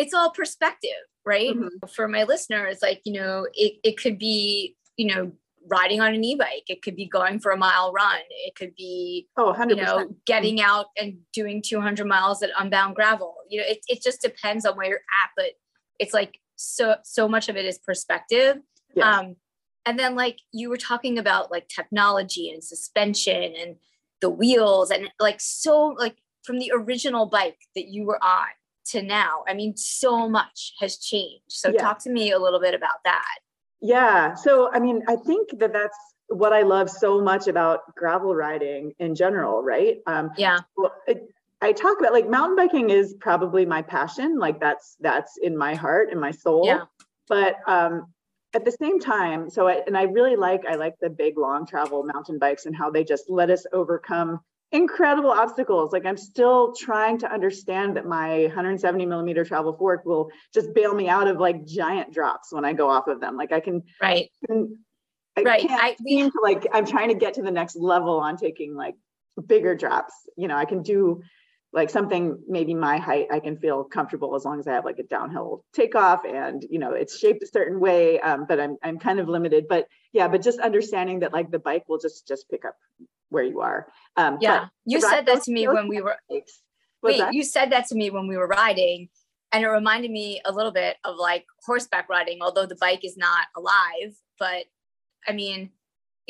it's 0.00 0.14
all 0.14 0.30
perspective, 0.30 0.90
right? 1.26 1.54
Mm-hmm. 1.54 1.86
For 1.94 2.08
my 2.08 2.24
listeners, 2.24 2.78
like, 2.80 3.02
you 3.04 3.12
know, 3.12 3.46
it, 3.52 3.74
it 3.84 4.00
could 4.00 4.18
be, 4.18 4.76
you 4.96 5.14
know, 5.14 5.32
riding 5.68 6.00
on 6.00 6.14
an 6.14 6.24
e-bike 6.24 6.64
it 6.68 6.80
could 6.80 6.96
be 6.96 7.06
going 7.06 7.38
for 7.38 7.52
a 7.52 7.56
mile 7.56 7.92
run 7.92 8.18
it 8.30 8.54
could 8.56 8.74
be 8.76 9.28
oh 9.36 9.54
100%. 9.56 9.68
you 9.68 9.76
know 9.76 10.08
getting 10.26 10.58
out 10.58 10.86
and 10.96 11.18
doing 11.34 11.62
200 11.62 12.06
miles 12.06 12.42
at 12.42 12.48
unbound 12.58 12.96
gravel 12.96 13.34
you 13.48 13.60
know 13.60 13.66
it, 13.68 13.78
it 13.86 14.02
just 14.02 14.22
depends 14.22 14.64
on 14.64 14.74
where 14.74 14.88
you're 14.88 14.96
at 15.22 15.30
but 15.36 15.50
it's 15.98 16.14
like 16.14 16.38
so 16.56 16.96
so 17.04 17.28
much 17.28 17.50
of 17.50 17.56
it 17.56 17.66
is 17.66 17.78
perspective 17.78 18.56
um 19.02 19.36
and 19.84 19.98
then 19.98 20.16
like 20.16 20.38
you 20.50 20.70
were 20.70 20.78
talking 20.78 21.18
about 21.18 21.50
like 21.50 21.68
technology 21.68 22.50
and 22.50 22.64
suspension 22.64 23.54
and 23.60 23.76
the 24.22 24.30
wheels 24.30 24.90
and 24.90 25.10
like 25.20 25.40
so 25.40 25.94
like 25.98 26.16
from 26.42 26.58
the 26.58 26.72
original 26.74 27.26
bike 27.26 27.58
that 27.76 27.88
you 27.88 28.06
were 28.06 28.22
on 28.24 28.48
to 28.84 29.02
now 29.02 29.44
i 29.48 29.54
mean 29.54 29.76
so 29.76 30.28
much 30.28 30.74
has 30.80 30.98
changed 30.98 31.42
so 31.48 31.70
yeah. 31.70 31.80
talk 31.80 31.98
to 31.98 32.10
me 32.10 32.32
a 32.32 32.38
little 32.38 32.60
bit 32.60 32.74
about 32.74 33.02
that 33.04 33.38
yeah 33.80 34.34
so 34.34 34.72
i 34.72 34.78
mean 34.78 35.02
i 35.08 35.16
think 35.16 35.48
that 35.58 35.72
that's 35.72 35.96
what 36.28 36.52
i 36.52 36.62
love 36.62 36.88
so 36.88 37.20
much 37.20 37.48
about 37.48 37.80
gravel 37.94 38.34
riding 38.34 38.92
in 38.98 39.14
general 39.14 39.62
right 39.62 39.98
um 40.06 40.30
yeah 40.36 40.58
well, 40.76 40.94
it, 41.06 41.28
I 41.62 41.72
talk 41.72 41.98
about 42.00 42.12
like 42.12 42.28
mountain 42.28 42.56
biking 42.56 42.90
is 42.90 43.14
probably 43.20 43.66
my 43.66 43.82
passion. 43.82 44.38
Like 44.38 44.60
that's 44.60 44.96
that's 45.00 45.36
in 45.42 45.56
my 45.56 45.74
heart 45.74 46.08
and 46.10 46.20
my 46.20 46.30
soul. 46.30 46.64
Yeah. 46.64 46.84
But 47.28 47.56
um, 47.66 48.06
at 48.54 48.64
the 48.64 48.72
same 48.72 48.98
time, 48.98 49.50
so 49.50 49.68
I, 49.68 49.82
and 49.86 49.96
I 49.96 50.04
really 50.04 50.36
like 50.36 50.64
I 50.66 50.76
like 50.76 50.94
the 51.00 51.10
big 51.10 51.36
long 51.36 51.66
travel 51.66 52.02
mountain 52.02 52.38
bikes 52.38 52.66
and 52.66 52.74
how 52.74 52.90
they 52.90 53.04
just 53.04 53.28
let 53.28 53.50
us 53.50 53.66
overcome 53.72 54.40
incredible 54.72 55.30
obstacles. 55.30 55.92
Like 55.92 56.06
I'm 56.06 56.16
still 56.16 56.74
trying 56.74 57.18
to 57.18 57.32
understand 57.32 57.96
that 57.96 58.06
my 58.06 58.42
170 58.42 59.06
millimeter 59.06 59.44
travel 59.44 59.76
fork 59.76 60.04
will 60.04 60.30
just 60.54 60.72
bail 60.74 60.94
me 60.94 61.08
out 61.08 61.26
of 61.26 61.38
like 61.38 61.66
giant 61.66 62.12
drops 62.12 62.52
when 62.52 62.64
I 62.64 62.72
go 62.72 62.88
off 62.88 63.08
of 63.08 63.20
them. 63.20 63.36
Like 63.36 63.52
I 63.52 63.60
can 63.60 63.82
right. 64.00 64.30
I 65.36 65.42
right. 65.42 65.60
can't 65.60 65.82
I, 65.82 65.96
seem 66.04 66.30
to 66.30 66.40
like 66.42 66.66
I'm 66.72 66.86
trying 66.86 67.08
to 67.08 67.14
get 67.14 67.34
to 67.34 67.42
the 67.42 67.50
next 67.50 67.76
level 67.76 68.18
on 68.20 68.36
taking 68.36 68.74
like 68.74 68.94
bigger 69.46 69.74
drops. 69.74 70.14
You 70.36 70.48
know, 70.48 70.56
I 70.56 70.64
can 70.64 70.82
do 70.82 71.22
like 71.72 71.90
something 71.90 72.38
maybe 72.48 72.74
my 72.74 72.98
height 72.98 73.26
i 73.30 73.38
can 73.38 73.56
feel 73.56 73.84
comfortable 73.84 74.34
as 74.34 74.44
long 74.44 74.58
as 74.58 74.66
i 74.66 74.72
have 74.72 74.84
like 74.84 74.98
a 74.98 75.04
downhill 75.04 75.64
takeoff 75.72 76.24
and 76.24 76.64
you 76.70 76.78
know 76.78 76.92
it's 76.92 77.18
shaped 77.18 77.42
a 77.42 77.46
certain 77.46 77.80
way 77.80 78.18
um, 78.20 78.44
but 78.48 78.60
i'm 78.60 78.76
i'm 78.82 78.98
kind 78.98 79.20
of 79.20 79.28
limited 79.28 79.66
but 79.68 79.86
yeah 80.12 80.28
but 80.28 80.42
just 80.42 80.58
understanding 80.60 81.20
that 81.20 81.32
like 81.32 81.50
the 81.50 81.58
bike 81.58 81.84
will 81.88 81.98
just 81.98 82.26
just 82.26 82.48
pick 82.50 82.64
up 82.64 82.76
where 83.28 83.44
you 83.44 83.60
are 83.60 83.86
um 84.16 84.38
yeah 84.40 84.66
you 84.84 85.00
said 85.00 85.26
that 85.26 85.42
to 85.42 85.52
me 85.52 85.68
when 85.68 85.88
we 85.88 86.00
were 86.00 86.16
wait 87.02 87.18
that? 87.18 87.32
you 87.32 87.42
said 87.42 87.70
that 87.70 87.86
to 87.86 87.94
me 87.94 88.10
when 88.10 88.26
we 88.26 88.36
were 88.36 88.48
riding 88.48 89.08
and 89.52 89.64
it 89.64 89.68
reminded 89.68 90.10
me 90.10 90.40
a 90.44 90.52
little 90.52 90.72
bit 90.72 90.96
of 91.04 91.16
like 91.16 91.44
horseback 91.64 92.08
riding 92.08 92.38
although 92.40 92.66
the 92.66 92.76
bike 92.76 93.04
is 93.04 93.16
not 93.16 93.46
alive 93.56 94.14
but 94.38 94.64
i 95.28 95.32
mean 95.32 95.70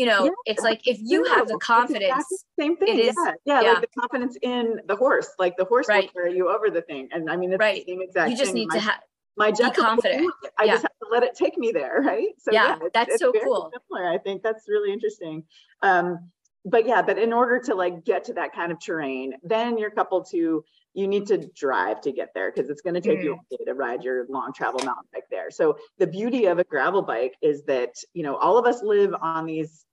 you 0.00 0.06
know 0.06 0.24
yeah. 0.24 0.30
it's 0.46 0.62
like 0.62 0.80
if 0.86 0.98
you 1.02 1.24
have 1.24 1.46
the 1.46 1.58
confidence 1.58 2.04
exactly 2.04 2.36
the 2.56 2.62
same 2.62 2.76
thing 2.78 2.98
yeah. 2.98 3.32
yeah. 3.44 3.60
yeah 3.60 3.72
like 3.72 3.82
the 3.82 4.00
confidence 4.00 4.34
in 4.40 4.80
the 4.88 4.96
horse 4.96 5.28
like 5.38 5.54
the 5.58 5.64
horse 5.66 5.86
right. 5.88 6.04
will 6.04 6.22
carry 6.22 6.34
you 6.34 6.48
over 6.48 6.70
the 6.70 6.80
thing 6.80 7.06
and 7.12 7.30
i 7.30 7.36
mean 7.36 7.52
it's 7.52 7.60
right. 7.60 7.84
the 7.84 7.92
same 7.92 8.00
exact 8.00 8.30
you 8.30 8.36
just 8.36 8.52
thing. 8.52 8.54
need 8.54 8.68
my, 8.70 8.76
to 8.76 8.80
have 8.80 9.00
my 9.36 9.50
be 9.50 9.70
confident 9.72 10.32
i 10.58 10.66
just 10.66 10.82
have 10.82 10.98
to 11.02 11.08
let 11.12 11.22
it 11.22 11.34
take 11.34 11.58
me 11.58 11.70
there 11.70 12.00
right 12.06 12.28
so 12.38 12.50
yeah, 12.50 12.76
it's, 12.80 12.90
that's 12.94 13.10
it's 13.10 13.20
so 13.20 13.30
cool 13.44 13.70
similar. 13.90 14.08
i 14.08 14.16
think 14.16 14.42
that's 14.42 14.64
really 14.68 14.90
interesting 14.90 15.44
um 15.82 16.30
but 16.64 16.86
yeah 16.86 17.02
but 17.02 17.18
in 17.18 17.34
order 17.34 17.60
to 17.60 17.74
like 17.74 18.02
get 18.06 18.24
to 18.24 18.32
that 18.32 18.54
kind 18.54 18.72
of 18.72 18.80
terrain 18.80 19.34
then 19.42 19.76
you're 19.76 19.90
coupled 19.90 20.26
to 20.30 20.64
you 20.94 21.06
need 21.06 21.26
to 21.26 21.38
drive 21.54 22.00
to 22.00 22.12
get 22.12 22.30
there 22.34 22.50
because 22.50 22.68
it's 22.68 22.82
going 22.82 22.94
to 22.94 23.00
take 23.00 23.20
mm. 23.20 23.24
you 23.24 23.34
a 23.34 23.56
day 23.56 23.64
to 23.64 23.74
ride 23.74 24.02
your 24.02 24.26
long 24.28 24.52
travel 24.52 24.80
mountain 24.84 25.06
bike 25.12 25.24
there. 25.30 25.50
So 25.50 25.78
the 25.98 26.06
beauty 26.06 26.46
of 26.46 26.58
a 26.58 26.64
gravel 26.64 27.02
bike 27.02 27.34
is 27.42 27.62
that 27.64 27.94
you 28.12 28.22
know 28.22 28.36
all 28.36 28.58
of 28.58 28.66
us 28.66 28.82
live 28.82 29.14
on 29.20 29.46
these. 29.46 29.84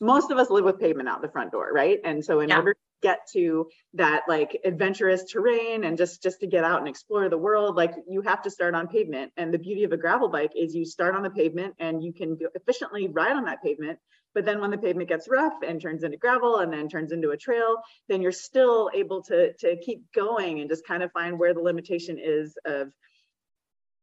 Most 0.00 0.30
of 0.30 0.38
us 0.38 0.50
live 0.50 0.64
with 0.64 0.78
pavement 0.78 1.08
out 1.08 1.22
the 1.22 1.28
front 1.28 1.52
door, 1.52 1.70
right? 1.72 1.98
And 2.04 2.24
so 2.24 2.40
in 2.40 2.50
yeah. 2.50 2.58
order 2.58 2.74
to 2.74 2.78
get 3.02 3.20
to 3.32 3.68
that 3.94 4.22
like 4.28 4.60
adventurous 4.64 5.24
terrain 5.24 5.84
and 5.84 5.96
just 5.96 6.22
just 6.22 6.40
to 6.40 6.46
get 6.46 6.64
out 6.64 6.78
and 6.78 6.88
explore 6.88 7.28
the 7.28 7.38
world, 7.38 7.76
like 7.76 7.94
you 8.08 8.22
have 8.22 8.42
to 8.42 8.50
start 8.50 8.74
on 8.74 8.88
pavement. 8.88 9.32
And 9.36 9.52
the 9.52 9.58
beauty 9.58 9.84
of 9.84 9.92
a 9.92 9.96
gravel 9.96 10.28
bike 10.28 10.52
is 10.56 10.74
you 10.74 10.84
start 10.84 11.14
on 11.14 11.22
the 11.22 11.30
pavement 11.30 11.74
and 11.78 12.02
you 12.02 12.12
can 12.12 12.38
efficiently 12.54 13.08
ride 13.08 13.36
on 13.36 13.44
that 13.46 13.62
pavement 13.62 13.98
but 14.34 14.44
then 14.44 14.60
when 14.60 14.70
the 14.70 14.78
pavement 14.78 15.08
gets 15.08 15.28
rough 15.28 15.54
and 15.66 15.80
turns 15.80 16.04
into 16.04 16.16
gravel 16.16 16.58
and 16.58 16.72
then 16.72 16.88
turns 16.88 17.12
into 17.12 17.30
a 17.30 17.36
trail, 17.36 17.78
then 18.08 18.22
you're 18.22 18.32
still 18.32 18.90
able 18.94 19.22
to, 19.24 19.52
to 19.54 19.76
keep 19.84 20.12
going 20.12 20.60
and 20.60 20.68
just 20.68 20.86
kind 20.86 21.02
of 21.02 21.10
find 21.12 21.38
where 21.38 21.54
the 21.54 21.60
limitation 21.60 22.18
is 22.22 22.56
of 22.64 22.92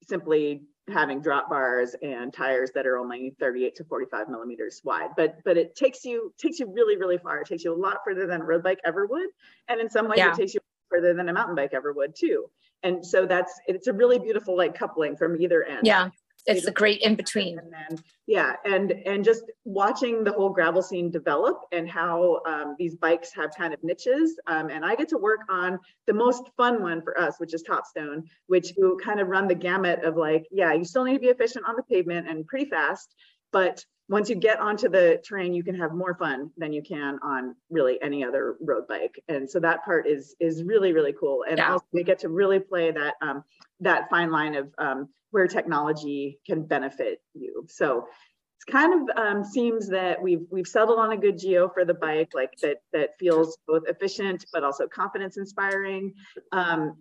simply 0.03 0.63
having 0.89 1.21
drop 1.21 1.49
bars 1.49 1.95
and 2.01 2.31
tires 2.31 2.71
that 2.75 2.85
are 2.85 2.97
only 2.97 3.35
38 3.39 3.75
to 3.75 3.83
45 3.85 4.29
millimeters 4.29 4.81
wide. 4.83 5.09
But 5.17 5.37
but 5.43 5.57
it 5.57 5.75
takes 5.75 6.05
you 6.05 6.33
takes 6.37 6.59
you 6.59 6.71
really 6.71 6.97
really 6.97 7.17
far. 7.17 7.41
It 7.41 7.47
takes 7.47 7.63
you 7.63 7.73
a 7.73 7.75
lot 7.75 7.97
further 8.05 8.27
than 8.27 8.41
a 8.41 8.45
road 8.45 8.63
bike 8.63 8.79
ever 8.85 9.05
would. 9.05 9.29
And 9.67 9.79
in 9.81 9.89
some 9.89 10.07
ways 10.07 10.17
yeah. 10.17 10.31
it 10.31 10.35
takes 10.35 10.53
you 10.53 10.59
further 10.89 11.13
than 11.13 11.27
a 11.29 11.33
mountain 11.33 11.55
bike 11.55 11.71
ever 11.73 11.93
would 11.93 12.15
too. 12.15 12.49
And 12.83 13.05
so 13.05 13.25
that's 13.25 13.59
it's 13.67 13.87
a 13.87 13.93
really 13.93 14.19
beautiful 14.19 14.55
like 14.55 14.77
coupling 14.77 15.15
from 15.15 15.41
either 15.41 15.63
end. 15.63 15.81
Yeah 15.83 16.09
it's 16.45 16.65
the 16.65 16.71
great 16.71 17.01
in 17.01 17.15
between. 17.15 17.57
And 17.59 17.71
then, 17.71 17.99
yeah, 18.27 18.53
and 18.65 18.91
and 18.91 19.23
just 19.23 19.43
watching 19.63 20.23
the 20.23 20.31
whole 20.31 20.49
gravel 20.49 20.81
scene 20.81 21.11
develop 21.11 21.61
and 21.71 21.89
how 21.89 22.41
um, 22.45 22.75
these 22.77 22.95
bikes 22.95 23.33
have 23.33 23.51
kind 23.57 23.73
of 23.73 23.83
niches. 23.83 24.39
Um, 24.47 24.69
and 24.69 24.85
I 24.85 24.95
get 24.95 25.09
to 25.09 25.17
work 25.17 25.41
on 25.49 25.79
the 26.07 26.13
most 26.13 26.49
fun 26.57 26.81
one 26.81 27.01
for 27.01 27.19
us, 27.19 27.39
which 27.39 27.53
is 27.53 27.63
Topstone, 27.63 28.23
which 28.47 28.73
you 28.77 28.99
kind 29.03 29.19
of 29.19 29.27
run 29.27 29.47
the 29.47 29.55
gamut 29.55 30.03
of 30.03 30.17
like, 30.17 30.45
yeah, 30.51 30.73
you 30.73 30.85
still 30.85 31.03
need 31.03 31.13
to 31.13 31.19
be 31.19 31.27
efficient 31.27 31.65
on 31.67 31.75
the 31.75 31.83
pavement 31.83 32.27
and 32.27 32.47
pretty 32.47 32.69
fast, 32.69 33.15
but 33.55 33.85
once 34.09 34.29
you 34.29 34.35
get 34.35 34.59
onto 34.59 34.89
the 34.89 35.21
terrain, 35.25 35.53
you 35.53 35.63
can 35.63 35.75
have 35.75 35.93
more 35.93 36.13
fun 36.13 36.51
than 36.57 36.73
you 36.73 36.83
can 36.83 37.17
on 37.23 37.55
really 37.69 37.97
any 38.01 38.21
other 38.21 38.57
road 38.59 38.85
bike. 38.89 39.17
And 39.29 39.49
so 39.49 39.61
that 39.61 39.85
part 39.85 40.07
is 40.07 40.35
is 40.41 40.61
really 40.65 40.91
really 40.91 41.13
cool. 41.17 41.45
And 41.47 41.57
yeah. 41.57 41.71
also 41.71 41.85
we 41.93 42.03
get 42.03 42.19
to 42.19 42.29
really 42.29 42.59
play 42.59 42.91
that 42.91 43.13
um, 43.21 43.45
that 43.79 44.09
fine 44.09 44.29
line 44.29 44.55
of 44.55 44.67
um, 44.77 45.07
where 45.31 45.47
technology 45.47 46.37
can 46.45 46.63
benefit 46.63 47.21
you. 47.33 47.65
So 47.69 48.07
it's 48.57 48.65
kind 48.69 48.91
of 49.09 49.17
um, 49.17 49.45
seems 49.45 49.87
that 49.87 50.21
we've 50.21 50.45
we've 50.51 50.67
settled 50.67 50.99
on 50.99 51.13
a 51.13 51.17
good 51.17 51.39
geo 51.39 51.69
for 51.69 51.85
the 51.85 51.93
bike, 51.93 52.31
like 52.33 52.51
that 52.61 52.79
that 52.91 53.11
feels 53.17 53.57
both 53.69 53.83
efficient 53.87 54.45
but 54.51 54.65
also 54.65 54.85
confidence 54.85 55.37
inspiring. 55.37 56.13
Um, 56.51 56.97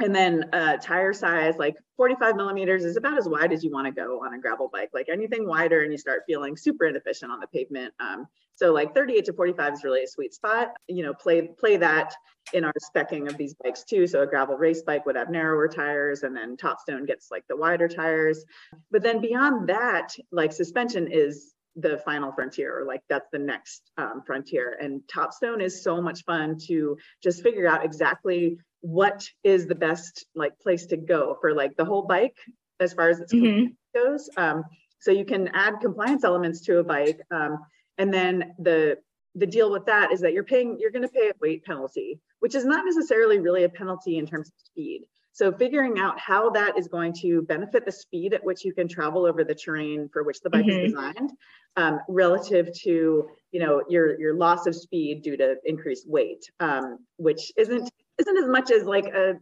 and 0.00 0.14
then 0.14 0.48
uh, 0.52 0.76
tire 0.78 1.12
size, 1.12 1.54
like 1.56 1.76
45 1.96 2.34
millimeters 2.34 2.84
is 2.84 2.96
about 2.96 3.16
as 3.16 3.28
wide 3.28 3.52
as 3.52 3.62
you 3.62 3.70
want 3.70 3.86
to 3.86 3.92
go 3.92 4.24
on 4.24 4.34
a 4.34 4.40
gravel 4.40 4.68
bike. 4.72 4.90
Like 4.92 5.08
anything 5.08 5.46
wider 5.46 5.82
and 5.82 5.92
you 5.92 5.98
start 5.98 6.22
feeling 6.26 6.56
super 6.56 6.86
inefficient 6.86 7.30
on 7.30 7.38
the 7.38 7.46
pavement. 7.46 7.94
Um, 8.00 8.26
so 8.56 8.72
like 8.72 8.92
38 8.94 9.24
to 9.26 9.32
45 9.32 9.72
is 9.72 9.84
really 9.84 10.02
a 10.02 10.08
sweet 10.08 10.34
spot. 10.34 10.72
You 10.88 11.04
know, 11.04 11.14
play 11.14 11.42
play 11.42 11.76
that 11.76 12.12
in 12.52 12.64
our 12.64 12.72
specking 12.94 13.28
of 13.28 13.36
these 13.36 13.54
bikes 13.54 13.84
too. 13.84 14.08
So 14.08 14.22
a 14.22 14.26
gravel 14.26 14.56
race 14.56 14.82
bike 14.82 15.06
would 15.06 15.16
have 15.16 15.30
narrower 15.30 15.68
tires 15.68 16.24
and 16.24 16.36
then 16.36 16.56
Topstone 16.56 17.06
gets 17.06 17.30
like 17.30 17.44
the 17.48 17.56
wider 17.56 17.86
tires. 17.86 18.44
But 18.90 19.02
then 19.02 19.20
beyond 19.20 19.68
that, 19.68 20.12
like 20.32 20.52
suspension 20.52 21.08
is 21.10 21.54
the 21.76 21.98
final 21.98 22.32
frontier 22.32 22.80
or 22.80 22.84
like 22.84 23.02
that's 23.08 23.28
the 23.32 23.38
next 23.38 23.90
um, 23.98 24.22
frontier 24.24 24.78
and 24.80 25.00
topstone 25.12 25.60
is 25.60 25.82
so 25.82 26.00
much 26.00 26.22
fun 26.24 26.56
to 26.56 26.96
just 27.20 27.42
figure 27.42 27.66
out 27.66 27.84
exactly 27.84 28.56
what 28.84 29.26
is 29.42 29.66
the 29.66 29.74
best 29.74 30.26
like 30.34 30.58
place 30.60 30.84
to 30.84 30.96
go 30.98 31.38
for 31.40 31.54
like 31.54 31.74
the 31.78 31.84
whole 31.86 32.02
bike 32.02 32.36
as 32.80 32.92
far 32.92 33.08
as 33.08 33.18
it 33.18 33.30
mm-hmm. 33.30 33.68
goes. 33.98 34.28
Um, 34.36 34.62
so 35.00 35.10
you 35.10 35.24
can 35.24 35.48
add 35.54 35.80
compliance 35.80 36.22
elements 36.22 36.60
to 36.62 36.78
a 36.80 36.84
bike, 36.84 37.18
um, 37.30 37.60
and 37.96 38.12
then 38.12 38.54
the 38.58 38.98
the 39.36 39.46
deal 39.46 39.72
with 39.72 39.86
that 39.86 40.12
is 40.12 40.20
that 40.20 40.34
you're 40.34 40.44
paying 40.44 40.76
you're 40.78 40.90
going 40.90 41.02
to 41.02 41.08
pay 41.08 41.30
a 41.30 41.32
weight 41.40 41.64
penalty, 41.64 42.20
which 42.40 42.54
is 42.54 42.66
not 42.66 42.84
necessarily 42.84 43.38
really 43.38 43.64
a 43.64 43.70
penalty 43.70 44.18
in 44.18 44.26
terms 44.26 44.48
of 44.48 44.54
speed. 44.58 45.04
So 45.32 45.50
figuring 45.50 45.98
out 45.98 46.20
how 46.20 46.50
that 46.50 46.78
is 46.78 46.86
going 46.86 47.14
to 47.22 47.42
benefit 47.42 47.86
the 47.86 47.90
speed 47.90 48.34
at 48.34 48.44
which 48.44 48.66
you 48.66 48.74
can 48.74 48.86
travel 48.86 49.24
over 49.24 49.44
the 49.44 49.54
terrain 49.54 50.10
for 50.12 50.24
which 50.24 50.40
the 50.42 50.50
bike 50.50 50.66
mm-hmm. 50.66 50.84
is 50.84 50.92
designed, 50.92 51.30
um, 51.76 52.00
relative 52.06 52.68
to 52.82 53.28
you 53.50 53.60
know 53.60 53.82
your 53.88 54.20
your 54.20 54.34
loss 54.34 54.66
of 54.66 54.74
speed 54.74 55.22
due 55.22 55.38
to 55.38 55.56
increased 55.64 56.06
weight, 56.06 56.44
um, 56.60 56.98
which 57.16 57.50
isn't 57.56 57.90
isn't 58.18 58.36
as 58.36 58.48
much 58.48 58.70
as 58.70 58.84
like 58.84 59.06
a 59.06 59.34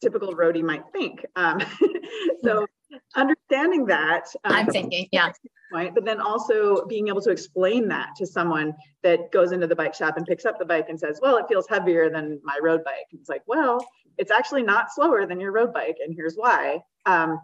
typical 0.00 0.34
roadie 0.34 0.62
might 0.62 0.84
think. 0.92 1.24
Um, 1.36 1.60
so 2.42 2.66
understanding 3.16 3.86
that 3.86 4.24
um, 4.44 4.52
I'm 4.52 4.66
thinking, 4.66 5.08
yeah. 5.12 5.32
Point, 5.72 5.94
but 5.94 6.04
then 6.06 6.20
also 6.20 6.86
being 6.86 7.08
able 7.08 7.20
to 7.20 7.30
explain 7.30 7.88
that 7.88 8.14
to 8.16 8.26
someone 8.26 8.72
that 9.02 9.30
goes 9.32 9.52
into 9.52 9.66
the 9.66 9.76
bike 9.76 9.94
shop 9.94 10.16
and 10.16 10.24
picks 10.24 10.46
up 10.46 10.58
the 10.58 10.64
bike 10.64 10.86
and 10.88 10.98
says, 10.98 11.20
"Well, 11.20 11.36
it 11.36 11.44
feels 11.46 11.68
heavier 11.68 12.08
than 12.08 12.40
my 12.42 12.58
road 12.62 12.82
bike." 12.84 13.06
And 13.12 13.20
it's 13.20 13.28
like, 13.28 13.42
"Well, 13.46 13.86
it's 14.16 14.30
actually 14.30 14.62
not 14.62 14.90
slower 14.90 15.26
than 15.26 15.40
your 15.40 15.52
road 15.52 15.74
bike, 15.74 15.98
and 16.02 16.14
here's 16.14 16.36
why." 16.36 16.80
Um, 17.04 17.38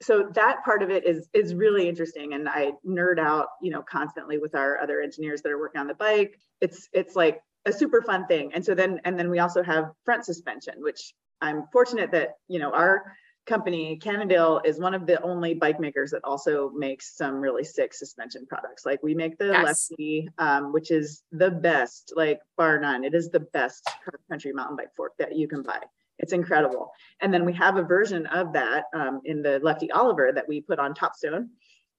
so 0.00 0.30
that 0.34 0.64
part 0.64 0.82
of 0.82 0.90
it 0.90 1.06
is 1.06 1.28
is 1.34 1.54
really 1.54 1.86
interesting, 1.86 2.32
and 2.32 2.48
I 2.48 2.72
nerd 2.86 3.18
out, 3.18 3.48
you 3.62 3.70
know, 3.70 3.82
constantly 3.82 4.38
with 4.38 4.54
our 4.54 4.78
other 4.80 5.02
engineers 5.02 5.42
that 5.42 5.52
are 5.52 5.58
working 5.58 5.80
on 5.80 5.86
the 5.86 5.94
bike. 5.94 6.38
It's 6.62 6.88
it's 6.94 7.14
like 7.14 7.42
a 7.66 7.72
super 7.72 8.00
fun 8.02 8.26
thing. 8.26 8.52
And 8.54 8.64
so 8.64 8.74
then, 8.74 9.00
and 9.04 9.18
then 9.18 9.28
we 9.28 9.40
also 9.40 9.62
have 9.62 9.90
front 10.04 10.24
suspension, 10.24 10.74
which 10.78 11.14
I'm 11.40 11.64
fortunate 11.72 12.12
that, 12.12 12.36
you 12.48 12.58
know, 12.58 12.70
our 12.70 13.12
company, 13.46 13.98
Cannondale, 14.02 14.60
is 14.64 14.78
one 14.78 14.94
of 14.94 15.06
the 15.06 15.20
only 15.22 15.54
bike 15.54 15.78
makers 15.78 16.10
that 16.12 16.24
also 16.24 16.70
makes 16.70 17.16
some 17.16 17.36
really 17.36 17.64
sick 17.64 17.92
suspension 17.92 18.46
products. 18.46 18.86
Like 18.86 19.02
we 19.02 19.14
make 19.14 19.38
the 19.38 19.46
yes. 19.46 19.90
Lefty, 19.90 20.28
um, 20.38 20.72
which 20.72 20.90
is 20.90 21.22
the 21.32 21.50
best, 21.50 22.12
like 22.16 22.40
bar 22.56 22.80
none. 22.80 23.04
It 23.04 23.14
is 23.14 23.30
the 23.30 23.40
best 23.40 23.88
country 24.30 24.52
mountain 24.52 24.76
bike 24.76 24.94
fork 24.96 25.12
that 25.18 25.36
you 25.36 25.48
can 25.48 25.62
buy. 25.62 25.80
It's 26.18 26.32
incredible. 26.32 26.92
And 27.20 27.32
then 27.32 27.44
we 27.44 27.52
have 27.54 27.76
a 27.76 27.82
version 27.82 28.26
of 28.26 28.52
that 28.54 28.84
um, 28.94 29.20
in 29.24 29.42
the 29.42 29.60
Lefty 29.62 29.90
Oliver 29.90 30.32
that 30.32 30.48
we 30.48 30.60
put 30.60 30.78
on 30.78 30.94
Topstone. 30.94 31.48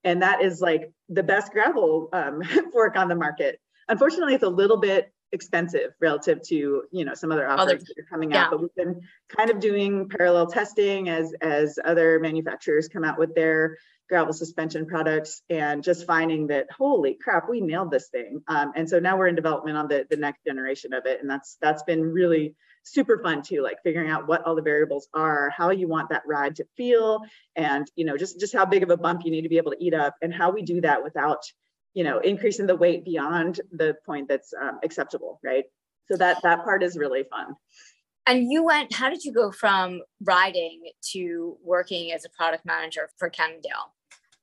And 0.03 0.21
that 0.21 0.41
is 0.41 0.61
like 0.61 0.91
the 1.09 1.23
best 1.23 1.51
gravel 1.51 2.09
um, 2.13 2.41
fork 2.71 2.95
on 2.95 3.09
the 3.09 3.15
market. 3.15 3.59
Unfortunately, 3.89 4.33
it's 4.33 4.43
a 4.43 4.49
little 4.49 4.77
bit 4.77 5.11
expensive 5.31 5.91
relative 5.99 6.41
to 6.41 6.83
you 6.91 7.03
know 7.05 7.13
some 7.13 7.31
other 7.31 7.47
offers 7.47 7.83
that 7.83 7.95
are 7.99 8.07
coming 8.09 8.31
yeah. 8.31 8.45
out 8.45 8.51
but 8.51 8.61
we've 8.61 8.75
been 8.75 9.01
kind 9.27 9.49
of 9.49 9.59
doing 9.59 10.07
parallel 10.07 10.47
testing 10.47 11.09
as 11.09 11.33
as 11.41 11.77
other 11.83 12.19
manufacturers 12.19 12.87
come 12.87 13.03
out 13.03 13.19
with 13.19 13.35
their 13.35 13.77
gravel 14.07 14.33
suspension 14.33 14.85
products 14.85 15.41
and 15.49 15.83
just 15.83 16.05
finding 16.05 16.47
that 16.47 16.67
holy 16.71 17.17
crap 17.21 17.49
we 17.49 17.61
nailed 17.61 17.91
this 17.91 18.07
thing. 18.09 18.41
Um, 18.47 18.71
and 18.75 18.89
so 18.89 18.99
now 18.99 19.17
we're 19.17 19.27
in 19.27 19.35
development 19.35 19.77
on 19.77 19.87
the 19.87 20.05
the 20.09 20.17
next 20.17 20.43
generation 20.45 20.93
of 20.93 21.05
it. 21.05 21.19
And 21.21 21.29
that's 21.29 21.57
that's 21.61 21.83
been 21.83 22.01
really 22.01 22.55
super 22.83 23.21
fun 23.21 23.41
too 23.41 23.61
like 23.61 23.77
figuring 23.83 24.09
out 24.09 24.29
what 24.29 24.41
all 24.45 24.55
the 24.55 24.61
variables 24.61 25.09
are 25.13 25.49
how 25.49 25.71
you 25.71 25.89
want 25.89 26.07
that 26.07 26.21
ride 26.25 26.55
to 26.55 26.65
feel 26.77 27.19
and 27.57 27.91
you 27.97 28.05
know 28.05 28.15
just 28.15 28.39
just 28.39 28.53
how 28.53 28.63
big 28.63 28.81
of 28.81 28.89
a 28.89 28.95
bump 28.95 29.23
you 29.25 29.31
need 29.31 29.41
to 29.41 29.49
be 29.49 29.57
able 29.57 29.71
to 29.71 29.83
eat 29.83 29.93
up 29.93 30.15
and 30.21 30.33
how 30.33 30.51
we 30.51 30.61
do 30.61 30.79
that 30.79 31.03
without 31.03 31.41
you 31.93 32.03
know, 32.03 32.19
increasing 32.19 32.67
the 32.67 32.75
weight 32.75 33.03
beyond 33.03 33.61
the 33.71 33.95
point 34.05 34.27
that's 34.27 34.53
um, 34.53 34.79
acceptable, 34.83 35.39
right? 35.43 35.65
So 36.11 36.17
that 36.17 36.37
that 36.43 36.63
part 36.63 36.83
is 36.83 36.97
really 36.97 37.23
fun. 37.23 37.55
And 38.27 38.51
you 38.51 38.61
went, 38.63 38.93
how 38.93 39.09
did 39.09 39.23
you 39.23 39.31
go 39.31 39.51
from 39.51 40.01
riding 40.21 40.81
to 41.13 41.57
working 41.63 42.11
as 42.11 42.25
a 42.25 42.29
product 42.29 42.65
manager 42.65 43.09
for 43.17 43.29
Cannondale? 43.29 43.93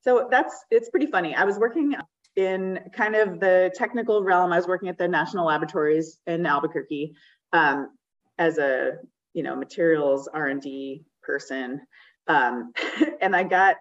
So 0.00 0.26
that's, 0.30 0.64
it's 0.70 0.88
pretty 0.88 1.06
funny. 1.06 1.34
I 1.34 1.44
was 1.44 1.58
working 1.58 1.94
in 2.36 2.80
kind 2.94 3.14
of 3.14 3.40
the 3.40 3.70
technical 3.74 4.24
realm. 4.24 4.52
I 4.52 4.56
was 4.56 4.66
working 4.66 4.88
at 4.88 4.96
the 4.96 5.06
National 5.06 5.46
Laboratories 5.46 6.18
in 6.26 6.46
Albuquerque 6.46 7.14
um, 7.52 7.90
as 8.38 8.56
a, 8.56 8.92
you 9.34 9.42
know, 9.42 9.54
materials 9.54 10.28
R&D 10.32 11.04
person. 11.22 11.82
Um, 12.26 12.72
and 13.20 13.36
I 13.36 13.42
got 13.42 13.76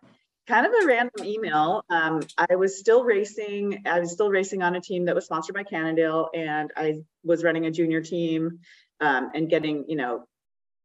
kind 0.47 0.65
of 0.65 0.73
a 0.73 0.88
random 0.88 1.23
email. 1.23 1.84
Um, 1.89 2.21
I 2.38 2.56
was 2.56 2.77
still 2.77 3.03
racing. 3.03 3.84
I 3.86 3.99
was 3.99 4.12
still 4.12 4.29
racing 4.29 4.62
on 4.62 4.75
a 4.75 4.82
team 4.82 5.06
that 5.06 5.15
was 5.15 5.25
sponsored 5.25 5.56
by 5.56 5.63
Cannondale, 5.63 6.29
and 6.34 6.71
I 6.75 7.03
was 7.23 7.43
running 7.43 7.65
a 7.65 7.71
junior 7.71 8.01
team 8.01 8.60
um, 8.99 9.32
and 9.34 9.49
getting, 9.49 9.86
you 9.88 9.95
know, 9.95 10.25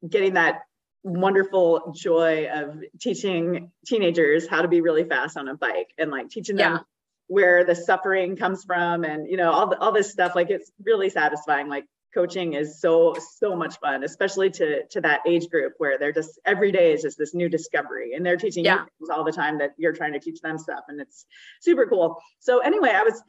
getting 0.08 0.34
that 0.34 0.62
wonderful 1.02 1.92
joy 1.96 2.48
of 2.52 2.82
teaching 3.00 3.70
teenagers 3.86 4.46
how 4.48 4.62
to 4.62 4.68
be 4.68 4.80
really 4.80 5.04
fast 5.04 5.36
on 5.36 5.48
a 5.48 5.54
bike 5.54 5.88
and 5.96 6.10
like 6.10 6.28
teaching 6.28 6.56
them 6.56 6.74
yeah. 6.74 6.80
where 7.28 7.64
the 7.64 7.74
suffering 7.74 8.36
comes 8.36 8.64
from 8.64 9.04
and 9.04 9.30
you 9.30 9.36
know 9.36 9.50
all 9.50 9.68
the, 9.68 9.78
all 9.78 9.92
this 9.92 10.10
stuff. 10.10 10.34
Like 10.34 10.50
it's 10.50 10.70
really 10.84 11.10
satisfying. 11.10 11.68
Like 11.68 11.84
coaching 12.14 12.54
is 12.54 12.80
so 12.80 13.14
so 13.36 13.54
much 13.54 13.78
fun 13.80 14.02
especially 14.02 14.50
to 14.50 14.86
to 14.86 15.00
that 15.00 15.20
age 15.26 15.48
group 15.50 15.74
where 15.78 15.98
they're 15.98 16.12
just 16.12 16.38
every 16.46 16.72
day 16.72 16.92
is 16.92 17.02
just 17.02 17.18
this 17.18 17.34
new 17.34 17.48
discovery 17.48 18.14
and 18.14 18.24
they're 18.24 18.36
teaching 18.36 18.64
yeah. 18.64 18.80
you 18.80 18.86
things 18.98 19.10
all 19.10 19.24
the 19.24 19.32
time 19.32 19.58
that 19.58 19.74
you're 19.76 19.92
trying 19.92 20.12
to 20.12 20.20
teach 20.20 20.40
them 20.40 20.58
stuff 20.58 20.84
and 20.88 21.00
it's 21.00 21.26
super 21.60 21.86
cool 21.86 22.16
so 22.38 22.60
anyway 22.60 22.90
i 22.94 23.02
was 23.02 23.22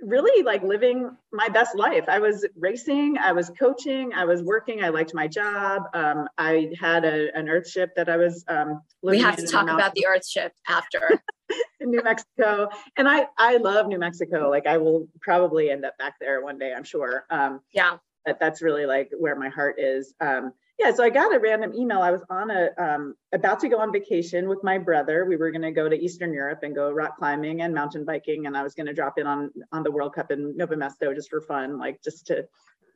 really 0.00 0.44
like 0.44 0.62
living 0.62 1.10
my 1.32 1.48
best 1.48 1.76
life 1.76 2.04
i 2.08 2.18
was 2.20 2.46
racing 2.56 3.18
i 3.18 3.32
was 3.32 3.50
coaching 3.58 4.12
i 4.14 4.24
was 4.24 4.42
working 4.42 4.84
i 4.84 4.88
liked 4.88 5.12
my 5.12 5.26
job 5.26 5.82
um, 5.94 6.28
i 6.38 6.70
had 6.80 7.04
a, 7.04 7.36
an 7.36 7.46
earthship 7.46 7.88
that 7.96 8.08
i 8.08 8.16
was 8.16 8.44
um, 8.48 8.80
we 9.02 9.18
have 9.18 9.36
to 9.36 9.46
talk 9.46 9.68
about 9.68 9.94
the 9.94 10.06
earthship 10.08 10.50
after 10.68 11.20
in 11.80 11.90
New 11.90 12.02
Mexico. 12.02 12.68
And 12.96 13.08
I 13.08 13.26
I 13.38 13.56
love 13.56 13.86
New 13.86 13.98
Mexico. 13.98 14.50
Like 14.50 14.66
I 14.66 14.78
will 14.78 15.08
probably 15.20 15.70
end 15.70 15.84
up 15.84 15.96
back 15.98 16.14
there 16.20 16.42
one 16.42 16.58
day, 16.58 16.72
I'm 16.76 16.84
sure. 16.84 17.24
Um, 17.30 17.60
yeah. 17.72 17.98
But 18.24 18.38
that's 18.38 18.60
really 18.62 18.86
like 18.86 19.10
where 19.16 19.36
my 19.36 19.48
heart 19.48 19.76
is. 19.78 20.14
Um, 20.20 20.52
yeah, 20.78 20.92
so 20.92 21.02
I 21.02 21.10
got 21.10 21.34
a 21.34 21.40
random 21.40 21.74
email. 21.74 22.00
I 22.00 22.12
was 22.12 22.22
on 22.30 22.50
a 22.50 22.68
um, 22.78 23.14
about 23.32 23.58
to 23.60 23.68
go 23.68 23.80
on 23.80 23.92
vacation 23.92 24.48
with 24.48 24.62
my 24.62 24.78
brother. 24.78 25.24
We 25.24 25.36
were 25.36 25.50
going 25.50 25.62
to 25.62 25.72
go 25.72 25.88
to 25.88 25.96
Eastern 25.96 26.32
Europe 26.32 26.60
and 26.62 26.74
go 26.74 26.90
rock 26.90 27.16
climbing 27.18 27.62
and 27.62 27.74
mountain 27.74 28.04
biking, 28.04 28.46
and 28.46 28.56
I 28.56 28.62
was 28.62 28.74
going 28.74 28.86
to 28.86 28.94
drop 28.94 29.18
in 29.18 29.26
on 29.26 29.50
on 29.72 29.82
the 29.82 29.90
World 29.90 30.14
Cup 30.14 30.30
in 30.30 30.54
Nove 30.56 30.70
Mesto 30.70 31.12
just 31.14 31.30
for 31.30 31.40
fun, 31.40 31.78
like 31.78 32.00
just 32.02 32.28
to 32.28 32.46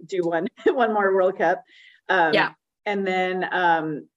do 0.07 0.23
one 0.23 0.47
one 0.67 0.95
more 0.95 1.13
World 1.13 1.39
Cup. 1.39 1.65
Um, 2.09 2.33
yeah. 2.33 2.53
And 2.87 3.07
then 3.07 3.47
um, 3.53 4.09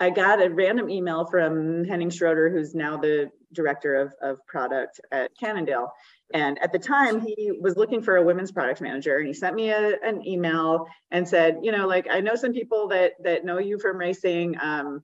I 0.00 0.10
got 0.10 0.42
a 0.42 0.50
random 0.50 0.88
email 0.90 1.26
from 1.26 1.84
Henning 1.84 2.10
Schroeder, 2.10 2.50
who's 2.50 2.74
now 2.74 2.96
the 2.96 3.30
director 3.52 3.96
of, 3.96 4.14
of 4.22 4.44
product 4.46 5.00
at 5.12 5.30
Cannondale. 5.38 5.92
And 6.32 6.58
at 6.62 6.72
the 6.72 6.78
time, 6.78 7.20
he 7.20 7.52
was 7.60 7.76
looking 7.76 8.02
for 8.02 8.16
a 8.16 8.22
women's 8.22 8.52
product 8.52 8.80
manager, 8.80 9.18
and 9.18 9.26
he 9.26 9.32
sent 9.32 9.56
me 9.56 9.70
a, 9.70 9.98
an 10.02 10.26
email 10.26 10.86
and 11.10 11.28
said, 11.28 11.58
you 11.62 11.72
know, 11.72 11.86
like 11.86 12.06
I 12.10 12.20
know 12.20 12.36
some 12.36 12.52
people 12.52 12.88
that 12.88 13.12
that 13.24 13.44
know 13.44 13.58
you 13.58 13.78
from 13.78 13.98
racing. 13.98 14.56
Um, 14.60 15.02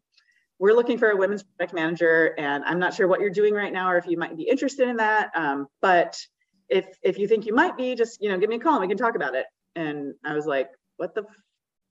we're 0.59 0.75
looking 0.75 0.99
for 0.99 1.11
a 1.11 1.17
women's 1.17 1.43
product 1.43 1.75
manager, 1.75 2.35
and 2.39 2.65
I'm 2.65 2.79
not 2.79 2.95
sure 2.95 3.09
what 3.09 3.21
you're 3.21 3.31
doing 3.31 3.55
right 3.55 3.73
now 3.73 3.91
or 3.91 3.99
if 3.99 4.07
you 4.07 4.17
might 4.17 4.37
be 4.37 4.45
interested 4.45 4.89
in 4.89 4.97
that. 4.99 5.31
Um, 5.35 5.67
but 5.83 6.19
if 6.69 6.87
if 7.03 7.19
you 7.19 7.29
think 7.29 7.47
you 7.47 7.55
might 7.55 7.77
be, 7.77 7.95
just 7.95 8.23
you 8.23 8.31
know, 8.31 8.39
give 8.39 8.49
me 8.49 8.57
a 8.57 8.61
call 8.61 8.75
and 8.75 8.83
we 8.83 8.89
can 8.89 8.97
talk 8.97 9.17
about 9.17 9.35
it. 9.35 9.47
And 9.75 10.15
I 10.25 10.35
was 10.35 10.47
like, 10.47 10.71
what 10.97 11.15
the 11.15 11.23
f- 11.23 11.37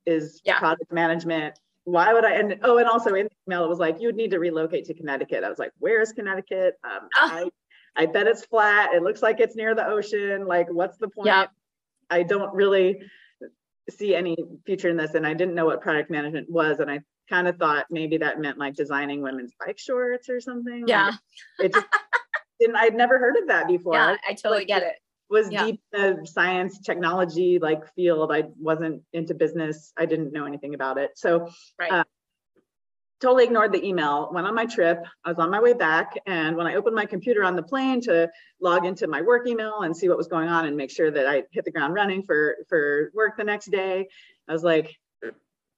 is 0.06 0.42
yeah. 0.44 0.60
product 0.60 0.92
management? 0.92 1.60
Why 1.86 2.14
would 2.14 2.26
I? 2.26 2.34
And 2.34 2.60
oh, 2.64 2.78
and 2.78 2.88
also 2.88 3.14
in 3.14 3.26
the 3.26 3.32
email, 3.48 3.64
it 3.64 3.70
was 3.70 3.80
like, 3.80 4.02
you 4.02 4.08
would 4.08 4.16
need 4.16 4.32
to 4.32 4.40
relocate 4.40 4.86
to 4.86 4.94
Connecticut. 4.94 5.44
I 5.44 5.50
was 5.50 5.60
like, 5.60 5.72
where's 5.80 6.12
Connecticut? 6.12 6.76
Um, 6.84 7.08
oh. 7.16 7.50
I, 7.96 8.04
I 8.04 8.06
bet 8.08 8.28
it's 8.28 8.44
flat. 8.46 8.94
It 8.94 9.04
looks 9.04 9.22
like 9.22 9.40
it's 9.40 9.56
near 9.56 9.74
the 9.76 9.88
ocean. 9.88 10.46
Like, 10.46 10.68
what's 10.70 10.98
the 10.98 11.08
point? 11.08 11.28
Yeah. 11.28 11.46
I 12.10 12.24
don't 12.24 12.54
really 12.54 13.02
see 13.90 14.16
any 14.16 14.36
future 14.66 14.90
in 14.90 14.98
this. 14.98 15.14
And 15.14 15.26
I 15.26 15.34
didn't 15.34 15.56
know 15.56 15.66
what 15.66 15.82
product 15.82 16.10
management 16.10 16.50
was. 16.50 16.80
And 16.80 16.90
I 16.90 17.02
kind 17.30 17.48
of 17.48 17.58
thought 17.58 17.86
maybe 17.90 18.18
that 18.18 18.40
meant 18.40 18.58
like 18.58 18.76
designing 18.76 19.22
women's 19.22 19.54
bike 19.60 19.80
shorts 19.80 20.28
or 20.30 20.40
something. 20.40 20.86
Yeah. 20.88 21.12
Like, 21.60 21.68
it 21.68 21.74
just 21.74 21.88
didn't, 22.60 22.76
I'd 22.76 22.96
never 22.96 23.20
heard 23.20 23.38
of 23.38 23.48
that 23.48 23.68
before. 23.68 23.94
Yeah, 23.94 24.18
I 24.28 24.34
totally 24.34 24.60
like, 24.62 24.68
get 24.68 24.84
it. 24.84 24.96
Was 25.30 25.52
Yeah. 25.52 25.66
deep 25.66 25.82
in 25.94 26.18
the 26.22 26.28
science 26.28 26.80
technology 26.80 27.60
like 27.60 27.94
field. 27.96 28.32
I 28.32 28.44
wasn't 28.60 29.04
into 29.14 29.34
business. 29.34 29.92
I 29.98 30.06
didn't 30.06 30.32
know 30.32 30.46
anything 30.46 30.76
about 30.76 30.98
it. 30.98 31.18
So 31.18 31.50
Right. 31.80 31.92
uh, 31.92 32.04
totally 33.22 33.46
ignored 33.46 33.72
the 33.72 33.84
email, 33.84 34.30
went 34.32 34.46
on 34.46 34.54
my 34.54 34.66
trip. 34.66 35.04
I 35.24 35.30
was 35.30 35.40
on 35.40 35.50
my 35.50 35.60
way 35.60 35.74
back. 35.74 36.14
And 36.26 36.56
when 36.56 36.68
I 36.68 36.76
opened 36.76 36.96
my 36.96 37.06
computer 37.06 37.44
on 37.44 37.56
the 37.56 37.64
plane 37.64 38.02
to 38.02 38.30
log 38.60 38.86
into 38.86 39.08
my 39.08 39.22
work 39.22 39.48
email 39.48 39.82
and 39.82 39.96
see 39.96 40.10
what 40.10 40.18
was 40.18 40.28
going 40.28 40.50
on 40.50 40.66
and 40.66 40.76
make 40.76 40.92
sure 40.92 41.10
that 41.10 41.26
I 41.26 41.44
hit 41.52 41.66
the 41.66 41.72
ground 41.72 41.94
running 41.94 42.24
for, 42.24 42.58
for 42.68 43.12
work 43.14 43.38
the 43.38 43.44
next 43.44 43.72
day, 43.72 44.08
I 44.48 44.54
was 44.54 44.64
like, 44.64 44.96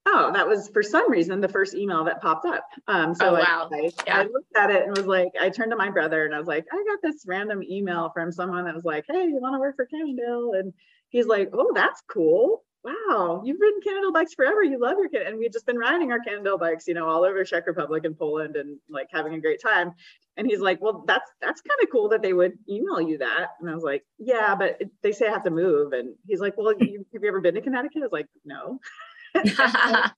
oh, 0.09 0.31
that 0.33 0.47
was 0.47 0.69
for 0.69 0.81
some 0.81 1.11
reason 1.11 1.41
the 1.41 1.47
first 1.49 1.75
email 1.75 2.03
that 2.05 2.21
popped 2.21 2.45
up. 2.45 2.63
Um, 2.87 3.13
so 3.13 3.29
Oh, 3.31 3.35
I- 3.35 3.39
wow. 3.41 3.69
I, 3.73 3.91
Yeah. 4.05 4.19
I 4.19 4.23
looked 4.23 4.55
at 4.55 4.71
it 4.71 4.83
and 4.87 4.95
was 4.97 5.05
like, 5.05 5.29
I 5.39 5.49
turned 5.49 5.71
to 5.71 5.77
my 5.77 5.89
brother 5.89 6.25
and 6.25 6.33
I 6.33 6.39
was 6.39 6.47
like, 6.47 6.65
I 6.71 6.83
got 6.87 6.99
this 7.03 7.25
random 7.27 7.61
email 7.63 8.09
from 8.13 8.31
someone 8.31 8.65
that 8.65 8.75
was 8.75 8.85
like, 8.85 9.05
hey, 9.09 9.23
you 9.25 9.37
want 9.41 9.55
to 9.55 9.59
work 9.59 9.75
for 9.75 9.85
Cannondale? 9.85 10.53
And 10.53 10.73
he's 11.09 11.25
like, 11.27 11.49
oh, 11.53 11.71
that's 11.75 12.01
cool. 12.09 12.63
Wow, 12.83 13.41
you've 13.43 13.59
ridden 13.59 13.81
Cannondale 13.83 14.13
bikes 14.13 14.33
forever. 14.33 14.63
You 14.63 14.79
love 14.79 14.95
your 14.97 15.09
kid. 15.09 15.27
And 15.27 15.37
we've 15.37 15.51
just 15.51 15.65
been 15.65 15.77
riding 15.77 16.11
our 16.13 16.19
Cannondale 16.19 16.57
bikes, 16.57 16.87
you 16.87 16.93
know, 16.93 17.05
all 17.05 17.25
over 17.25 17.43
Czech 17.43 17.67
Republic 17.67 18.05
and 18.05 18.17
Poland 18.17 18.55
and 18.55 18.77
like 18.89 19.07
having 19.11 19.33
a 19.33 19.41
great 19.41 19.61
time. 19.61 19.91
And 20.37 20.47
he's 20.47 20.61
like, 20.61 20.79
well, 20.81 21.03
that's 21.05 21.29
that's 21.41 21.59
kind 21.61 21.79
of 21.83 21.89
cool 21.91 22.07
that 22.09 22.21
they 22.21 22.31
would 22.31 22.53
email 22.69 23.01
you 23.01 23.17
that. 23.17 23.47
And 23.59 23.69
I 23.69 23.73
was 23.73 23.83
like, 23.83 24.05
yeah, 24.19 24.55
but 24.55 24.77
it- 24.79 24.91
they 25.01 25.11
say 25.11 25.27
I 25.27 25.31
have 25.31 25.43
to 25.43 25.49
move. 25.49 25.91
And 25.91 26.13
he's 26.27 26.39
like, 26.39 26.53
well, 26.55 26.71
you, 26.79 27.05
have 27.13 27.23
you 27.23 27.27
ever 27.27 27.41
been 27.41 27.55
to 27.55 27.61
Connecticut? 27.61 27.97
I 28.03 28.05
was 28.05 28.11
like, 28.13 28.27
no. 28.45 28.79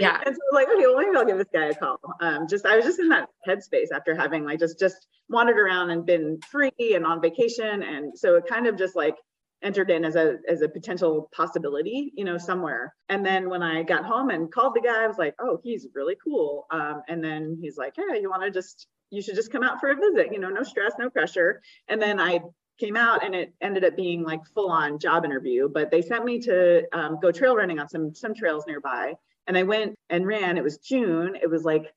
yeah. 0.00 0.20
And 0.24 0.34
so 0.34 0.40
I 0.40 0.48
was 0.50 0.52
like, 0.52 0.68
okay, 0.68 0.86
well, 0.86 0.96
maybe 0.98 1.16
I'll 1.16 1.24
give 1.24 1.38
this 1.38 1.46
guy 1.52 1.66
a 1.66 1.74
call. 1.74 1.98
Um, 2.20 2.46
just 2.48 2.66
I 2.66 2.76
was 2.76 2.84
just 2.84 3.00
in 3.00 3.08
that 3.10 3.28
headspace 3.46 3.94
after 3.94 4.14
having 4.14 4.44
like 4.44 4.58
just 4.58 4.78
just 4.78 5.06
wandered 5.28 5.58
around 5.58 5.90
and 5.90 6.04
been 6.04 6.38
free 6.50 6.70
and 6.78 7.04
on 7.04 7.20
vacation. 7.20 7.82
And 7.82 8.16
so 8.16 8.36
it 8.36 8.44
kind 8.48 8.66
of 8.66 8.76
just 8.76 8.96
like 8.96 9.14
entered 9.62 9.90
in 9.90 10.04
as 10.04 10.16
a 10.16 10.36
as 10.48 10.62
a 10.62 10.68
potential 10.68 11.28
possibility, 11.34 12.12
you 12.16 12.24
know, 12.24 12.38
somewhere. 12.38 12.94
And 13.08 13.24
then 13.24 13.48
when 13.48 13.62
I 13.62 13.82
got 13.82 14.04
home 14.04 14.30
and 14.30 14.52
called 14.52 14.74
the 14.74 14.80
guy, 14.80 15.04
I 15.04 15.06
was 15.06 15.18
like, 15.18 15.34
oh, 15.40 15.58
he's 15.62 15.86
really 15.94 16.16
cool. 16.22 16.66
Um, 16.70 17.02
and 17.08 17.22
then 17.22 17.58
he's 17.60 17.76
like, 17.76 17.94
hey, 17.96 18.20
you 18.20 18.30
want 18.30 18.42
to 18.42 18.50
just 18.50 18.86
you 19.10 19.22
should 19.22 19.36
just 19.36 19.52
come 19.52 19.62
out 19.62 19.80
for 19.80 19.90
a 19.90 19.96
visit, 19.96 20.32
you 20.32 20.40
know, 20.40 20.48
no 20.48 20.62
stress, 20.62 20.92
no 20.98 21.10
pressure. 21.10 21.62
And 21.88 22.02
then 22.02 22.18
I 22.20 22.40
came 22.78 22.96
out 22.96 23.24
and 23.24 23.34
it 23.34 23.52
ended 23.60 23.84
up 23.84 23.96
being 23.96 24.22
like 24.22 24.40
full 24.54 24.70
on 24.70 24.98
job 24.98 25.24
interview, 25.24 25.68
but 25.68 25.90
they 25.90 26.02
sent 26.02 26.24
me 26.24 26.38
to 26.40 26.84
um, 26.92 27.18
go 27.20 27.32
trail 27.32 27.56
running 27.56 27.78
on 27.78 27.88
some 27.88 28.14
some 28.14 28.34
trails 28.34 28.64
nearby. 28.66 29.14
And 29.46 29.56
I 29.56 29.62
went 29.62 29.94
and 30.10 30.26
ran. 30.26 30.58
It 30.58 30.64
was 30.64 30.78
June. 30.78 31.36
It 31.40 31.48
was 31.48 31.62
like 31.64 31.92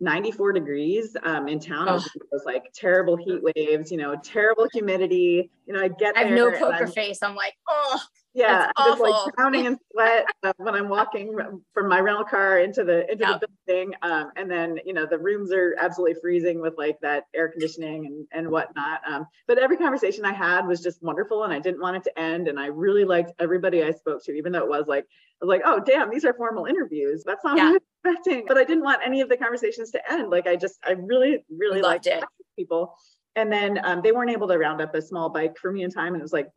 94 0.00 0.52
degrees 0.52 1.16
um, 1.24 1.48
in 1.48 1.58
town. 1.58 1.88
It 1.88 1.92
was, 1.92 2.06
it 2.14 2.22
was 2.30 2.42
like 2.44 2.72
terrible 2.74 3.16
heat 3.16 3.40
waves, 3.42 3.90
you 3.90 3.96
know, 3.96 4.14
terrible 4.22 4.68
humidity. 4.72 5.50
You 5.66 5.74
know, 5.74 5.80
I 5.80 5.88
get 5.88 6.16
I 6.16 6.24
have 6.24 6.32
no 6.32 6.50
poker 6.50 6.72
I'm- 6.72 6.90
face. 6.92 7.22
I'm 7.22 7.34
like, 7.34 7.54
oh, 7.68 8.00
yeah, 8.36 8.64
It's 8.64 8.72
I'm 8.76 8.90
just 8.90 9.00
like 9.00 9.34
drowning 9.34 9.64
in 9.64 9.78
sweat 9.92 10.26
uh, 10.42 10.52
when 10.58 10.74
I'm 10.74 10.88
walking 10.90 11.36
from 11.72 11.88
my 11.88 12.00
rental 12.00 12.24
car 12.24 12.58
into 12.58 12.84
the 12.84 13.10
into 13.10 13.24
Yep. 13.24 13.40
the 13.40 13.48
building. 13.66 13.94
Um, 14.02 14.30
and 14.36 14.50
then 14.50 14.78
you 14.84 14.92
know 14.92 15.06
the 15.06 15.18
rooms 15.18 15.50
are 15.52 15.74
absolutely 15.78 16.20
freezing 16.20 16.60
with 16.60 16.74
like 16.76 17.00
that 17.00 17.24
air 17.34 17.48
conditioning 17.48 18.04
and 18.06 18.26
and 18.32 18.50
whatnot. 18.50 19.00
Um, 19.08 19.26
but 19.48 19.58
every 19.58 19.78
conversation 19.78 20.26
I 20.26 20.34
had 20.34 20.66
was 20.66 20.82
just 20.82 21.02
wonderful, 21.02 21.44
and 21.44 21.52
I 21.52 21.58
didn't 21.58 21.80
want 21.80 21.96
it 21.96 22.04
to 22.04 22.18
end. 22.18 22.48
And 22.48 22.60
I 22.60 22.66
really 22.66 23.04
liked 23.04 23.32
everybody 23.38 23.82
I 23.82 23.92
spoke 23.92 24.22
to, 24.24 24.32
even 24.32 24.52
though 24.52 24.64
it 24.64 24.68
was 24.68 24.84
like 24.86 25.04
I 25.40 25.44
was 25.44 25.48
like, 25.48 25.62
oh 25.64 25.80
damn, 25.80 26.10
these 26.10 26.26
are 26.26 26.34
formal 26.34 26.66
interviews. 26.66 27.24
That's 27.24 27.42
not 27.42 27.56
Yeah. 27.56 27.70
what 27.70 27.70
I 27.70 27.72
was 27.72 28.16
expecting. 28.18 28.44
But 28.46 28.58
I 28.58 28.64
didn't 28.64 28.84
want 28.84 29.00
any 29.04 29.22
of 29.22 29.30
the 29.30 29.36
conversations 29.38 29.90
to 29.92 30.12
end. 30.12 30.28
Like 30.30 30.46
I 30.46 30.56
just 30.56 30.78
I 30.84 30.92
really 30.92 31.42
really 31.48 31.80
Loved 31.80 32.04
liked 32.04 32.06
it. 32.06 32.22
people. 32.58 32.94
And 33.34 33.50
then 33.52 33.78
um, 33.84 34.00
they 34.02 34.12
weren't 34.12 34.30
able 34.30 34.48
to 34.48 34.56
round 34.58 34.80
up 34.80 34.94
a 34.94 35.02
small 35.02 35.28
bike 35.30 35.58
for 35.58 35.72
me 35.72 35.82
in 35.84 35.90
time, 35.90 36.14
and 36.14 36.20
it 36.20 36.22
was 36.22 36.32
like 36.32 36.48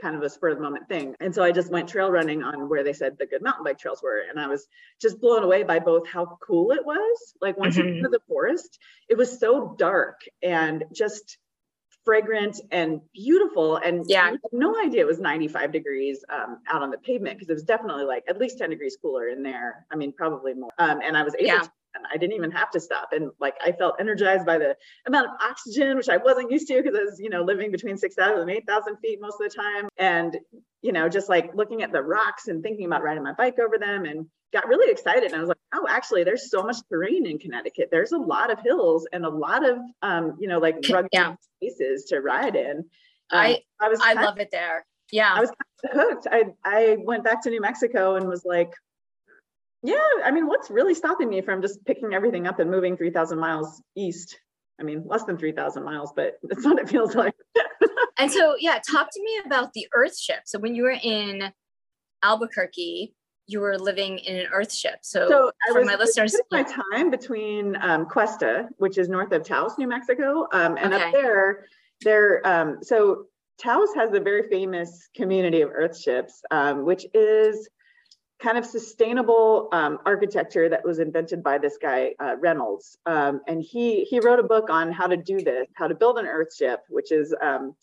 kind 0.00 0.16
of 0.16 0.22
a 0.22 0.28
spur 0.30 0.50
of 0.50 0.56
the 0.56 0.62
moment 0.62 0.88
thing. 0.88 1.14
And 1.20 1.34
so 1.34 1.42
I 1.42 1.52
just 1.52 1.70
went 1.70 1.88
trail 1.88 2.10
running 2.10 2.42
on 2.42 2.68
where 2.68 2.82
they 2.84 2.92
said 2.92 3.18
the 3.18 3.26
good 3.26 3.42
mountain 3.42 3.64
bike 3.64 3.78
trails 3.78 4.02
were. 4.02 4.22
And 4.28 4.40
I 4.40 4.46
was 4.46 4.66
just 5.00 5.20
blown 5.20 5.42
away 5.44 5.62
by 5.62 5.78
both 5.78 6.08
how 6.08 6.38
cool 6.42 6.72
it 6.72 6.84
was. 6.84 7.34
Like 7.40 7.56
once 7.58 7.76
you 7.76 7.82
Mhm. 7.82 7.86
get 7.88 7.96
into 7.98 8.08
the 8.10 8.20
forest, 8.28 8.78
it 9.08 9.16
was 9.16 9.38
so 9.38 9.74
dark 9.78 10.20
and 10.42 10.84
just 10.92 11.38
fragrant 12.04 12.60
and 12.70 13.00
beautiful. 13.12 13.76
And 13.76 14.04
Yeah. 14.08 14.30
you 14.30 14.38
had 14.42 14.52
no 14.52 14.74
idea 14.80 15.02
it 15.02 15.06
was 15.06 15.20
95 15.20 15.72
degrees 15.72 16.24
um, 16.30 16.60
out 16.66 16.82
on 16.82 16.90
the 16.90 16.98
pavement 16.98 17.36
because 17.38 17.50
it 17.50 17.54
was 17.54 17.62
definitely 17.62 18.04
like 18.04 18.24
at 18.28 18.38
least 18.38 18.58
10 18.58 18.70
degrees 18.70 18.96
cooler 19.00 19.28
in 19.28 19.42
there. 19.42 19.86
I 19.90 19.96
mean, 19.96 20.12
probably 20.12 20.54
more. 20.54 20.70
Um, 20.78 21.00
and 21.02 21.16
I 21.16 21.22
was 21.22 21.34
able 21.34 21.46
Yeah. 21.46 21.58
to 21.60 21.70
and 21.94 22.04
I 22.12 22.16
didn't 22.16 22.34
even 22.36 22.50
have 22.52 22.70
to 22.70 22.80
stop. 22.80 23.12
And 23.12 23.30
like 23.40 23.54
I 23.64 23.72
felt 23.72 23.96
energized 24.00 24.46
by 24.46 24.58
the 24.58 24.76
amount 25.06 25.28
of 25.28 25.32
oxygen, 25.42 25.96
which 25.96 26.08
I 26.08 26.16
wasn't 26.16 26.50
used 26.50 26.68
to 26.68 26.82
because 26.82 26.98
I 26.98 27.02
was, 27.04 27.18
you 27.20 27.30
know, 27.30 27.42
living 27.42 27.70
between 27.70 27.96
6,000 27.96 28.40
and 28.40 28.50
8,000 28.50 28.96
feet 28.98 29.20
most 29.20 29.40
of 29.40 29.50
the 29.50 29.54
time. 29.56 29.88
And, 29.96 30.38
you 30.82 30.92
know, 30.92 31.08
just 31.08 31.28
like 31.28 31.54
looking 31.54 31.82
at 31.82 31.92
the 31.92 32.02
rocks 32.02 32.48
and 32.48 32.62
thinking 32.62 32.86
about 32.86 33.02
riding 33.02 33.22
my 33.22 33.32
bike 33.32 33.58
over 33.58 33.78
them 33.78 34.04
and 34.04 34.26
got 34.52 34.66
really 34.68 34.90
excited. 34.90 35.24
And 35.24 35.34
I 35.36 35.40
was 35.40 35.48
like, 35.48 35.58
oh, 35.74 35.86
actually, 35.88 36.24
there's 36.24 36.50
so 36.50 36.62
much 36.62 36.76
terrain 36.88 37.26
in 37.26 37.38
Connecticut. 37.38 37.88
There's 37.90 38.12
a 38.12 38.18
lot 38.18 38.50
of 38.50 38.60
hills 38.60 39.06
and 39.12 39.24
a 39.24 39.28
lot 39.30 39.68
of, 39.68 39.78
um, 40.02 40.36
you 40.40 40.48
know, 40.48 40.58
like 40.58 40.76
rugged 40.90 41.10
Yeah. 41.12 41.34
spaces 41.56 42.04
to 42.06 42.20
ride 42.20 42.56
in. 42.56 42.78
Um, 43.32 43.40
I- 43.40 43.62
I 43.80 43.88
was 43.88 44.00
I 44.02 44.14
love 44.14 44.38
it 44.38 44.50
there. 44.50 44.84
Yeah. 45.12 45.32
I 45.34 45.40
was 45.40 45.50
kind 45.50 45.94
of 45.94 46.00
hooked. 46.10 46.26
I 46.30 46.44
I 46.64 46.96
went 47.00 47.24
back 47.24 47.42
to 47.44 47.50
New 47.50 47.60
Mexico 47.60 48.16
and 48.16 48.28
was 48.28 48.44
like, 48.44 48.72
yeah, 49.82 49.96
I 50.24 50.30
mean, 50.30 50.46
what's 50.46 50.70
really 50.70 50.94
stopping 50.94 51.28
me 51.28 51.40
from 51.40 51.62
just 51.62 51.84
picking 51.84 52.14
everything 52.14 52.46
up 52.46 52.58
and 52.58 52.70
moving 52.70 52.96
3,000 52.96 53.38
miles 53.38 53.82
east? 53.96 54.38
I 54.78 54.82
mean, 54.82 55.04
less 55.06 55.24
than 55.24 55.36
3,000 55.36 55.84
miles, 55.84 56.12
but 56.14 56.34
that's 56.42 56.64
what 56.64 56.78
it 56.78 56.88
feels 56.88 57.14
like. 57.14 57.34
And 58.18 58.30
so, 58.30 58.54
yeah, 58.58 58.78
talk 58.86 59.08
to 59.10 59.22
me 59.22 59.40
about 59.46 59.72
the 59.72 59.88
Earth 59.94 60.18
ship. 60.18 60.40
So 60.44 60.58
when 60.58 60.74
you 60.74 60.82
were 60.82 60.96
in 61.02 61.50
Albuquerque, 62.22 63.14
you 63.46 63.60
were 63.60 63.78
living 63.78 64.18
in 64.18 64.36
an 64.36 64.46
Earth 64.52 64.72
ship. 64.74 64.98
So, 65.00 65.26
So 65.26 65.52
for 65.72 65.78
was 65.78 65.86
my 65.86 65.96
listeners, 65.96 66.36
spending 66.36 66.66
my 66.66 66.82
time 66.98 67.10
between 67.10 67.76
um, 67.80 68.04
Questa, 68.04 68.68
which 68.76 68.98
is 68.98 69.08
north 69.08 69.32
of 69.32 69.42
Taos, 69.42 69.78
New 69.78 69.88
Mexico, 69.88 70.46
um, 70.52 70.76
and 70.76 70.92
Okay. 70.92 71.02
up 71.06 71.12
there, 71.12 71.64
there. 72.02 72.46
Um, 72.46 72.78
so 72.82 73.26
Taos 73.58 73.94
has 73.94 74.12
a 74.12 74.20
very 74.20 74.48
famous 74.50 75.08
community 75.16 75.62
of 75.62 75.70
earth 75.70 75.98
ships, 75.98 76.42
um, 76.50 76.84
which 76.84 77.06
is 77.14 77.70
kind 78.42 78.56
of 78.56 78.64
sustainable 78.64 79.68
um, 79.72 79.98
architecture 80.06 80.68
that 80.68 80.84
was 80.84 80.98
invented 80.98 81.42
by 81.42 81.58
this 81.58 81.76
guy 81.80 82.14
uh, 82.20 82.36
Reynolds, 82.38 82.98
um, 83.06 83.40
and 83.46 83.62
he 83.62 84.04
he 84.04 84.20
wrote 84.20 84.38
a 84.38 84.42
book 84.42 84.70
on 84.70 84.90
how 84.92 85.06
to 85.06 85.16
do 85.16 85.40
this, 85.40 85.66
how 85.74 85.86
to 85.86 85.94
build 85.94 86.18
an 86.18 86.26
earth 86.26 86.54
ship, 86.54 86.80
which 86.88 87.12
is 87.12 87.34
um, 87.42 87.74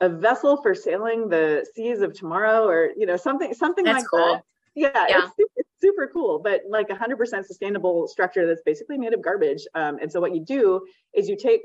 a 0.00 0.08
vessel 0.08 0.60
for 0.62 0.74
sailing 0.74 1.28
the 1.28 1.66
seas 1.74 2.00
of 2.00 2.12
tomorrow, 2.12 2.66
or 2.66 2.90
you 2.96 3.06
know 3.06 3.16
something 3.16 3.54
something 3.54 3.84
That's 3.84 4.02
like 4.02 4.06
cool. 4.10 4.34
that. 4.34 4.44
Yeah, 4.74 5.06
Yeah. 5.08 5.24
It's, 5.24 5.50
it's 5.56 5.68
super 5.80 6.10
cool, 6.12 6.40
but 6.40 6.62
like 6.68 6.90
hundred 6.90 7.16
percent 7.16 7.46
sustainable 7.46 8.08
structure 8.08 8.46
that's 8.46 8.62
basically 8.64 8.98
made 8.98 9.14
of 9.14 9.22
garbage. 9.22 9.66
Um, 9.74 9.98
and 10.00 10.10
so 10.10 10.20
what 10.20 10.34
you 10.34 10.44
do 10.44 10.84
is 11.14 11.28
you 11.28 11.36
take 11.36 11.62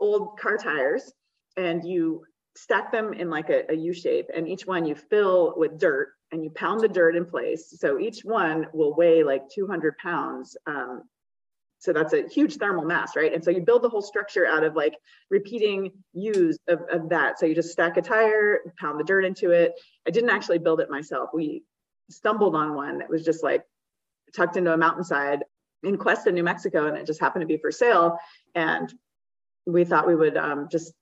old 0.00 0.38
car 0.38 0.56
tires 0.56 1.12
and 1.56 1.84
you 1.84 2.24
stack 2.56 2.92
them 2.92 3.12
in 3.12 3.30
like 3.30 3.50
a, 3.50 3.70
a 3.70 3.74
U 3.74 3.92
shape, 3.92 4.26
and 4.34 4.48
each 4.48 4.66
one 4.66 4.84
you 4.84 4.94
fill 4.94 5.54
with 5.56 5.78
dirt 5.78 6.08
and 6.30 6.42
you 6.42 6.50
pound 6.50 6.80
the 6.80 6.88
dirt 6.88 7.16
in 7.16 7.26
place. 7.26 7.74
So 7.78 7.98
each 7.98 8.24
one 8.24 8.66
will 8.72 8.94
weigh 8.94 9.22
like 9.22 9.48
200 9.54 9.96
pounds. 9.98 10.56
Um, 10.66 11.02
so 11.78 11.92
that's 11.92 12.12
a 12.12 12.28
huge 12.28 12.56
thermal 12.56 12.84
mass, 12.84 13.16
right? 13.16 13.32
And 13.34 13.42
so 13.44 13.50
you 13.50 13.60
build 13.60 13.82
the 13.82 13.88
whole 13.88 14.02
structure 14.02 14.46
out 14.46 14.64
of 14.64 14.76
like 14.76 14.94
repeating 15.30 15.90
use 16.12 16.56
of, 16.68 16.80
of 16.90 17.08
that. 17.08 17.38
So 17.38 17.46
you 17.46 17.54
just 17.54 17.72
stack 17.72 17.96
a 17.96 18.02
tire, 18.02 18.60
pound 18.78 19.00
the 19.00 19.04
dirt 19.04 19.24
into 19.24 19.50
it. 19.50 19.72
I 20.06 20.10
didn't 20.10 20.30
actually 20.30 20.58
build 20.58 20.80
it 20.80 20.90
myself. 20.90 21.30
We 21.34 21.64
stumbled 22.08 22.54
on 22.54 22.74
one 22.74 22.98
that 22.98 23.10
was 23.10 23.24
just 23.24 23.42
like 23.42 23.64
tucked 24.34 24.56
into 24.56 24.72
a 24.72 24.76
mountainside 24.76 25.42
in 25.82 25.98
Questa, 25.98 26.30
New 26.30 26.44
Mexico, 26.44 26.86
and 26.86 26.96
it 26.96 27.06
just 27.06 27.20
happened 27.20 27.42
to 27.42 27.46
be 27.46 27.56
for 27.56 27.72
sale. 27.72 28.16
And 28.54 28.92
we 29.66 29.84
thought 29.84 30.06
we 30.06 30.14
would 30.14 30.36
um, 30.36 30.68
just 30.70 30.92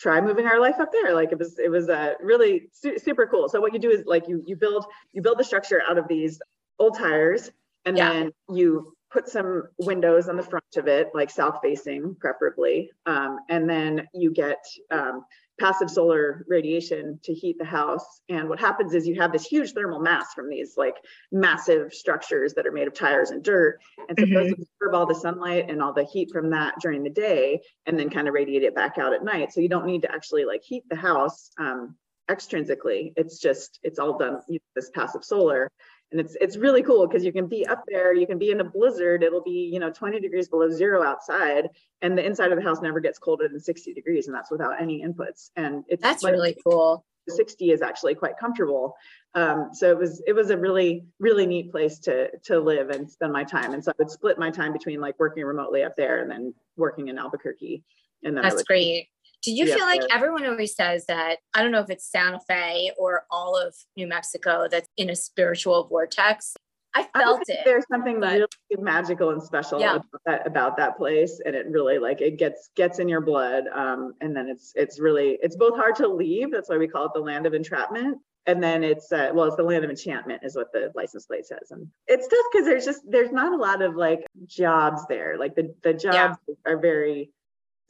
try 0.00 0.20
moving 0.20 0.46
our 0.46 0.60
life 0.60 0.80
up 0.80 0.90
there. 0.92 1.14
Like 1.14 1.32
it 1.32 1.38
was, 1.38 1.58
it 1.58 1.70
was 1.70 1.88
uh, 1.88 2.14
really 2.20 2.68
su- 2.72 2.98
super 2.98 3.26
cool. 3.26 3.48
So 3.48 3.60
what 3.60 3.72
you 3.72 3.78
do 3.78 3.90
is 3.90 4.04
like 4.06 4.26
you 4.28 4.42
you 4.46 4.56
build 4.56 4.86
you 5.12 5.22
build 5.22 5.38
the 5.38 5.44
structure 5.44 5.82
out 5.88 5.98
of 5.98 6.08
these 6.08 6.40
old 6.78 6.96
tires, 6.96 7.50
and 7.84 7.96
Yeah. 7.96 8.12
then 8.12 8.32
you 8.48 8.94
put 9.12 9.28
some 9.28 9.64
windows 9.78 10.28
on 10.28 10.36
the 10.36 10.42
front 10.42 10.76
of 10.76 10.86
it, 10.86 11.08
like 11.14 11.30
south 11.30 11.58
facing, 11.62 12.14
preferably, 12.20 12.90
um, 13.06 13.38
and 13.48 13.68
then 13.68 14.06
you 14.14 14.32
get 14.32 14.64
um, 14.90 15.24
passive 15.60 15.90
solar 15.90 16.44
radiation 16.48 17.20
to 17.22 17.34
heat 17.34 17.58
the 17.58 17.64
house. 17.64 18.22
And 18.28 18.48
what 18.48 18.58
happens 18.58 18.94
is 18.94 19.06
you 19.06 19.20
have 19.20 19.30
this 19.30 19.44
huge 19.44 19.72
thermal 19.72 20.00
mass 20.00 20.32
from 20.34 20.48
these 20.48 20.74
like 20.76 20.96
massive 21.30 21.92
structures 21.92 22.54
that 22.54 22.66
are 22.66 22.72
made 22.72 22.88
of 22.88 22.94
tires 22.94 23.30
and 23.30 23.44
dirt, 23.44 23.78
and 24.08 24.18
supposed 24.18 24.56
to 24.56 24.62
absorb 24.62 24.94
all 24.94 25.06
the 25.06 25.14
sunlight 25.14 25.70
and 25.70 25.82
all 25.82 25.92
the 25.92 26.04
heat 26.04 26.30
from 26.32 26.50
that 26.50 26.74
during 26.80 27.02
the 27.04 27.10
day, 27.10 27.60
and 27.86 27.98
then 27.98 28.08
kind 28.08 28.26
of 28.26 28.34
radiate 28.34 28.62
it 28.62 28.74
back 28.74 28.96
out 28.98 29.12
at 29.12 29.22
night. 29.22 29.52
So 29.52 29.60
you 29.60 29.68
don't 29.68 29.86
need 29.86 30.02
to 30.02 30.12
actually 30.12 30.46
like 30.46 30.62
heat 30.64 30.84
the 30.88 30.96
house 30.96 31.50
um, 31.58 31.94
extrinsically. 32.30 33.12
It's 33.16 33.38
just 33.38 33.78
it's 33.82 33.98
all 33.98 34.16
done 34.16 34.40
using 34.48 34.62
this 34.74 34.90
passive 34.90 35.24
solar. 35.24 35.70
And 36.12 36.20
it's 36.20 36.36
it's 36.40 36.56
really 36.56 36.82
cool 36.82 37.06
because 37.06 37.24
you 37.24 37.32
can 37.32 37.46
be 37.46 37.66
up 37.66 37.84
there 37.86 38.14
you 38.14 38.26
can 38.26 38.38
be 38.38 38.50
in 38.50 38.60
a 38.60 38.64
blizzard 38.64 39.22
it'll 39.22 39.42
be 39.42 39.70
you 39.72 39.78
know 39.78 39.90
20 39.90 40.20
degrees 40.20 40.48
below 40.48 40.68
zero 40.68 41.02
outside 41.02 41.68
and 42.02 42.16
the 42.16 42.24
inside 42.24 42.52
of 42.52 42.58
the 42.58 42.64
house 42.64 42.80
never 42.82 43.00
gets 43.00 43.18
colder 43.18 43.48
than 43.48 43.60
60 43.60 43.94
degrees 43.94 44.26
and 44.26 44.34
that's 44.34 44.50
without 44.50 44.80
any 44.80 45.02
inputs 45.02 45.50
and 45.56 45.84
it's 45.88 46.02
that's 46.02 46.22
like, 46.22 46.32
really 46.32 46.56
cool. 46.64 47.04
60 47.28 47.70
is 47.70 47.82
actually 47.82 48.14
quite 48.14 48.36
comfortable. 48.38 48.96
Um, 49.34 49.70
so 49.72 49.90
it 49.90 49.98
was 49.98 50.20
it 50.26 50.32
was 50.32 50.50
a 50.50 50.56
really 50.56 51.04
really 51.20 51.46
neat 51.46 51.70
place 51.70 52.00
to 52.00 52.36
to 52.44 52.58
live 52.58 52.90
and 52.90 53.08
spend 53.08 53.32
my 53.32 53.44
time 53.44 53.74
and 53.74 53.84
so 53.84 53.92
i 53.92 53.94
would 53.96 54.10
split 54.10 54.40
my 54.40 54.50
time 54.50 54.72
between 54.72 55.00
like 55.00 55.16
working 55.20 55.44
remotely 55.44 55.84
up 55.84 55.94
there 55.96 56.20
and 56.20 56.28
then 56.28 56.52
working 56.76 57.06
in 57.06 57.16
albuquerque 57.16 57.84
and 58.24 58.36
then 58.36 58.42
that's 58.42 58.56
would, 58.56 58.66
great 58.66 59.06
do 59.42 59.52
you 59.52 59.64
Yeah, 59.66 59.74
feel 59.76 59.86
like 59.86 60.02
everyone 60.12 60.44
always 60.46 60.74
says 60.74 61.06
that? 61.06 61.38
I 61.54 61.62
don't 61.62 61.72
know 61.72 61.80
if 61.80 61.90
it's 61.90 62.10
Santa 62.10 62.40
Fe 62.46 62.92
or 62.98 63.24
all 63.30 63.56
of 63.56 63.74
New 63.96 64.06
Mexico 64.06 64.68
that's 64.70 64.88
in 64.96 65.10
a 65.10 65.16
spiritual 65.16 65.86
vortex. 65.88 66.54
I 66.94 67.08
I 67.14 67.20
felt 67.20 67.46
think 67.46 67.60
it. 67.60 67.64
There's 67.64 67.84
something 67.90 68.18
but- 68.20 68.32
really 68.32 68.48
magical 68.78 69.30
and 69.30 69.42
special 69.42 69.78
Yeah. 69.80 69.96
about 69.96 70.06
that 70.26 70.46
about 70.46 70.76
that 70.78 70.96
place, 70.96 71.40
and 71.44 71.54
it 71.54 71.66
really 71.68 71.98
like 71.98 72.20
it 72.20 72.36
gets 72.36 72.70
gets 72.74 72.98
in 72.98 73.08
your 73.08 73.20
blood. 73.20 73.64
Um, 73.72 74.14
and 74.20 74.36
then 74.36 74.48
it's 74.48 74.72
it's 74.74 74.98
really 74.98 75.38
it's 75.42 75.56
both 75.56 75.76
hard 75.76 75.94
to 75.96 76.08
leave. 76.08 76.50
That's 76.50 76.68
why 76.68 76.78
we 76.78 76.88
call 76.88 77.06
it 77.06 77.12
the 77.14 77.20
land 77.20 77.46
of 77.46 77.54
entrapment. 77.54 78.18
And 78.46 78.60
then 78.62 78.82
it's 78.82 79.12
uh, 79.12 79.30
well, 79.32 79.46
it's 79.46 79.54
the 79.56 79.62
land 79.62 79.84
of 79.84 79.90
enchantment 79.90 80.42
is 80.42 80.56
what 80.56 80.72
the 80.72 80.90
license 80.96 81.26
plate 81.26 81.46
says. 81.46 81.70
And 81.70 81.86
it's 82.08 82.26
tough 82.26 82.46
because 82.52 82.66
there's 82.66 82.84
just 82.84 83.02
there's 83.08 83.30
not 83.30 83.52
a 83.52 83.56
lot 83.56 83.82
of 83.82 83.94
like 83.94 84.26
jobs 84.46 85.06
there. 85.08 85.36
Like 85.38 85.54
the 85.54 85.72
the 85.82 85.94
jobs 85.94 86.38
are 86.66 86.78
very 86.78 87.30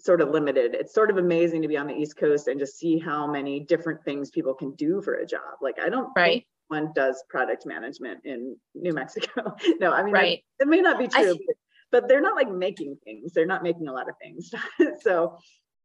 sort 0.05 0.21
of 0.21 0.31
limited. 0.31 0.75
It's 0.75 0.95
sort 0.95 1.11
of 1.11 1.19
amazing 1.19 1.63
to 1.63 1.69
be 1.69 1.77
on 1.77 1.87
the 1.87 1.95
East 1.95 2.17
Coast 2.17 2.49
and 2.49 2.59
just 2.59 2.79
see 2.79 2.99
how 2.99 3.27
many 3.27 3.61
different 3.61 4.05
things 4.05 4.31
people 4.31 4.55
can 4.55 4.73
do 4.75 5.01
for 5.03 5.15
a 5.15 5.27
job. 5.27 5.59
Like 5.61 5.79
I 5.81 5.89
don't 5.89 6.05
think 6.15 6.17
Right. 6.17 6.47
one 6.69 6.93
does 6.95 7.23
product 7.29 7.67
management 7.67 8.21
in 8.25 8.57
New 8.75 8.93
Mexico. 8.93 9.55
no, 9.81 9.93
I 9.93 10.03
mean, 10.03 10.15
Right. 10.15 10.45
it 10.59 10.69
may 10.69 10.81
not 10.81 10.99
be 10.99 11.09
true, 11.09 11.25
think- 11.25 11.41
but, 11.47 12.03
but 12.03 12.09
they're 12.09 12.21
not 12.21 12.37
like 12.37 12.51
making 12.51 12.97
things. 13.05 13.33
They're 13.33 13.47
not 13.47 13.63
making 13.63 13.89
a 13.89 13.93
lot 13.93 14.09
of 14.09 14.15
things. 14.23 14.51
so, 15.03 15.39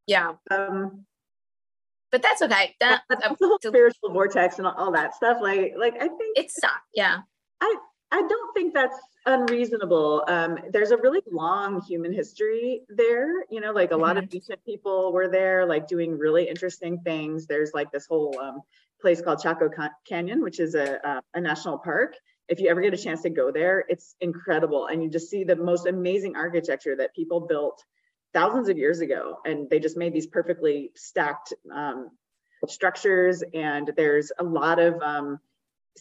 yeah, 0.07 0.33
um, 0.51 1.05
but 2.11 2.21
that's 2.21 2.41
okay. 2.43 2.75
That, 2.79 3.01
that's 3.09 3.21
that- 3.27 3.37
the 3.39 3.47
whole 3.47 3.57
spiritual 3.63 4.11
vortex 4.13 4.57
and 4.59 4.67
all 4.67 4.91
that 4.91 5.15
stuff. 5.15 5.37
Like, 5.41 5.73
like 5.77 5.95
I 5.95 6.07
think 6.07 6.37
it 6.37 6.51
sucked. 6.51 6.73
Yeah. 6.93 7.19
I 7.61 7.75
don't 8.21 8.53
think 8.53 8.73
that's 8.73 8.97
unreasonable. 9.25 10.23
Um, 10.27 10.57
there's 10.71 10.91
a 10.91 10.97
really 10.97 11.21
long 11.31 11.81
human 11.81 12.13
history 12.13 12.81
there. 12.89 13.43
You 13.49 13.61
know, 13.61 13.71
like 13.71 13.91
a 13.91 13.97
lot 13.97 14.17
of 14.17 14.25
ancient 14.31 14.63
people 14.65 15.11
were 15.11 15.27
there, 15.27 15.65
like 15.65 15.87
doing 15.87 16.17
really 16.17 16.47
interesting 16.47 16.99
things. 17.03 17.47
There's 17.47 17.71
like 17.73 17.91
this 17.91 18.05
whole 18.05 18.39
um, 18.39 18.61
place 19.01 19.21
called 19.21 19.41
Chaco 19.41 19.69
Ca- 19.69 19.95
Canyon, 20.07 20.41
which 20.41 20.59
is 20.59 20.75
a, 20.75 21.07
uh, 21.07 21.21
a 21.33 21.41
national 21.41 21.79
park. 21.79 22.15
If 22.47 22.59
you 22.59 22.69
ever 22.69 22.81
get 22.81 22.93
a 22.93 22.97
chance 22.97 23.23
to 23.23 23.29
go 23.31 23.51
there, 23.51 23.83
it's 23.89 24.15
incredible, 24.21 24.85
and 24.85 25.03
you 25.03 25.09
just 25.09 25.31
see 25.31 25.43
the 25.43 25.55
most 25.55 25.87
amazing 25.87 26.35
architecture 26.35 26.95
that 26.97 27.15
people 27.15 27.39
built 27.39 27.83
thousands 28.35 28.69
of 28.69 28.77
years 28.77 28.99
ago, 28.99 29.39
and 29.45 29.67
they 29.69 29.79
just 29.79 29.97
made 29.97 30.13
these 30.13 30.27
perfectly 30.27 30.91
stacked 30.95 31.53
um, 31.73 32.11
structures. 32.67 33.43
And 33.53 33.91
there's 33.97 34.31
a 34.37 34.43
lot 34.43 34.77
of 34.77 35.01
um, 35.01 35.39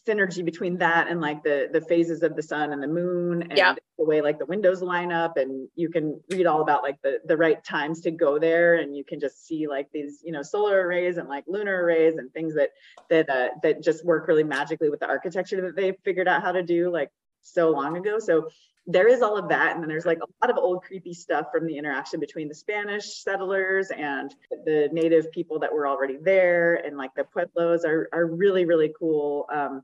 synergy 0.07 0.44
between 0.44 0.78
that 0.78 1.09
and 1.09 1.20
like 1.20 1.42
the 1.44 1.68
the 1.72 1.80
phases 1.80 2.22
of 2.22 2.35
the 2.35 2.42
sun 2.42 2.72
and 2.72 2.83
the 2.83 2.88
moon 2.88 3.42
and 3.42 3.57
Yeah. 3.57 3.74
the 3.96 4.04
way 4.04 4.20
like 4.20 4.38
the 4.38 4.46
windows 4.46 4.83
line 4.83 5.12
up 5.12 5.37
and 5.37 5.68
you 5.76 5.88
can 5.88 6.20
read 6.28 6.46
all 6.46 6.62
about 6.62 6.83
like 6.83 7.00
the 7.02 7.20
the 7.26 7.37
right 7.37 7.62
times 7.64 8.00
to 8.00 8.11
go 8.11 8.38
there 8.38 8.74
and 8.74 8.96
you 8.96 9.04
can 9.04 9.20
just 9.20 9.46
see 9.46 9.68
like 9.68 9.88
these 9.92 10.20
you 10.24 10.33
know 10.33 10.42
solar 10.42 10.85
arrays 10.87 11.16
and 11.16 11.28
like 11.28 11.44
lunar 11.46 11.85
arrays 11.85 12.16
and 12.16 12.33
things 12.33 12.54
that 12.54 12.70
that 13.09 13.30
uh, 13.30 13.48
that 13.62 13.83
just 13.83 14.04
work 14.04 14.26
really 14.26 14.42
magically 14.42 14.90
with 14.90 14.98
the 14.98 15.07
architecture 15.07 15.61
that 15.61 15.76
they 15.76 15.92
figured 16.04 16.26
out 16.26 16.42
how 16.42 16.50
to 16.50 16.62
do 16.62 16.90
like 16.90 17.11
so 17.42 17.70
long 17.70 17.96
ago 17.96 18.18
so 18.18 18.48
there 18.87 19.09
is 19.09 19.23
all 19.23 19.38
of 19.38 19.49
that 19.49 19.73
and 19.73 19.83
then 19.83 19.88
there's 19.88 20.05
like 20.05 20.18
a 20.18 20.47
lot 20.47 20.51
of 20.51 20.62
old 20.62 20.83
creepy 20.83 21.14
stuff 21.14 21.47
from 21.51 21.66
the 21.66 21.79
interaction 21.79 22.20
between 22.20 22.49
the 22.49 22.55
spanish 22.55 23.23
settlers 23.23 23.90
and 23.90 24.35
the 24.66 24.90
native 24.92 25.33
people 25.33 25.59
that 25.59 25.73
were 25.73 25.88
already 25.88 26.18
there 26.23 26.75
and 26.85 26.99
like 26.99 27.14
the 27.14 27.25
pueblos 27.25 27.85
are, 27.85 28.09
are 28.12 28.27
really 28.27 28.64
really 28.64 28.92
cool. 28.99 29.47
Um, 29.53 29.83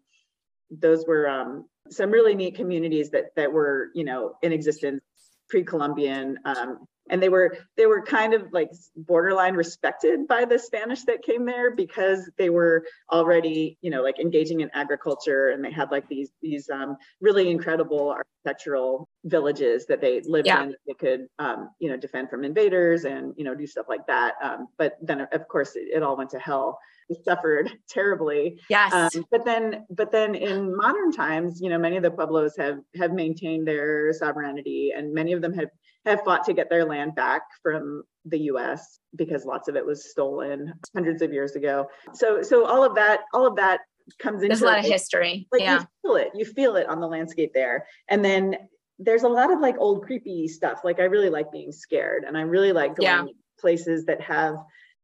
those 0.71 1.07
were 1.07 1.29
um, 1.29 1.67
some 1.91 2.11
really 2.11 2.35
neat 2.35 2.55
communities 2.55 3.11
that 3.11 3.35
that 3.37 3.53
were 3.53 3.91
you 3.95 4.05
know 4.05 4.37
in 4.43 4.53
existence 4.53 5.03
pre-columbian 5.49 6.39
um, 6.45 6.87
and 7.11 7.23
they 7.23 7.29
were 7.29 7.57
they 7.77 7.87
were 7.87 8.03
kind 8.03 8.33
of 8.33 8.47
like 8.53 8.71
borderline 8.97 9.55
respected 9.55 10.27
by 10.27 10.45
the 10.45 10.59
spanish 10.59 11.03
that 11.03 11.23
came 11.23 11.45
there 11.45 11.75
because 11.75 12.31
they 12.39 12.49
were 12.49 12.85
already 13.13 13.77
you 13.83 13.91
know 13.91 14.03
like 14.03 14.19
engaging 14.19 14.61
in 14.61 14.71
agriculture 14.73 15.51
and 15.51 15.63
they 15.65 15.71
had 15.71 15.91
like 15.91 16.09
these 16.09 16.31
these 16.41 16.71
um, 16.71 16.97
really 17.21 17.51
incredible 17.51 18.15
architectural 18.17 19.09
villages 19.25 19.87
that 19.87 20.01
they 20.01 20.23
lived 20.25 20.47
Yeah. 20.47 20.63
in 20.63 20.69
that 20.71 20.79
they 20.87 20.95
could 20.95 21.27
um, 21.39 21.71
you 21.79 21.91
know 21.91 21.97
defend 21.97 22.31
from 22.31 22.45
invaders 22.45 23.05
and 23.05 23.35
you 23.37 23.45
know 23.45 23.55
do 23.55 23.67
stuff 23.67 23.87
like 23.89 24.07
that 24.07 24.35
um, 24.43 24.69
but 24.79 24.97
then 25.03 25.27
of 25.33 25.49
course 25.49 25.77
it, 25.77 25.89
it 25.93 26.03
all 26.03 26.17
went 26.17 26.31
to 26.31 26.39
hell 26.39 26.79
suffered 27.25 27.71
terribly 27.89 28.59
Yes. 28.69 28.93
um, 28.93 29.25
but 29.31 29.45
then 29.45 29.85
but 29.91 30.13
then 30.13 30.35
in 30.35 30.75
modern 30.77 31.13
times 31.13 31.61
you 31.61 31.69
know 31.69 31.79
many 31.79 31.97
of 31.97 32.03
the 32.03 32.11
pueblos 32.11 32.57
have 32.57 32.79
have 32.97 33.13
maintained 33.13 33.67
their 33.67 34.13
sovereignty 34.13 34.93
and 34.97 35.13
many 35.13 35.33
of 35.33 35.43
them 35.43 35.53
have 35.53 35.69
have 36.07 36.23
fought 36.25 36.45
to 36.45 36.53
get 36.55 36.69
their 36.71 36.85
land 36.85 37.15
back 37.15 37.43
from 37.63 38.03
the 38.25 38.39
US 38.53 38.99
because 39.17 39.45
lots 39.45 39.69
of 39.69 39.77
it 39.77 39.85
was 39.85 40.11
stolen 40.11 40.73
hundreds 40.95 41.23
of 41.23 41.33
years 41.33 41.57
ago 41.57 41.87
so 42.15 42.43
so 42.43 42.67
all 42.67 42.85
of 42.85 42.95
that 42.95 43.21
all 43.33 43.47
of 43.47 43.57
that 43.57 43.81
comes 44.19 44.43
into 44.43 44.49
There's 44.49 44.63
a 44.63 44.67
lot 44.67 44.79
of 44.79 44.85
history. 44.85 45.47
like 45.53 45.63
yeah. 45.63 45.81
you 45.81 45.87
feel 46.03 46.17
it 46.17 46.31
you 46.35 46.45
feel 46.45 46.77
it 46.77 46.89
on 46.89 47.01
the 47.01 47.07
landscape 47.07 47.53
there 47.55 47.87
and 48.09 48.25
then 48.25 48.57
there's 48.99 49.23
a 49.23 49.29
lot 49.29 49.53
of 49.53 49.61
like 49.61 49.77
old 49.79 50.05
creepy 50.05 50.49
stuff 50.49 50.81
like 50.85 51.01
i 51.01 51.05
really 51.05 51.31
like 51.31 51.51
being 51.53 51.71
scared 51.73 52.25
and 52.27 52.37
i 52.37 52.43
really 52.43 52.73
like 52.73 52.97
going 52.97 53.07
Yeah. 53.07 53.25
places 53.59 54.05
that 54.07 54.21
have 54.21 54.57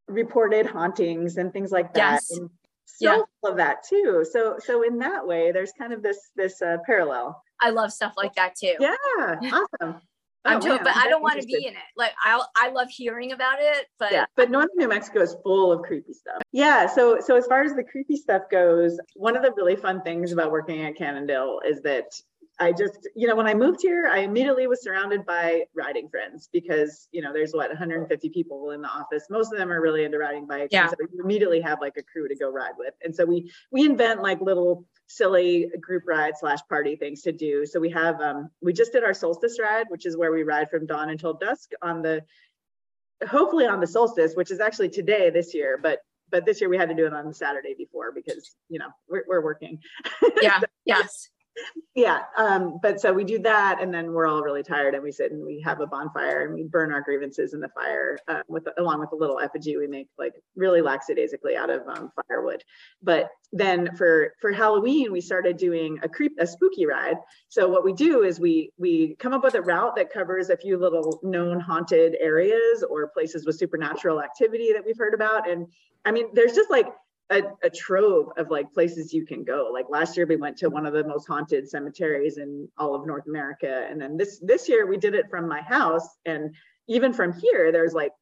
reported 0.09 0.67
hauntings 0.67 1.37
and 1.37 1.53
things 1.53 1.71
like 1.73 1.93
that 1.95 2.23
Yes. 2.29 2.31
and 2.39 2.51
Yeah. 3.01 3.17
so 3.17 3.27
full 3.41 3.51
of 3.53 3.57
that 3.59 3.85
too 3.89 4.25
so 4.31 4.57
so 4.59 4.83
in 4.83 4.99
that 4.99 5.27
way 5.27 5.53
there's 5.53 5.73
kind 5.79 5.93
of 5.93 6.03
this 6.03 6.19
this 6.37 6.61
uh, 6.63 6.79
parallel 6.85 7.43
I 7.61 7.71
love 7.71 7.93
stuff 7.93 8.15
like 8.17 8.35
that 8.35 8.55
too. 8.57 8.75
yeah 8.79 8.97
awesome 9.81 10.01
I'm 10.47 10.57
Oh, 10.59 10.61
to- 10.79 10.85
but 10.85 10.97
I 10.97 11.09
don't 11.09 11.23
want 11.23 11.41
to 11.41 11.47
be 11.47 11.67
in 11.67 11.75
it. 11.75 11.79
Like 11.97 12.13
I 12.25 12.41
I 12.57 12.71
love 12.71 12.89
hearing 12.89 13.33
about 13.33 13.59
it, 13.61 13.87
but 13.99 14.13
yeah 14.13 14.25
but 14.37 14.51
northern 14.51 14.71
new 14.77 14.89
mexico 14.89 15.21
is 15.21 15.37
full 15.43 15.73
of 15.73 15.83
creepy 15.83 16.13
stuff 16.13 16.41
yeah 16.53 16.87
so 16.87 17.19
so 17.21 17.37
as 17.37 17.47
far 17.47 17.63
as 17.63 17.75
the 17.75 17.83
creepy 17.85 18.17
stuff 18.17 18.43
goes 18.51 18.99
one 19.15 19.37
of 19.37 19.43
the 19.43 19.53
really 19.57 19.77
fun 19.77 20.01
things 20.03 20.33
about 20.33 20.51
working 20.51 20.85
at 20.85 20.97
cannondale 20.97 21.61
is 21.67 21.81
that 21.83 22.05
i 22.59 22.73
just 22.73 23.09
you 23.15 23.27
know 23.27 23.37
when 23.37 23.47
i 23.47 23.55
moved 23.55 23.81
here 23.83 24.07
i 24.07 24.19
immediately 24.19 24.67
was 24.67 24.83
surrounded 24.83 25.25
by 25.27 25.63
riding 25.75 26.09
friends 26.09 26.49
because 26.53 27.09
you 27.13 27.21
know 27.23 27.33
there's 27.33 27.53
what 27.53 27.69
150 27.69 28.29
people 28.31 28.71
in 28.71 28.81
the 28.83 28.89
office 28.89 29.25
most 29.31 29.53
of 29.53 29.59
them 29.59 29.71
are 29.71 29.81
really 29.81 30.05
into 30.05 30.19
riding 30.19 30.47
bikes 30.47 30.73
Yeah. 30.73 30.89
so 30.89 30.97
you 31.13 31.23
immediately 31.23 31.61
have 31.61 31.81
like 31.81 31.97
a 31.97 32.03
crew 32.03 32.29
to 32.29 32.35
go 32.37 32.51
ride 32.51 32.73
with 32.79 32.95
and 33.05 33.15
so 33.15 33.25
we 33.25 33.53
we 33.71 33.85
invent 33.85 34.23
like 34.23 34.41
little 34.41 34.85
silly 35.07 35.71
group 35.81 36.03
ride 36.07 36.35
slash 36.39 36.61
party 36.69 36.97
things 36.97 37.23
to 37.23 37.33
do 37.33 37.65
so 37.67 37.79
we 37.79 37.91
have 37.91 38.21
um 38.21 38.49
we 38.63 38.73
just 38.73 38.93
did 38.93 39.05
our 39.05 39.15
solstice 39.15 39.59
ride 39.61 39.87
which 39.89 40.07
is 40.07 40.17
where 40.17 40.33
we 40.33 40.43
ride 40.43 40.69
from 40.71 40.87
dawn 40.87 41.11
until 41.11 41.35
dusk 41.35 41.71
on 41.83 42.03
the 42.03 42.23
hopefully 43.27 43.67
on 43.67 43.81
the 43.81 43.87
solstice, 43.87 44.35
which 44.35 44.51
is 44.51 44.61
actually 44.61 44.91
today 44.91 45.31
this 45.31 45.55
year, 45.55 45.79
but 45.83 46.01
but 46.31 46.45
this 46.45 46.61
year 46.61 46.69
we 46.69 46.77
had 46.77 46.89
to 46.89 46.95
do 46.95 47.07
it 47.07 47.13
on 47.13 47.27
the 47.27 47.35
Saturday 47.35 47.75
before 47.79 48.13
because 48.13 48.57
you 48.69 48.79
know 48.79 48.89
we're, 49.09 49.25
we're 49.29 49.41
working. 49.43 49.79
yeah, 50.43 50.61
yes. 50.85 51.29
Yeah. 51.95 52.21
Um, 52.37 52.79
but 52.83 53.01
so 53.01 53.13
we 53.13 53.25
do 53.25 53.39
that, 53.41 53.79
and 53.81 53.93
then 53.93 54.13
we're 54.13 54.27
all 54.27 54.43
really 54.43 54.63
tired, 54.63 54.95
and 54.95 55.03
we 55.03 55.13
sit 55.13 55.33
and 55.33 55.45
we 55.45 55.61
have 55.61 55.81
a 55.81 55.87
bonfire 55.87 56.45
and 56.45 56.55
we 56.55 56.65
burn 56.65 56.93
our 56.93 57.01
grievances 57.01 57.55
in 57.55 57.61
the 57.61 57.69
fire 57.71 58.19
uh, 58.29 58.43
with 58.49 58.67
along 58.79 59.01
with 59.01 59.13
a 59.13 59.17
little 59.17 59.41
effigy 59.41 59.77
we 59.77 59.87
make 59.87 60.09
like 60.19 60.35
really 60.55 60.81
lackadaisically 60.81 61.57
out 61.57 61.71
of 61.71 61.87
um, 61.89 62.13
firewood. 62.29 62.63
But 63.03 63.31
then 63.53 63.95
for 63.97 64.35
for 64.41 64.53
Halloween 64.53 65.13
we 65.13 65.21
started 65.21 65.57
doing 65.57 65.99
a 66.03 66.09
creep 66.09 66.33
a 66.39 66.47
spooky 66.47 66.87
ride. 66.87 67.17
So 67.49 67.69
what 67.69 67.85
we 67.85 67.93
do 67.93 68.23
is 68.23 68.41
we 68.41 68.73
we 68.79 69.17
come 69.19 69.33
up 69.33 69.45
with 69.45 69.55
a 69.55 69.63
route 69.63 69.97
that 69.97 70.13
covers 70.13 70.51
a 70.51 70.57
few 70.57 70.79
little 70.79 71.21
known 71.23 71.61
haunted 71.61 72.17
areas 72.21 72.85
or 72.89 73.09
places 73.09 73.47
with 73.47 73.57
supernatural 73.57 74.23
activity 74.23 74.73
that 74.73 74.85
we've 74.85 74.99
heard 74.99 75.15
about. 75.15 75.49
And 75.49 75.67
I 76.05 76.13
mean, 76.13 76.27
there's 76.35 76.53
just 76.53 76.71
like 76.71 76.87
a, 77.31 77.43
a 77.63 77.71
trove 77.71 78.29
of 78.37 78.51
like 78.51 78.73
places 78.73 79.13
you 79.13 79.27
can 79.27 79.45
go. 79.45 79.71
Like 79.73 79.87
last 79.89 80.17
year 80.17 80.27
we 80.27 80.37
went 80.37 80.57
to 80.59 80.69
one 80.69 80.87
of 80.87 80.93
the 80.93 81.05
most 81.05 81.27
haunted 81.27 81.69
cemeteries 81.69 82.39
in 82.39 82.69
all 82.79 82.95
of 82.95 83.07
North 83.07 83.27
America. 83.27 83.87
And 83.91 84.01
then 84.01 84.17
this 84.17 84.39
this 84.39 84.69
year 84.69 84.87
we 84.87 84.97
did 84.97 85.15
it 85.15 85.29
from 85.29 85.49
my 85.49 85.61
house. 85.61 86.09
And 86.25 86.55
even 86.89 87.13
from 87.13 87.33
here, 87.33 87.73
there's 87.73 87.95
like 87.95 88.13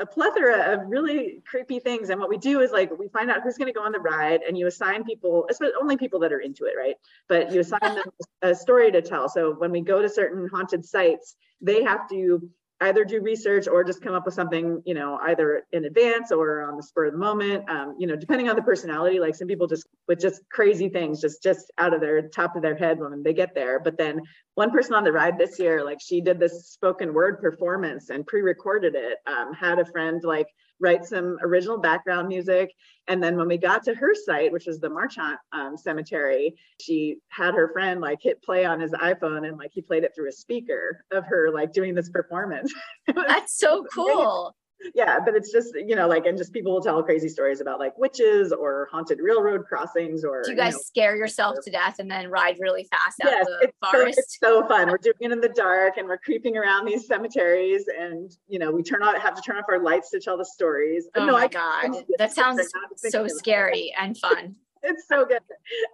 a 0.00 0.06
plethora 0.06 0.74
of 0.74 0.88
really 0.88 1.42
creepy 1.46 1.78
things. 1.78 2.10
And 2.10 2.20
what 2.20 2.28
we 2.28 2.36
do 2.36 2.60
is 2.60 2.70
like 2.70 2.90
we 2.98 3.08
find 3.08 3.30
out 3.30 3.42
who's 3.42 3.56
going 3.56 3.72
to 3.72 3.78
go 3.78 3.84
on 3.84 3.92
the 3.92 4.00
ride, 4.00 4.42
and 4.42 4.58
you 4.58 4.66
assign 4.66 5.04
people, 5.04 5.46
especially 5.50 5.74
only 5.80 5.96
people 5.96 6.20
that 6.20 6.32
are 6.32 6.40
into 6.40 6.64
it, 6.64 6.74
right? 6.76 6.96
But 7.28 7.52
you 7.52 7.60
assign 7.60 7.80
them 7.80 8.04
a 8.42 8.54
story 8.54 8.90
to 8.92 9.00
tell. 9.00 9.28
So 9.28 9.54
when 9.54 9.70
we 9.70 9.80
go 9.80 10.02
to 10.02 10.08
certain 10.08 10.48
haunted 10.48 10.84
sites, 10.84 11.36
they 11.60 11.82
have 11.84 12.08
to 12.10 12.50
either 12.80 13.04
do 13.04 13.20
research 13.20 13.68
or 13.68 13.84
just 13.84 14.02
come 14.02 14.14
up 14.14 14.24
with 14.24 14.34
something, 14.34 14.82
you 14.84 14.94
know, 14.94 15.18
either 15.22 15.64
in 15.72 15.84
advance 15.84 16.32
or 16.32 16.62
on 16.62 16.76
the 16.76 16.82
spur 16.82 17.06
of 17.06 17.12
the 17.12 17.18
moment. 17.18 17.68
Um, 17.70 17.94
you 17.98 18.06
know, 18.06 18.16
depending 18.16 18.48
on 18.48 18.56
the 18.56 18.62
personality, 18.62 19.20
like 19.20 19.34
some 19.34 19.48
people 19.48 19.66
just 19.66 19.86
with 20.08 20.20
just 20.20 20.42
crazy 20.50 20.88
things, 20.88 21.20
just 21.20 21.42
just 21.42 21.72
out 21.78 21.94
of 21.94 22.00
their 22.00 22.28
top 22.28 22.56
of 22.56 22.62
their 22.62 22.76
head 22.76 22.98
when 22.98 23.22
they 23.22 23.32
get 23.32 23.54
there. 23.54 23.80
But 23.80 23.96
then 23.96 24.20
one 24.54 24.70
person 24.70 24.94
on 24.94 25.04
the 25.04 25.12
ride 25.12 25.38
this 25.38 25.58
year, 25.58 25.84
like 25.84 25.98
she 26.00 26.20
did 26.20 26.40
this 26.40 26.68
spoken 26.68 27.14
word 27.14 27.40
performance 27.40 28.10
and 28.10 28.26
pre-recorded 28.26 28.94
it. 28.94 29.18
Um, 29.26 29.52
had 29.52 29.78
a 29.78 29.84
friend 29.84 30.22
like 30.24 30.48
write 30.80 31.04
some 31.04 31.38
original 31.42 31.78
background 31.78 32.28
music. 32.28 32.72
And 33.08 33.22
then 33.22 33.36
when 33.36 33.48
we 33.48 33.58
got 33.58 33.84
to 33.84 33.94
her 33.94 34.14
site, 34.14 34.52
which 34.52 34.66
was 34.66 34.80
the 34.80 34.88
Marchant 34.88 35.38
um, 35.52 35.76
Cemetery, 35.76 36.56
she 36.80 37.18
had 37.28 37.54
her 37.54 37.72
friend 37.72 38.00
like 38.00 38.18
hit 38.20 38.42
play 38.42 38.64
on 38.64 38.80
his 38.80 38.92
iPhone 38.92 39.46
and 39.46 39.58
like 39.58 39.70
he 39.72 39.82
played 39.82 40.04
it 40.04 40.12
through 40.14 40.28
a 40.28 40.32
speaker 40.32 41.04
of 41.12 41.24
her 41.26 41.50
like 41.52 41.72
doing 41.72 41.94
this 41.94 42.08
performance. 42.08 42.72
That's 43.14 43.58
so 43.58 43.84
cool 43.92 44.54
yeah 44.94 45.18
but 45.24 45.34
it's 45.34 45.50
just 45.52 45.74
you 45.74 45.94
know 45.94 46.06
like 46.06 46.26
and 46.26 46.36
just 46.36 46.52
people 46.52 46.72
will 46.72 46.80
tell 46.80 47.02
crazy 47.02 47.28
stories 47.28 47.60
about 47.60 47.78
like 47.78 47.96
witches 47.98 48.52
or 48.52 48.88
haunted 48.90 49.18
railroad 49.20 49.64
crossings 49.66 50.24
or 50.24 50.42
do 50.42 50.50
you 50.50 50.56
guys 50.56 50.72
you 50.72 50.78
know, 50.78 50.82
scare 50.82 51.16
yourself 51.16 51.56
to 51.62 51.70
death 51.70 51.96
and 51.98 52.10
then 52.10 52.28
ride 52.28 52.56
really 52.60 52.84
fast 52.84 53.20
out 53.22 53.30
yes, 53.30 53.46
the 53.46 53.58
it's 53.62 53.90
forest? 53.90 54.14
so, 54.14 54.20
it's 54.20 54.38
so 54.40 54.68
fun. 54.68 54.90
We're 54.90 54.98
doing 54.98 55.14
it 55.20 55.32
in 55.32 55.40
the 55.40 55.48
dark 55.48 55.96
and 55.96 56.08
we're 56.08 56.18
creeping 56.18 56.56
around 56.56 56.86
these 56.86 57.06
cemeteries 57.06 57.84
and 57.98 58.30
you 58.48 58.58
know 58.58 58.70
we 58.70 58.82
turn 58.82 59.02
on 59.02 59.18
have 59.20 59.34
to 59.34 59.42
turn 59.42 59.56
off 59.56 59.64
our 59.68 59.80
lights 59.80 60.10
to 60.10 60.20
tell 60.20 60.36
the 60.36 60.44
stories. 60.44 61.08
Oh 61.14 61.26
no, 61.26 61.32
my 61.32 61.44
I, 61.44 61.48
god. 61.48 62.04
that 62.18 62.32
sounds 62.32 62.60
so 62.96 63.26
scary 63.28 63.92
and 64.00 64.16
fun. 64.16 64.56
It's 64.86 65.08
so 65.08 65.24
good. 65.24 65.40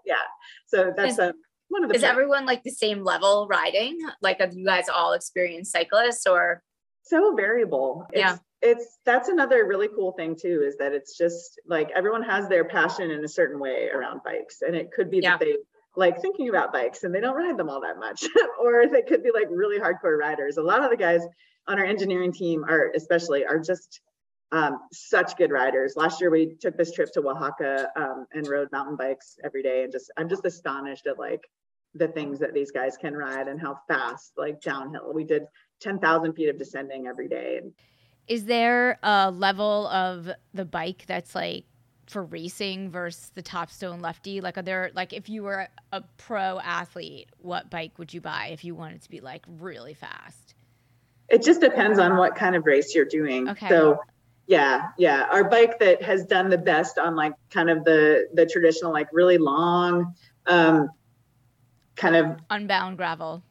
Yeah. 0.04 0.16
So 0.66 0.92
that's 0.96 1.20
a 1.20 1.28
um, 1.28 1.34
one 1.68 1.84
of 1.84 1.90
the 1.90 1.94
is 1.94 2.02
everyone 2.02 2.44
like 2.44 2.64
the 2.64 2.72
same 2.72 3.04
level 3.04 3.46
riding? 3.48 4.00
Like 4.20 4.40
have 4.40 4.52
you 4.52 4.66
guys 4.66 4.88
all 4.88 5.12
experienced 5.12 5.70
cyclists 5.70 6.26
or? 6.26 6.64
So 7.02 7.36
variable. 7.36 8.08
It's, 8.10 8.18
yeah 8.18 8.38
it's 8.62 8.98
that's 9.06 9.28
another 9.28 9.66
really 9.66 9.88
cool 9.88 10.12
thing 10.12 10.36
too 10.36 10.62
is 10.66 10.76
that 10.76 10.92
it's 10.92 11.16
just 11.16 11.60
like 11.66 11.90
everyone 11.94 12.22
has 12.22 12.48
their 12.48 12.64
passion 12.64 13.10
in 13.10 13.24
a 13.24 13.28
certain 13.28 13.58
way 13.58 13.88
around 13.88 14.20
bikes 14.22 14.62
and 14.62 14.76
it 14.76 14.92
could 14.92 15.10
be 15.10 15.20
yeah. 15.22 15.30
that 15.30 15.40
they 15.40 15.56
like 15.96 16.20
thinking 16.20 16.48
about 16.48 16.72
bikes 16.72 17.04
and 17.04 17.14
they 17.14 17.20
don't 17.20 17.36
ride 17.36 17.56
them 17.56 17.70
all 17.70 17.80
that 17.80 17.98
much 17.98 18.24
or 18.60 18.86
they 18.86 19.02
could 19.02 19.22
be 19.22 19.30
like 19.32 19.48
really 19.50 19.78
hardcore 19.78 20.18
riders. 20.18 20.56
A 20.56 20.62
lot 20.62 20.84
of 20.84 20.90
the 20.90 20.96
guys 20.96 21.22
on 21.66 21.78
our 21.78 21.84
engineering 21.84 22.32
team 22.32 22.64
are 22.64 22.92
especially 22.94 23.44
are 23.44 23.58
just 23.58 24.00
um, 24.52 24.80
such 24.92 25.36
good 25.36 25.50
riders. 25.50 25.94
Last 25.96 26.20
year 26.20 26.30
we 26.30 26.56
took 26.60 26.76
this 26.76 26.92
trip 26.92 27.10
to 27.14 27.22
oaxaca 27.22 27.88
um, 27.96 28.26
and 28.32 28.46
rode 28.46 28.68
mountain 28.72 28.96
bikes 28.96 29.36
every 29.42 29.62
day 29.62 29.84
and 29.84 29.92
just 29.92 30.10
i'm 30.16 30.28
just 30.28 30.44
astonished 30.44 31.06
at 31.06 31.18
like 31.18 31.42
the 31.94 32.08
things 32.08 32.38
that 32.38 32.54
these 32.54 32.70
guys 32.70 32.96
can 32.96 33.14
ride 33.14 33.48
and 33.48 33.60
how 33.60 33.78
fast 33.88 34.32
like 34.36 34.60
downhill. 34.60 35.12
We 35.12 35.24
did 35.24 35.42
10,000 35.80 36.34
feet 36.34 36.48
of 36.48 36.58
descending 36.58 37.06
every 37.06 37.28
day 37.28 37.58
and 37.60 37.72
is 38.30 38.44
there 38.44 38.96
a 39.02 39.28
level 39.32 39.88
of 39.88 40.30
the 40.54 40.64
bike 40.64 41.04
that's 41.08 41.34
like 41.34 41.64
for 42.06 42.22
racing 42.22 42.88
versus 42.88 43.32
the 43.34 43.42
Topstone 43.42 44.00
lefty? 44.00 44.40
Like, 44.40 44.56
are 44.56 44.62
there 44.62 44.92
like 44.94 45.12
if 45.12 45.28
you 45.28 45.42
were 45.42 45.66
a 45.92 46.02
pro 46.16 46.60
athlete, 46.60 47.28
what 47.40 47.70
bike 47.70 47.98
would 47.98 48.14
you 48.14 48.20
buy 48.20 48.50
if 48.52 48.64
you 48.64 48.76
wanted 48.76 49.02
to 49.02 49.10
be 49.10 49.20
like 49.20 49.44
really 49.58 49.94
fast? 49.94 50.54
It 51.28 51.42
just 51.42 51.60
depends 51.60 51.98
on 51.98 52.16
what 52.16 52.36
kind 52.36 52.54
of 52.54 52.66
race 52.66 52.94
you're 52.94 53.04
doing. 53.04 53.48
Okay. 53.48 53.68
So 53.68 53.98
yeah, 54.46 54.90
yeah. 54.96 55.26
Our 55.32 55.50
bike 55.50 55.80
that 55.80 56.00
has 56.00 56.24
done 56.24 56.50
the 56.50 56.58
best 56.58 56.98
on 56.98 57.16
like 57.16 57.32
kind 57.50 57.68
of 57.68 57.84
the 57.84 58.28
the 58.32 58.46
traditional, 58.46 58.92
like 58.92 59.08
really 59.12 59.38
long, 59.38 60.14
um, 60.46 60.88
kind 61.96 62.14
of 62.14 62.38
unbound 62.48 62.96
gravel. 62.96 63.42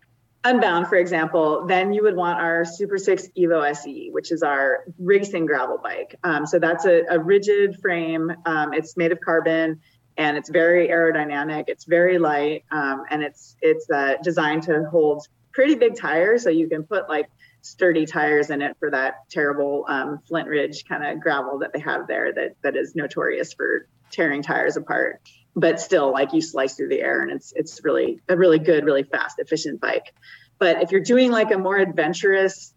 Unbound, 0.49 0.87
for 0.87 0.95
example, 0.95 1.67
then 1.67 1.93
you 1.93 2.01
would 2.01 2.15
want 2.15 2.39
our 2.39 2.65
Super 2.65 2.97
6 2.97 3.27
Evo 3.37 3.69
SE, 3.69 4.09
which 4.11 4.31
is 4.31 4.41
our 4.41 4.83
racing 4.97 5.45
gravel 5.45 5.77
bike. 5.77 6.15
Um, 6.23 6.47
so 6.47 6.57
that's 6.57 6.85
a, 6.85 7.03
a 7.07 7.19
rigid 7.19 7.79
frame. 7.79 8.31
Um, 8.47 8.73
it's 8.73 8.97
made 8.97 9.11
of 9.11 9.19
carbon 9.21 9.79
and 10.17 10.37
it's 10.37 10.49
very 10.49 10.87
aerodynamic. 10.87 11.65
It's 11.67 11.85
very 11.85 12.17
light 12.17 12.63
um, 12.71 13.03
and 13.11 13.21
it's 13.21 13.57
it's 13.61 13.87
uh, 13.91 14.15
designed 14.23 14.63
to 14.63 14.85
hold 14.89 15.27
pretty 15.51 15.75
big 15.75 15.95
tires. 15.95 16.41
So 16.45 16.49
you 16.49 16.67
can 16.67 16.81
put 16.81 17.07
like 17.07 17.29
sturdy 17.61 18.07
tires 18.07 18.49
in 18.49 18.63
it 18.63 18.75
for 18.79 18.89
that 18.89 19.29
terrible 19.29 19.85
um, 19.87 20.17
Flint 20.27 20.47
Ridge 20.47 20.83
kind 20.85 21.05
of 21.05 21.21
gravel 21.21 21.59
that 21.59 21.73
they 21.73 21.79
have 21.79 22.07
there 22.07 22.33
that 22.33 22.55
that 22.63 22.75
is 22.75 22.95
notorious 22.95 23.53
for 23.53 23.87
tearing 24.09 24.41
tires 24.41 24.77
apart 24.77 25.21
but 25.55 25.79
still 25.79 26.11
like 26.11 26.33
you 26.33 26.41
slice 26.41 26.75
through 26.75 26.89
the 26.89 27.01
air 27.01 27.21
and 27.21 27.31
it's 27.31 27.53
it's 27.55 27.83
really 27.83 28.21
a 28.29 28.37
really 28.37 28.59
good 28.59 28.85
really 28.85 29.03
fast 29.03 29.39
efficient 29.39 29.81
bike. 29.81 30.13
But 30.57 30.83
if 30.83 30.91
you're 30.91 31.01
doing 31.01 31.31
like 31.31 31.51
a 31.51 31.57
more 31.57 31.77
adventurous 31.77 32.73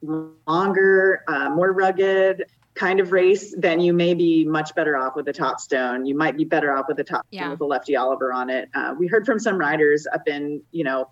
longer 0.46 1.22
uh, 1.28 1.50
more 1.50 1.72
rugged 1.72 2.44
kind 2.74 3.00
of 3.00 3.12
race 3.12 3.54
then 3.58 3.80
you 3.80 3.92
may 3.92 4.14
be 4.14 4.46
much 4.46 4.74
better 4.74 4.96
off 4.96 5.14
with 5.14 5.28
a 5.28 5.32
Topstone. 5.32 6.06
You 6.06 6.16
might 6.16 6.36
be 6.36 6.44
better 6.44 6.74
off 6.74 6.86
with 6.88 6.98
a 7.00 7.04
top 7.04 7.26
yeah. 7.30 7.50
with 7.50 7.60
a 7.60 7.66
lefty 7.66 7.96
oliver 7.96 8.32
on 8.32 8.48
it. 8.48 8.68
Uh, 8.74 8.94
we 8.98 9.06
heard 9.06 9.26
from 9.26 9.38
some 9.38 9.58
riders 9.58 10.06
up 10.12 10.26
in 10.26 10.62
you 10.70 10.84
know 10.84 11.08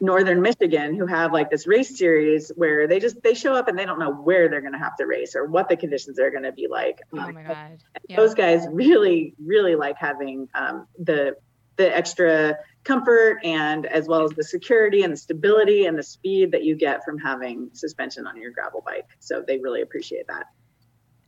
northern 0.00 0.42
michigan 0.42 0.96
who 0.96 1.06
have 1.06 1.32
like 1.32 1.50
this 1.50 1.66
race 1.66 1.96
series 1.96 2.50
where 2.56 2.88
they 2.88 2.98
just 2.98 3.22
they 3.22 3.34
show 3.34 3.54
up 3.54 3.68
and 3.68 3.78
they 3.78 3.84
don't 3.84 3.98
know 3.98 4.12
where 4.12 4.48
they're 4.48 4.60
going 4.60 4.72
to 4.72 4.78
have 4.78 4.96
to 4.96 5.06
race 5.06 5.34
or 5.36 5.46
what 5.46 5.68
the 5.68 5.76
conditions 5.76 6.18
are 6.18 6.30
going 6.30 6.42
to 6.42 6.52
be 6.52 6.66
like. 6.68 7.00
Oh 7.12 7.30
my 7.30 7.42
god. 7.42 7.82
Yeah. 8.08 8.16
those 8.16 8.34
guys 8.34 8.66
really 8.70 9.34
really 9.44 9.76
like 9.76 9.96
having 9.98 10.48
um, 10.54 10.86
the 10.98 11.36
the 11.76 11.96
extra 11.96 12.58
comfort 12.84 13.38
and 13.44 13.86
as 13.86 14.08
well 14.08 14.24
as 14.24 14.32
the 14.32 14.44
security 14.44 15.02
and 15.02 15.12
the 15.12 15.16
stability 15.16 15.86
and 15.86 15.96
the 15.96 16.02
speed 16.02 16.52
that 16.52 16.64
you 16.64 16.74
get 16.74 17.04
from 17.04 17.18
having 17.18 17.70
suspension 17.72 18.26
on 18.26 18.36
your 18.36 18.50
gravel 18.50 18.82
bike. 18.84 19.06
So 19.20 19.42
they 19.46 19.58
really 19.58 19.82
appreciate 19.82 20.26
that. 20.28 20.46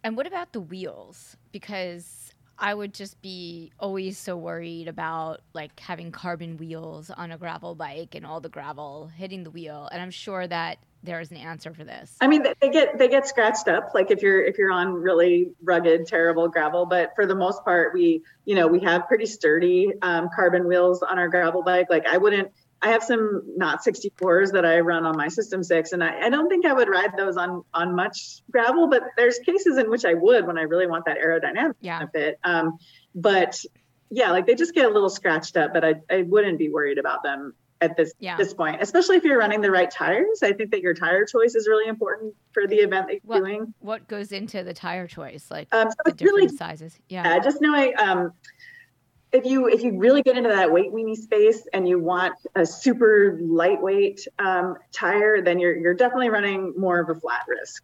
And 0.02 0.16
what 0.16 0.26
about 0.26 0.52
the 0.52 0.60
wheels? 0.60 1.36
Because 1.50 2.23
I 2.64 2.72
would 2.72 2.94
just 2.94 3.20
be 3.20 3.72
always 3.78 4.16
so 4.16 4.38
worried 4.38 4.88
about 4.88 5.42
like 5.52 5.78
having 5.78 6.10
carbon 6.10 6.56
wheels 6.56 7.10
on 7.10 7.30
a 7.30 7.36
gravel 7.36 7.74
bike 7.74 8.14
and 8.14 8.24
all 8.24 8.40
the 8.40 8.48
gravel 8.48 9.10
hitting 9.14 9.44
the 9.44 9.50
wheel. 9.50 9.86
And 9.92 10.00
I'm 10.00 10.10
sure 10.10 10.46
that 10.46 10.78
there 11.02 11.20
is 11.20 11.30
an 11.30 11.36
answer 11.36 11.74
for 11.74 11.84
this. 11.84 12.16
I 12.22 12.26
mean, 12.26 12.42
they 12.62 12.70
get 12.70 12.96
they 12.96 13.08
get 13.08 13.28
scratched 13.28 13.68
up 13.68 13.90
like 13.94 14.10
if 14.10 14.22
you're 14.22 14.42
if 14.42 14.56
you're 14.56 14.72
on 14.72 14.94
really 14.94 15.50
rugged, 15.62 16.06
terrible 16.06 16.48
gravel. 16.48 16.86
But 16.86 17.10
for 17.14 17.26
the 17.26 17.34
most 17.34 17.62
part, 17.66 17.92
we 17.92 18.22
you 18.46 18.54
know 18.54 18.66
we 18.66 18.80
have 18.80 19.06
pretty 19.08 19.26
sturdy 19.26 19.92
um, 20.00 20.30
carbon 20.34 20.66
wheels 20.66 21.02
on 21.02 21.18
our 21.18 21.28
gravel 21.28 21.62
bike. 21.62 21.88
Like 21.90 22.06
I 22.06 22.16
wouldn't 22.16 22.50
I 22.84 22.88
have 22.88 23.02
some 23.02 23.42
KNOT 23.58 23.78
64s 23.82 24.52
that 24.52 24.66
I 24.66 24.80
run 24.80 25.06
on 25.06 25.16
my 25.16 25.28
System 25.28 25.62
6, 25.62 25.92
and 25.92 26.04
I, 26.04 26.26
I, 26.26 26.28
don't 26.28 26.50
think 26.50 26.66
I 26.66 26.72
would 26.74 26.88
ride 26.88 27.16
those 27.16 27.38
on 27.38 27.64
on 27.72 27.96
much 27.96 28.42
gravel, 28.50 28.88
but 28.88 29.02
there's 29.16 29.38
cases 29.38 29.78
in 29.78 29.90
which 29.90 30.04
I 30.04 30.12
would 30.12 30.46
when 30.46 30.58
I 30.58 30.62
really 30.62 30.86
want 30.86 31.06
that 31.06 31.16
aerodynamic 31.16 31.76
yeah. 31.80 32.00
benefit. 32.00 32.38
Um, 32.44 32.76
but 33.14 33.58
yeah, 34.10 34.30
like 34.32 34.46
they 34.46 34.54
just 34.54 34.74
get 34.74 34.84
a 34.84 34.90
little 34.90 35.08
scratched 35.08 35.56
up, 35.56 35.72
but 35.72 35.82
I, 35.82 35.94
I 36.10 36.22
wouldn't 36.22 36.58
be 36.58 36.68
worried 36.68 36.98
about 36.98 37.22
them 37.22 37.54
at 37.80 37.96
this 37.96 38.12
yeah. 38.18 38.36
this 38.36 38.52
point, 38.52 38.82
especially 38.82 39.16
if 39.16 39.24
you're 39.24 39.38
running 39.38 39.62
the 39.62 39.70
right 39.70 39.90
tires. 39.90 40.42
I 40.42 40.52
think 40.52 40.70
that 40.72 40.82
your 40.82 40.92
tire 40.92 41.24
choice 41.24 41.54
is 41.54 41.66
really 41.66 41.88
important 41.88 42.34
for 42.52 42.66
the 42.66 42.76
event 42.76 43.06
that 43.06 43.14
you're 43.14 43.20
what, 43.24 43.38
doing. 43.38 43.74
What 43.78 44.08
goes 44.08 44.30
into 44.30 44.62
the 44.62 44.74
tire 44.74 45.06
choice, 45.06 45.50
like 45.50 45.68
um, 45.72 45.90
so 45.90 45.96
the 46.04 46.12
different 46.12 46.36
really, 46.36 46.56
sizes? 46.56 46.98
Yeah, 47.08 47.26
yeah 47.26 47.38
just 47.38 47.62
knowing. 47.62 47.94
Um, 47.98 48.32
if 49.34 49.44
you 49.44 49.66
if 49.66 49.82
you 49.82 49.98
really 49.98 50.22
get 50.22 50.36
into 50.36 50.48
that 50.48 50.72
weight 50.72 50.92
weenie 50.92 51.16
space 51.16 51.66
and 51.72 51.88
you 51.88 51.98
want 51.98 52.34
a 52.54 52.64
super 52.64 53.36
lightweight 53.42 54.26
um, 54.38 54.76
tire, 54.92 55.42
then 55.42 55.58
you're 55.58 55.76
you're 55.76 55.94
definitely 55.94 56.30
running 56.30 56.72
more 56.78 57.00
of 57.00 57.10
a 57.10 57.20
flat 57.20 57.42
risk, 57.48 57.82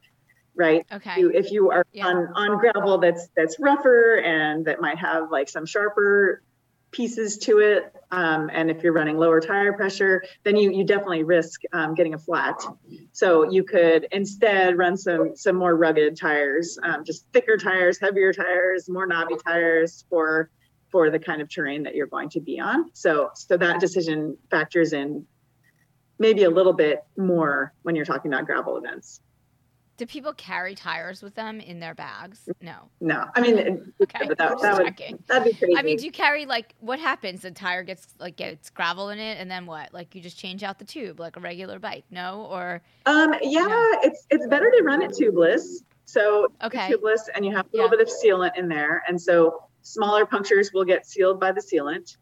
right? 0.54 0.86
Okay. 0.92 1.18
You, 1.18 1.30
if 1.30 1.50
you 1.50 1.72
are 1.72 1.84
yeah. 1.92 2.06
on 2.06 2.28
on 2.36 2.58
gravel 2.58 2.98
that's 2.98 3.28
that's 3.36 3.58
rougher 3.58 4.20
and 4.20 4.64
that 4.66 4.80
might 4.80 4.98
have 4.98 5.32
like 5.32 5.48
some 5.48 5.66
sharper 5.66 6.44
pieces 6.92 7.38
to 7.38 7.58
it, 7.58 7.92
um, 8.12 8.48
and 8.52 8.70
if 8.70 8.84
you're 8.84 8.92
running 8.92 9.16
lower 9.18 9.40
tire 9.40 9.72
pressure, 9.72 10.22
then 10.44 10.54
you 10.54 10.70
you 10.70 10.84
definitely 10.84 11.24
risk 11.24 11.62
um, 11.72 11.96
getting 11.96 12.14
a 12.14 12.18
flat. 12.18 12.62
So 13.10 13.50
you 13.50 13.64
could 13.64 14.06
instead 14.12 14.78
run 14.78 14.96
some 14.96 15.34
some 15.34 15.56
more 15.56 15.74
rugged 15.74 16.16
tires, 16.16 16.78
um, 16.80 17.04
just 17.04 17.26
thicker 17.32 17.56
tires, 17.56 17.98
heavier 17.98 18.32
tires, 18.32 18.88
more 18.88 19.08
knobby 19.08 19.34
tires 19.44 20.04
for 20.08 20.48
for 20.90 21.10
the 21.10 21.18
kind 21.18 21.40
of 21.40 21.48
terrain 21.48 21.84
that 21.84 21.94
you're 21.94 22.06
going 22.06 22.30
to 22.30 22.40
be 22.40 22.60
on. 22.60 22.90
So 22.92 23.30
so 23.34 23.56
that 23.56 23.80
decision 23.80 24.36
factors 24.50 24.92
in 24.92 25.26
maybe 26.18 26.44
a 26.44 26.50
little 26.50 26.74
bit 26.74 27.02
more 27.16 27.72
when 27.82 27.96
you're 27.96 28.04
talking 28.04 28.32
about 28.32 28.46
gravel 28.46 28.76
events. 28.76 29.20
Do 29.96 30.06
people 30.06 30.32
carry 30.32 30.74
tires 30.74 31.20
with 31.20 31.34
them 31.34 31.60
in 31.60 31.78
their 31.78 31.94
bags? 31.94 32.48
No. 32.62 32.88
No. 33.02 33.26
I 33.34 33.40
mean, 33.42 33.92
okay. 34.02 34.28
That, 34.28 34.38
that 34.38 34.58
would, 34.58 34.94
that'd 35.26 35.44
be 35.44 35.52
crazy. 35.52 35.76
I 35.76 35.82
mean, 35.82 35.98
do 35.98 36.06
you 36.06 36.10
carry 36.10 36.46
like 36.46 36.74
what 36.80 36.98
happens? 36.98 37.42
The 37.42 37.50
tire 37.50 37.82
gets 37.82 38.06
like 38.18 38.36
gets 38.36 38.70
gravel 38.70 39.10
in 39.10 39.18
it, 39.18 39.38
and 39.38 39.50
then 39.50 39.66
what? 39.66 39.92
Like 39.92 40.14
you 40.14 40.22
just 40.22 40.38
change 40.38 40.62
out 40.62 40.78
the 40.78 40.86
tube 40.86 41.20
like 41.20 41.36
a 41.36 41.40
regular 41.40 41.78
bike? 41.78 42.04
No, 42.10 42.46
or 42.50 42.80
um, 43.04 43.34
yeah, 43.42 43.60
no? 43.60 43.98
it's 44.02 44.26
it's 44.30 44.46
better 44.46 44.70
to 44.70 44.82
run 44.82 45.02
it 45.02 45.10
tubeless. 45.10 45.82
So 46.06 46.50
okay. 46.64 46.90
tubeless, 46.90 47.28
and 47.34 47.44
you 47.44 47.54
have 47.54 47.66
a 47.66 47.76
little 47.76 47.90
yeah. 47.90 47.98
bit 47.98 48.00
of 48.00 48.08
sealant 48.08 48.56
in 48.56 48.68
there, 48.68 49.02
and 49.06 49.20
so 49.20 49.64
smaller 49.82 50.26
punctures 50.26 50.70
will 50.72 50.84
get 50.84 51.06
sealed 51.06 51.40
by 51.40 51.52
the 51.52 51.60
sealant. 51.60 52.16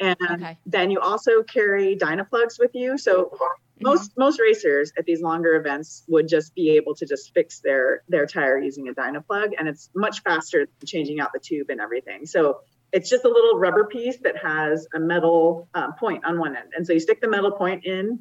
And 0.00 0.16
okay. 0.30 0.58
then 0.66 0.90
you 0.90 1.00
also 1.00 1.42
carry 1.42 1.96
Dynaplugs 1.96 2.58
with 2.58 2.72
you. 2.74 2.98
So 2.98 3.32
Mm-hmm. 3.74 3.86
Most 3.88 4.12
most 4.16 4.40
racers 4.40 4.92
at 4.96 5.04
these 5.04 5.20
longer 5.20 5.56
events 5.56 6.04
would 6.06 6.28
just 6.28 6.54
be 6.54 6.70
able 6.76 6.94
to 6.94 7.06
just 7.06 7.34
fix 7.34 7.58
their 7.58 8.02
their 8.08 8.24
tire 8.24 8.58
using 8.58 8.88
a 8.88 8.94
Dynaplug, 8.94 9.50
and 9.58 9.66
it's 9.66 9.90
much 9.96 10.22
faster 10.22 10.60
than 10.60 10.86
changing 10.86 11.18
out 11.18 11.32
the 11.32 11.40
tube 11.40 11.70
and 11.70 11.80
everything. 11.80 12.24
So 12.24 12.60
it's 12.92 13.10
just 13.10 13.24
a 13.24 13.28
little 13.28 13.58
rubber 13.58 13.84
piece 13.86 14.18
that 14.18 14.36
has 14.36 14.86
a 14.94 15.00
metal 15.00 15.68
um, 15.74 15.94
point 15.94 16.24
on 16.24 16.38
one 16.38 16.56
end, 16.56 16.72
and 16.76 16.86
so 16.86 16.92
you 16.92 17.00
stick 17.00 17.20
the 17.20 17.28
metal 17.28 17.50
point 17.50 17.84
in, 17.84 18.20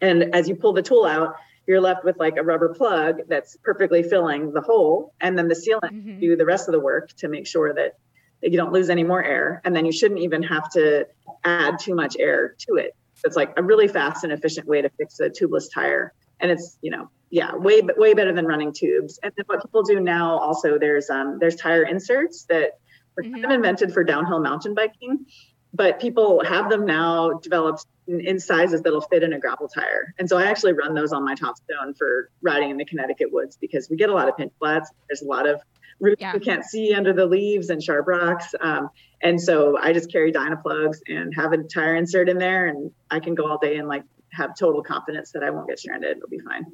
and 0.00 0.34
as 0.34 0.48
you 0.48 0.56
pull 0.56 0.72
the 0.72 0.82
tool 0.82 1.04
out, 1.04 1.36
you're 1.68 1.80
left 1.80 2.04
with 2.04 2.16
like 2.18 2.36
a 2.36 2.42
rubber 2.42 2.74
plug 2.74 3.20
that's 3.28 3.56
perfectly 3.62 4.02
filling 4.02 4.52
the 4.52 4.60
hole, 4.60 5.14
and 5.20 5.38
then 5.38 5.48
the 5.48 5.54
sealant 5.54 5.92
mm-hmm. 5.92 6.18
do 6.18 6.36
the 6.36 6.46
rest 6.46 6.68
of 6.68 6.72
the 6.72 6.80
work 6.80 7.12
to 7.18 7.28
make 7.28 7.46
sure 7.46 7.72
that 7.74 7.98
you 8.42 8.56
don't 8.56 8.72
lose 8.72 8.88
any 8.90 9.04
more 9.04 9.22
air, 9.22 9.60
and 9.64 9.76
then 9.76 9.84
you 9.84 9.92
shouldn't 9.92 10.20
even 10.20 10.42
have 10.42 10.70
to 10.70 11.06
add 11.44 11.78
too 11.78 11.94
much 11.94 12.16
air 12.18 12.54
to 12.58 12.74
it 12.76 12.96
it's 13.24 13.36
like 13.36 13.52
a 13.56 13.62
really 13.62 13.88
fast 13.88 14.24
and 14.24 14.32
efficient 14.32 14.66
way 14.66 14.82
to 14.82 14.88
fix 14.90 15.20
a 15.20 15.30
tubeless 15.30 15.72
tire. 15.72 16.12
And 16.40 16.50
it's, 16.50 16.78
you 16.82 16.90
know, 16.90 17.10
yeah, 17.30 17.54
way 17.54 17.82
way 17.96 18.14
better 18.14 18.32
than 18.32 18.46
running 18.46 18.72
tubes. 18.72 19.18
And 19.22 19.32
then 19.36 19.44
what 19.46 19.62
people 19.62 19.82
do 19.82 20.00
now 20.00 20.38
also 20.38 20.78
there's 20.78 21.10
um 21.10 21.38
there's 21.38 21.56
tire 21.56 21.82
inserts 21.82 22.44
that 22.44 22.78
were 23.16 23.22
mm-hmm. 23.22 23.34
kind 23.34 23.44
of 23.46 23.50
invented 23.50 23.92
for 23.92 24.04
downhill 24.04 24.40
mountain 24.40 24.74
biking, 24.74 25.26
but 25.74 26.00
people 26.00 26.42
have 26.44 26.70
them 26.70 26.86
now 26.86 27.32
developed 27.42 27.86
in, 28.06 28.20
in, 28.20 28.40
sizes 28.40 28.82
that'll 28.82 29.02
fit 29.02 29.22
in 29.22 29.32
a 29.34 29.38
gravel 29.38 29.68
tire. 29.68 30.14
And 30.18 30.28
so 30.28 30.38
I 30.38 30.44
actually 30.44 30.72
run 30.72 30.94
those 30.94 31.12
on 31.12 31.24
my 31.24 31.34
Topstone 31.34 31.96
for 31.96 32.30
riding 32.42 32.70
in 32.70 32.76
the 32.76 32.84
Connecticut 32.84 33.32
woods 33.32 33.58
because 33.60 33.90
we 33.90 33.96
get 33.96 34.08
a 34.08 34.14
lot 34.14 34.28
of 34.28 34.36
pinch 34.36 34.52
flats. 34.58 34.90
There's 35.08 35.22
a 35.22 35.26
lot 35.26 35.46
of 35.46 35.60
roots 36.00 36.20
yeah. 36.20 36.32
you 36.32 36.40
can't 36.40 36.64
see 36.64 36.94
under 36.94 37.12
the 37.12 37.26
leaves 37.26 37.70
and 37.70 37.82
sharp 37.82 38.06
rocks. 38.06 38.54
Um, 38.60 38.90
and 39.22 39.40
so 39.40 39.76
I 39.78 39.92
just 39.92 40.10
carry 40.10 40.32
Dynaplugs 40.32 40.98
and 41.06 41.34
have 41.34 41.52
a 41.52 41.58
tire 41.64 41.96
insert 41.96 42.28
in 42.28 42.38
there, 42.38 42.66
and 42.66 42.90
I 43.10 43.20
can 43.20 43.34
go 43.34 43.48
all 43.48 43.58
day 43.58 43.76
and 43.76 43.88
like 43.88 44.04
have 44.32 44.56
total 44.56 44.82
confidence 44.82 45.32
that 45.32 45.42
I 45.42 45.50
won't 45.50 45.68
get 45.68 45.78
stranded. 45.78 46.16
It'll 46.16 46.28
be 46.28 46.38
fine. 46.38 46.66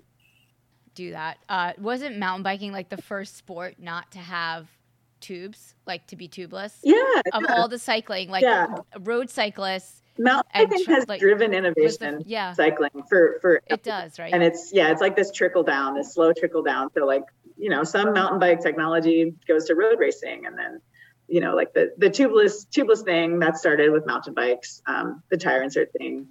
Do 0.95 1.11
that. 1.13 1.39
Uh, 1.49 1.73
wasn't 1.79 2.19
mountain 2.19 2.43
biking 2.43 2.73
like 2.73 2.89
the 2.89 3.01
first 3.01 3.37
sport 3.37 3.77
not 3.79 4.13
to 4.13 4.19
have 4.19 4.69
tubes, 5.25 5.75
like 5.87 6.07
to 6.09 6.17
be 6.17 6.29
tubeless? 6.29 6.79
Yeah. 6.83 7.01
Of 7.33 7.43
yeah. 7.49 7.55
all 7.57 7.69
the 7.69 7.79
cycling, 7.79 8.29
like 8.29 8.43
yeah. 8.43 8.67
road 9.01 9.31
cyclists. 9.31 10.03
Mountain 10.19 10.69
biking 10.69 10.85
has 10.87 11.09
like, 11.09 11.19
driven 11.19 11.55
innovation. 11.55 12.19
The, 12.19 12.25
yeah. 12.27 12.53
Cycling 12.53 13.03
for 13.09 13.39
for 13.41 13.63
it 13.67 13.83
does 13.83 14.19
right. 14.19 14.33
And 14.33 14.43
it's 14.43 14.71
yeah, 14.73 14.93
it's 14.93 15.01
like 15.01 15.17
this 15.17 15.33
trickle 15.33 15.65
down, 15.65 15.95
this 15.95 16.15
slow 16.15 16.33
trickle 16.33 16.63
down. 16.63 16.91
So 16.95 17.05
like 17.05 17.25
you 17.57 17.71
know, 17.71 17.83
some 17.85 18.13
mountain 18.13 18.39
bike 18.39 18.61
technology 18.61 19.35
goes 19.49 19.65
to 19.67 19.75
road 19.75 19.99
racing, 19.99 20.47
and 20.47 20.57
then 20.57 20.81
you 21.27 21.41
know, 21.41 21.57
like 21.57 21.73
the 21.73 21.93
the 21.99 22.11
tubeless 22.11 22.67
tubeless 22.69 23.03
thing 23.03 23.39
that 23.41 23.57
started 23.57 23.91
with 23.91 24.07
mountain 24.07 24.35
bikes, 24.35 24.83
um, 24.87 25.23
the 25.31 25.37
tire 25.37 25.63
insert 25.63 25.93
thing, 25.93 26.27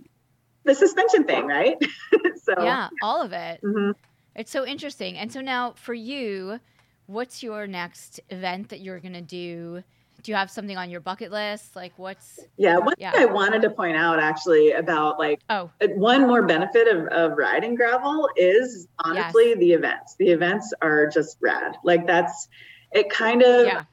the 0.63 0.75
suspension 0.75 1.25
thing, 1.25 1.45
right? 1.47 1.75
so 2.43 2.53
yeah, 2.63 2.89
all 3.01 3.21
of 3.21 3.33
it. 3.33 3.61
Mm-hmm. 3.63 3.91
It's 4.35 4.51
so 4.51 4.65
interesting. 4.65 5.17
And 5.17 5.31
so 5.31 5.41
now 5.41 5.73
for 5.73 5.93
you, 5.93 6.59
what's 7.07 7.43
your 7.43 7.67
next 7.67 8.19
event 8.29 8.69
that 8.69 8.81
you're 8.81 8.99
gonna 8.99 9.21
do? 9.21 9.83
Do 10.21 10.31
you 10.31 10.35
have 10.35 10.49
something 10.49 10.77
on 10.77 10.89
your 10.89 11.01
bucket 11.01 11.31
list? 11.31 11.75
Like 11.75 11.93
what's 11.97 12.39
Yeah, 12.57 12.77
one 12.77 12.93
yeah. 12.97 13.11
thing 13.11 13.21
I 13.21 13.25
wanted 13.25 13.61
to 13.63 13.69
point 13.69 13.97
out 13.97 14.19
actually 14.19 14.71
about 14.71 15.19
like 15.19 15.41
oh 15.49 15.69
uh, 15.81 15.87
one 15.95 16.21
more 16.27 16.43
benefit 16.43 16.87
of, 16.87 17.07
of 17.07 17.37
riding 17.37 17.75
gravel 17.75 18.29
is 18.35 18.87
honestly 18.99 19.49
yes. 19.49 19.57
the 19.57 19.73
events. 19.73 20.15
The 20.17 20.29
events 20.29 20.73
are 20.81 21.07
just 21.07 21.37
rad. 21.41 21.75
Like 21.83 22.07
that's 22.07 22.47
it 22.93 23.09
kind 23.09 23.41
of 23.41 23.65
yeah 23.65 23.83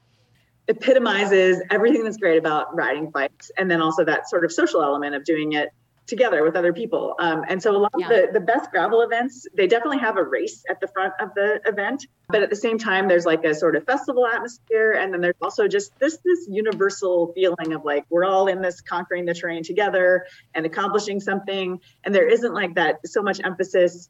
epitomizes 0.70 1.60
everything 1.70 2.04
that's 2.04 2.16
great 2.16 2.38
about 2.38 2.74
riding 2.76 3.10
bikes 3.10 3.50
and 3.58 3.68
then 3.68 3.82
also 3.82 4.04
that 4.04 4.28
sort 4.30 4.44
of 4.44 4.52
social 4.52 4.82
element 4.82 5.16
of 5.16 5.24
doing 5.24 5.52
it 5.52 5.70
together 6.10 6.42
with 6.42 6.56
other 6.56 6.72
people. 6.72 7.14
Um, 7.18 7.44
and 7.48 7.62
so 7.62 7.74
a 7.74 7.78
lot 7.78 7.92
yeah. 7.96 8.06
of 8.06 8.10
the, 8.10 8.28
the 8.34 8.44
best 8.44 8.70
gravel 8.70 9.00
events 9.00 9.46
they 9.54 9.66
definitely 9.66 9.98
have 9.98 10.16
a 10.16 10.22
race 10.22 10.64
at 10.68 10.80
the 10.80 10.88
front 10.88 11.14
of 11.20 11.30
the 11.34 11.60
event 11.66 12.06
but 12.28 12.42
at 12.42 12.50
the 12.50 12.56
same 12.56 12.78
time 12.78 13.08
there's 13.08 13.26
like 13.26 13.44
a 13.44 13.54
sort 13.54 13.76
of 13.76 13.84
festival 13.84 14.26
atmosphere 14.26 14.92
and 14.92 15.12
then 15.12 15.20
there's 15.20 15.36
also 15.42 15.66
just 15.66 15.98
this 15.98 16.18
this 16.24 16.46
universal 16.48 17.32
feeling 17.34 17.72
of 17.72 17.84
like 17.84 18.04
we're 18.10 18.24
all 18.24 18.46
in 18.46 18.60
this 18.60 18.80
conquering 18.80 19.24
the 19.24 19.34
terrain 19.34 19.62
together 19.62 20.26
and 20.54 20.66
accomplishing 20.66 21.20
something. 21.20 21.80
And 22.04 22.14
there 22.14 22.28
isn't 22.28 22.54
like 22.54 22.74
that 22.74 23.06
so 23.06 23.22
much 23.22 23.40
emphasis. 23.44 24.08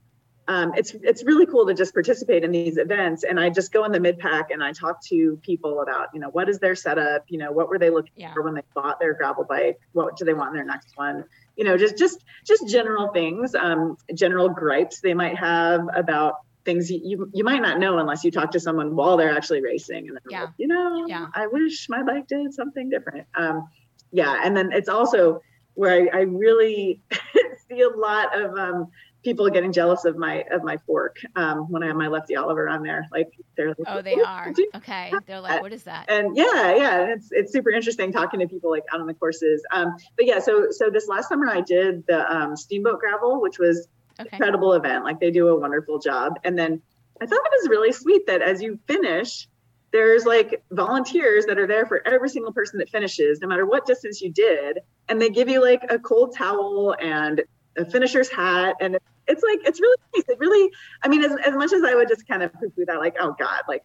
Um, 0.48 0.72
it's 0.76 0.94
it's 1.02 1.22
really 1.22 1.46
cool 1.46 1.66
to 1.66 1.74
just 1.74 1.92
participate 1.92 2.42
in 2.42 2.50
these 2.50 2.76
events. 2.76 3.22
And 3.22 3.38
i 3.38 3.50
just 3.50 3.72
go 3.72 3.84
in 3.84 3.92
the 3.92 4.00
mid 4.00 4.18
pack 4.18 4.50
and 4.50 4.64
i 4.64 4.72
talk 4.72 5.04
to 5.06 5.38
people 5.42 5.82
about 5.82 6.08
you 6.12 6.20
know 6.20 6.30
what 6.30 6.48
is 6.48 6.58
their 6.58 6.74
setup? 6.74 7.24
You 7.28 7.38
know 7.38 7.52
what 7.52 7.68
were 7.68 7.78
they 7.78 7.90
looking 7.90 8.12
yeah. 8.16 8.32
for 8.32 8.42
when 8.42 8.54
they 8.54 8.62
bought 8.74 8.98
their 8.98 9.14
gravel 9.14 9.44
bike? 9.44 9.78
What 9.92 10.16
do 10.16 10.24
they 10.24 10.34
want 10.34 10.50
in 10.50 10.56
their 10.56 10.64
next 10.64 10.96
one 10.96 11.24
you 11.60 11.66
know 11.66 11.76
just 11.76 11.98
just 11.98 12.24
just 12.46 12.66
general 12.66 13.08
things 13.08 13.54
um, 13.54 13.96
general 14.14 14.48
gripes 14.48 15.00
they 15.02 15.12
might 15.12 15.36
have 15.36 15.82
about 15.94 16.36
things 16.64 16.90
you, 16.90 17.00
you, 17.04 17.30
you 17.34 17.44
might 17.44 17.60
not 17.60 17.78
know 17.78 17.98
unless 17.98 18.24
you 18.24 18.30
talk 18.30 18.50
to 18.50 18.60
someone 18.60 18.96
while 18.96 19.18
they're 19.18 19.34
actually 19.36 19.62
racing 19.62 20.08
and 20.08 20.18
yeah. 20.30 20.40
Like, 20.40 20.50
you 20.56 20.68
know 20.68 21.06
yeah. 21.06 21.26
i 21.34 21.46
wish 21.46 21.86
my 21.90 22.02
bike 22.02 22.26
did 22.28 22.54
something 22.54 22.88
different 22.88 23.26
um, 23.34 23.68
yeah 24.10 24.40
and 24.42 24.56
then 24.56 24.72
it's 24.72 24.88
also 24.88 25.42
where 25.74 26.08
i, 26.14 26.20
I 26.20 26.22
really 26.22 27.02
see 27.68 27.82
a 27.82 27.90
lot 27.90 28.38
of 28.38 28.56
um, 28.56 28.88
people 29.22 29.46
are 29.46 29.50
getting 29.50 29.72
jealous 29.72 30.04
of 30.04 30.16
my 30.16 30.44
of 30.50 30.62
my 30.62 30.76
fork 30.86 31.18
um, 31.36 31.70
when 31.70 31.82
I 31.82 31.88
have 31.88 31.96
my 31.96 32.08
lefty 32.08 32.36
Oliver 32.36 32.68
on 32.68 32.82
there. 32.82 33.06
Like 33.12 33.28
they're 33.56 33.68
like, 33.68 33.78
oh, 33.86 34.02
they 34.02 34.14
are 34.14 34.52
okay. 34.76 35.12
They're 35.26 35.40
like, 35.40 35.62
what 35.62 35.72
is 35.72 35.84
that? 35.84 36.10
And 36.10 36.36
yeah, 36.36 36.74
yeah, 36.74 37.06
it's 37.14 37.28
it's 37.30 37.52
super 37.52 37.70
interesting 37.70 38.12
talking 38.12 38.40
to 38.40 38.48
people 38.48 38.70
like 38.70 38.84
out 38.92 39.00
on 39.00 39.06
the 39.06 39.14
courses. 39.14 39.62
Um, 39.70 39.96
but 40.16 40.26
yeah, 40.26 40.38
so 40.38 40.68
so 40.70 40.90
this 40.90 41.08
last 41.08 41.28
summer 41.28 41.48
I 41.48 41.60
did 41.60 42.06
the 42.06 42.34
um, 42.34 42.56
Steamboat 42.56 43.00
Gravel, 43.00 43.40
which 43.40 43.58
was 43.58 43.88
okay. 44.18 44.28
incredible 44.32 44.72
event. 44.72 45.04
Like 45.04 45.20
they 45.20 45.30
do 45.30 45.48
a 45.48 45.58
wonderful 45.58 45.98
job. 45.98 46.38
And 46.44 46.58
then 46.58 46.80
I 47.20 47.26
thought 47.26 47.40
it 47.44 47.60
was 47.62 47.68
really 47.68 47.92
sweet 47.92 48.26
that 48.26 48.42
as 48.42 48.62
you 48.62 48.78
finish. 48.86 49.48
There's 49.92 50.24
like 50.24 50.62
volunteers 50.70 51.46
that 51.46 51.58
are 51.58 51.66
there 51.66 51.84
for 51.84 52.00
every 52.06 52.28
single 52.28 52.52
person 52.52 52.78
that 52.78 52.88
finishes, 52.90 53.40
no 53.40 53.48
matter 53.48 53.66
what 53.66 53.86
distance 53.86 54.20
you 54.20 54.30
did. 54.30 54.78
And 55.08 55.20
they 55.20 55.30
give 55.30 55.48
you 55.48 55.60
like 55.60 55.82
a 55.90 55.98
cold 55.98 56.32
towel 56.36 56.94
and 57.00 57.42
a 57.76 57.84
finisher's 57.84 58.28
hat 58.28 58.76
and 58.80 58.98
it's 59.26 59.42
like 59.42 59.60
it's 59.64 59.80
really 59.80 59.96
nice. 60.14 60.24
It 60.28 60.38
really 60.38 60.70
i 61.02 61.08
mean 61.08 61.22
as, 61.22 61.32
as 61.44 61.54
much 61.54 61.72
as 61.72 61.82
i 61.84 61.94
would 61.94 62.08
just 62.08 62.26
kind 62.26 62.42
of 62.42 62.52
poo-poo 62.52 62.84
that 62.86 62.98
like 62.98 63.16
oh 63.20 63.34
god 63.38 63.62
like 63.68 63.82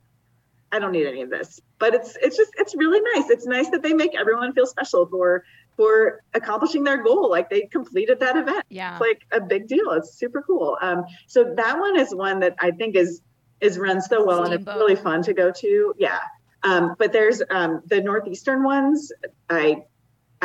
i 0.72 0.80
don't 0.80 0.92
need 0.92 1.08
any 1.08 1.22
of 1.22 1.30
this. 1.30 1.62
But 1.80 1.94
it's 1.94 2.18
it's 2.22 2.38
just 2.38 2.52
it's 2.58 2.76
really 2.76 3.00
nice. 3.16 3.30
It's 3.30 3.46
nice 3.46 3.70
that 3.70 3.82
they 3.82 3.94
make 3.94 4.16
everyone 4.16 4.54
feel 4.54 4.66
special 4.66 5.06
for 5.08 5.44
for 5.78 6.22
accomplishing 6.34 6.84
their 6.84 7.04
goal. 7.04 7.30
Like 7.30 7.50
they 7.50 7.62
completed 7.62 8.20
that 8.22 8.38
event. 8.38 8.66
Yeah. 8.70 8.94
It's 8.94 9.02
like 9.02 9.22
a 9.32 9.42
big 9.42 9.68
deal. 9.68 9.92
It's 9.92 10.18
super 10.18 10.42
cool. 10.42 10.78
Um 10.82 11.06
so 11.28 11.54
that 11.56 11.80
one 11.80 12.00
is 12.00 12.14
one 12.14 12.40
that 12.42 12.56
i 12.60 12.72
think 12.72 12.96
is 12.96 13.22
is 13.62 13.78
run 13.78 14.02
so 14.02 14.26
well 14.26 14.46
Steamboat. 14.46 14.60
and 14.60 14.68
it's 14.68 14.78
really 14.78 14.96
fun 14.96 15.22
to 15.24 15.34
go 15.34 15.52
to. 15.52 15.94
Yeah. 15.98 16.20
Um, 16.64 16.96
but 16.98 17.14
there's 17.14 17.42
um, 17.50 17.82
the 17.86 18.02
northeastern 18.02 18.64
ones. 18.64 19.12
I 19.50 19.84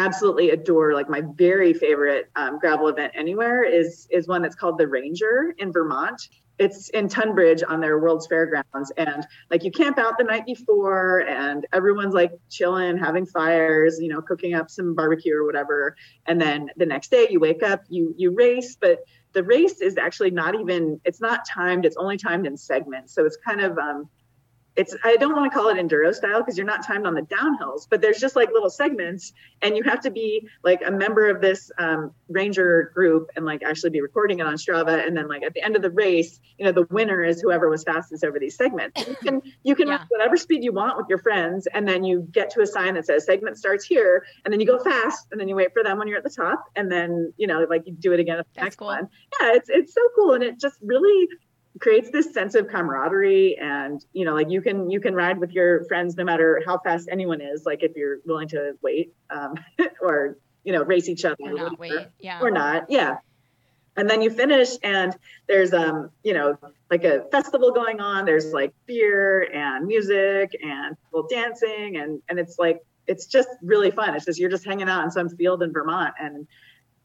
absolutely 0.00 0.50
adore 0.50 0.94
like 0.94 1.08
my 1.08 1.22
very 1.34 1.72
favorite 1.72 2.30
um, 2.36 2.58
gravel 2.58 2.88
event 2.88 3.12
anywhere 3.14 3.62
is 3.62 4.06
is 4.10 4.26
one 4.26 4.42
that's 4.42 4.54
called 4.54 4.78
the 4.78 4.88
ranger 4.88 5.54
in 5.58 5.72
vermont. 5.72 6.28
It's 6.58 6.90
in 6.90 7.08
tunbridge 7.08 7.62
on 7.66 7.80
their 7.80 7.98
world's 7.98 8.26
fairgrounds 8.26 8.92
and 8.98 9.26
like 9.50 9.64
you 9.64 9.70
camp 9.70 9.98
out 9.98 10.18
the 10.18 10.24
night 10.24 10.44
before 10.44 11.20
and 11.20 11.66
everyone's 11.72 12.12
like 12.12 12.32
chilling 12.50 12.98
having 12.98 13.24
fires 13.24 13.98
you 13.98 14.08
know 14.08 14.20
cooking 14.20 14.52
up 14.54 14.70
some 14.70 14.94
barbecue 14.94 15.34
or 15.34 15.46
whatever 15.46 15.96
and 16.26 16.38
then 16.38 16.68
the 16.76 16.84
next 16.84 17.10
day 17.10 17.26
you 17.30 17.40
wake 17.40 17.62
up 17.62 17.82
you 17.88 18.14
you 18.18 18.34
race 18.34 18.76
but 18.78 18.98
the 19.32 19.42
race 19.42 19.80
is 19.80 19.96
actually 19.96 20.30
not 20.30 20.54
even 20.54 21.00
it's 21.04 21.20
not 21.20 21.46
timed 21.46 21.86
it's 21.86 21.96
only 21.96 22.16
timed 22.16 22.46
in 22.46 22.56
segments. 22.56 23.14
So 23.14 23.24
it's 23.24 23.36
kind 23.36 23.60
of 23.60 23.78
um, 23.78 24.08
it's 24.76 24.94
I 25.04 25.16
don't 25.16 25.34
want 25.34 25.50
to 25.50 25.56
call 25.56 25.68
it 25.68 25.76
enduro 25.76 26.14
style 26.14 26.40
because 26.40 26.56
you're 26.56 26.66
not 26.66 26.86
timed 26.86 27.06
on 27.06 27.14
the 27.14 27.22
downhills, 27.22 27.86
but 27.88 28.00
there's 28.00 28.18
just 28.18 28.36
like 28.36 28.50
little 28.52 28.70
segments, 28.70 29.32
and 29.62 29.76
you 29.76 29.82
have 29.82 30.00
to 30.00 30.10
be 30.10 30.48
like 30.62 30.80
a 30.84 30.90
member 30.90 31.28
of 31.28 31.40
this 31.40 31.70
um, 31.78 32.12
ranger 32.28 32.92
group 32.94 33.30
and 33.36 33.44
like 33.44 33.62
actually 33.62 33.90
be 33.90 34.00
recording 34.00 34.38
it 34.38 34.46
on 34.46 34.54
Strava, 34.54 35.06
and 35.06 35.16
then 35.16 35.28
like 35.28 35.42
at 35.42 35.54
the 35.54 35.62
end 35.62 35.76
of 35.76 35.82
the 35.82 35.90
race, 35.90 36.40
you 36.58 36.64
know, 36.64 36.72
the 36.72 36.86
winner 36.90 37.22
is 37.24 37.40
whoever 37.40 37.68
was 37.68 37.82
fastest 37.82 38.24
over 38.24 38.38
these 38.38 38.56
segments. 38.56 39.06
You 39.06 39.16
can 39.16 39.42
you 39.64 39.74
can 39.74 39.88
yeah. 39.88 40.04
whatever 40.08 40.36
speed 40.36 40.62
you 40.62 40.72
want 40.72 40.96
with 40.96 41.06
your 41.08 41.18
friends, 41.18 41.66
and 41.72 41.86
then 41.86 42.04
you 42.04 42.26
get 42.30 42.50
to 42.50 42.60
a 42.60 42.66
sign 42.66 42.94
that 42.94 43.06
says 43.06 43.24
segment 43.24 43.58
starts 43.58 43.84
here, 43.84 44.24
and 44.44 44.52
then 44.52 44.60
you 44.60 44.66
go 44.66 44.78
fast, 44.78 45.26
and 45.32 45.40
then 45.40 45.48
you 45.48 45.56
wait 45.56 45.72
for 45.72 45.82
them 45.82 45.98
when 45.98 46.06
you're 46.06 46.18
at 46.18 46.24
the 46.24 46.30
top, 46.30 46.64
and 46.76 46.90
then 46.90 47.32
you 47.36 47.46
know 47.46 47.66
like 47.68 47.82
you 47.86 47.92
do 47.92 48.12
it 48.12 48.20
again 48.20 48.38
at 48.38 48.46
the 48.54 48.60
next 48.62 48.76
cool. 48.76 48.88
one. 48.88 49.08
Yeah, 49.40 49.52
it's 49.54 49.68
it's 49.68 49.92
so 49.92 50.00
cool, 50.14 50.34
and 50.34 50.44
it 50.44 50.60
just 50.60 50.78
really 50.80 51.28
creates 51.78 52.10
this 52.10 52.32
sense 52.34 52.54
of 52.54 52.68
camaraderie 52.68 53.56
and 53.58 54.04
you 54.12 54.24
know 54.24 54.34
like 54.34 54.50
you 54.50 54.60
can 54.60 54.90
you 54.90 55.00
can 55.00 55.14
ride 55.14 55.38
with 55.38 55.52
your 55.52 55.84
friends 55.84 56.16
no 56.16 56.24
matter 56.24 56.60
how 56.66 56.78
fast 56.78 57.08
anyone 57.10 57.40
is 57.40 57.64
like 57.64 57.82
if 57.82 57.96
you're 57.96 58.18
willing 58.24 58.48
to 58.48 58.72
wait 58.82 59.14
um, 59.30 59.54
or 60.02 60.36
you 60.64 60.72
know 60.72 60.82
race 60.82 61.08
each 61.08 61.24
other 61.24 61.36
or 61.40 61.52
not 61.52 61.78
wait 61.78 62.08
yeah 62.18 62.40
or 62.40 62.50
not 62.50 62.86
yeah 62.88 63.18
and 63.96 64.10
then 64.10 64.20
you 64.20 64.30
finish 64.30 64.70
and 64.82 65.16
there's 65.46 65.72
um 65.72 66.10
you 66.24 66.32
know 66.32 66.58
like 66.90 67.04
a 67.04 67.24
festival 67.30 67.70
going 67.70 68.00
on 68.00 68.24
there's 68.24 68.52
like 68.52 68.72
beer 68.86 69.42
and 69.54 69.86
music 69.86 70.50
and 70.62 70.96
people 71.04 71.26
dancing 71.30 71.96
and 71.96 72.20
and 72.28 72.38
it's 72.38 72.58
like 72.58 72.80
it's 73.06 73.26
just 73.26 73.48
really 73.62 73.90
fun 73.90 74.14
it's 74.14 74.24
just 74.24 74.40
you're 74.40 74.50
just 74.50 74.64
hanging 74.64 74.88
out 74.88 75.04
in 75.04 75.10
some 75.10 75.28
field 75.28 75.62
in 75.62 75.72
vermont 75.72 76.14
and 76.18 76.46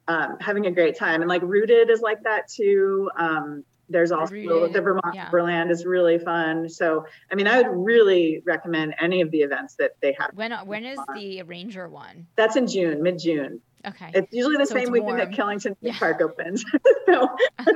um, 0.08 0.38
having 0.40 0.66
a 0.68 0.72
great 0.72 0.98
time. 0.98 1.22
And 1.22 1.30
like 1.30 1.42
Rooted 1.42 1.90
is 1.90 2.02
like 2.02 2.24
that 2.24 2.48
too. 2.48 3.10
Um, 3.18 3.64
there's 3.90 4.12
also 4.12 4.34
Rooted, 4.34 4.74
the 4.74 4.82
Vermont 4.82 5.16
yeah. 5.16 5.70
Is 5.70 5.86
really 5.86 6.18
fun. 6.18 6.68
So, 6.70 7.06
I 7.32 7.36
mean, 7.36 7.48
I 7.48 7.62
would 7.62 7.68
really 7.68 8.42
recommend 8.46 8.96
any 9.00 9.22
of 9.22 9.32
the 9.32 9.40
events 9.40 9.76
that 9.76 9.92
they 10.02 10.16
have. 10.20 10.32
When 10.34 10.52
when 10.66 10.86
is 10.86 11.00
the 11.16 11.44
Ranger 11.44 11.88
one? 11.88 12.28
That's 12.36 12.56
in 12.56 12.68
June, 12.68 13.02
mid 13.04 13.20
June. 13.20 13.62
Okay. 13.86 14.10
It's 14.14 14.34
usually 14.34 14.58
the 14.58 14.66
so 14.66 14.76
same 14.76 14.92
weekend 14.92 15.20
that 15.20 15.32
Killington 15.32 15.76
yeah. 15.82 15.98
Park 15.98 16.20
opens. 16.22 16.66
so 17.06 17.30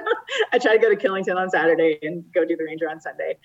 I 0.51 0.57
try 0.57 0.75
to 0.75 0.79
go 0.79 0.89
to 0.89 0.95
Killington 0.95 1.37
on 1.37 1.49
Saturday 1.49 1.99
and 2.01 2.25
go 2.33 2.45
do 2.45 2.57
the 2.57 2.63
Ranger 2.63 2.89
on 2.89 2.99
Sunday. 2.99 3.37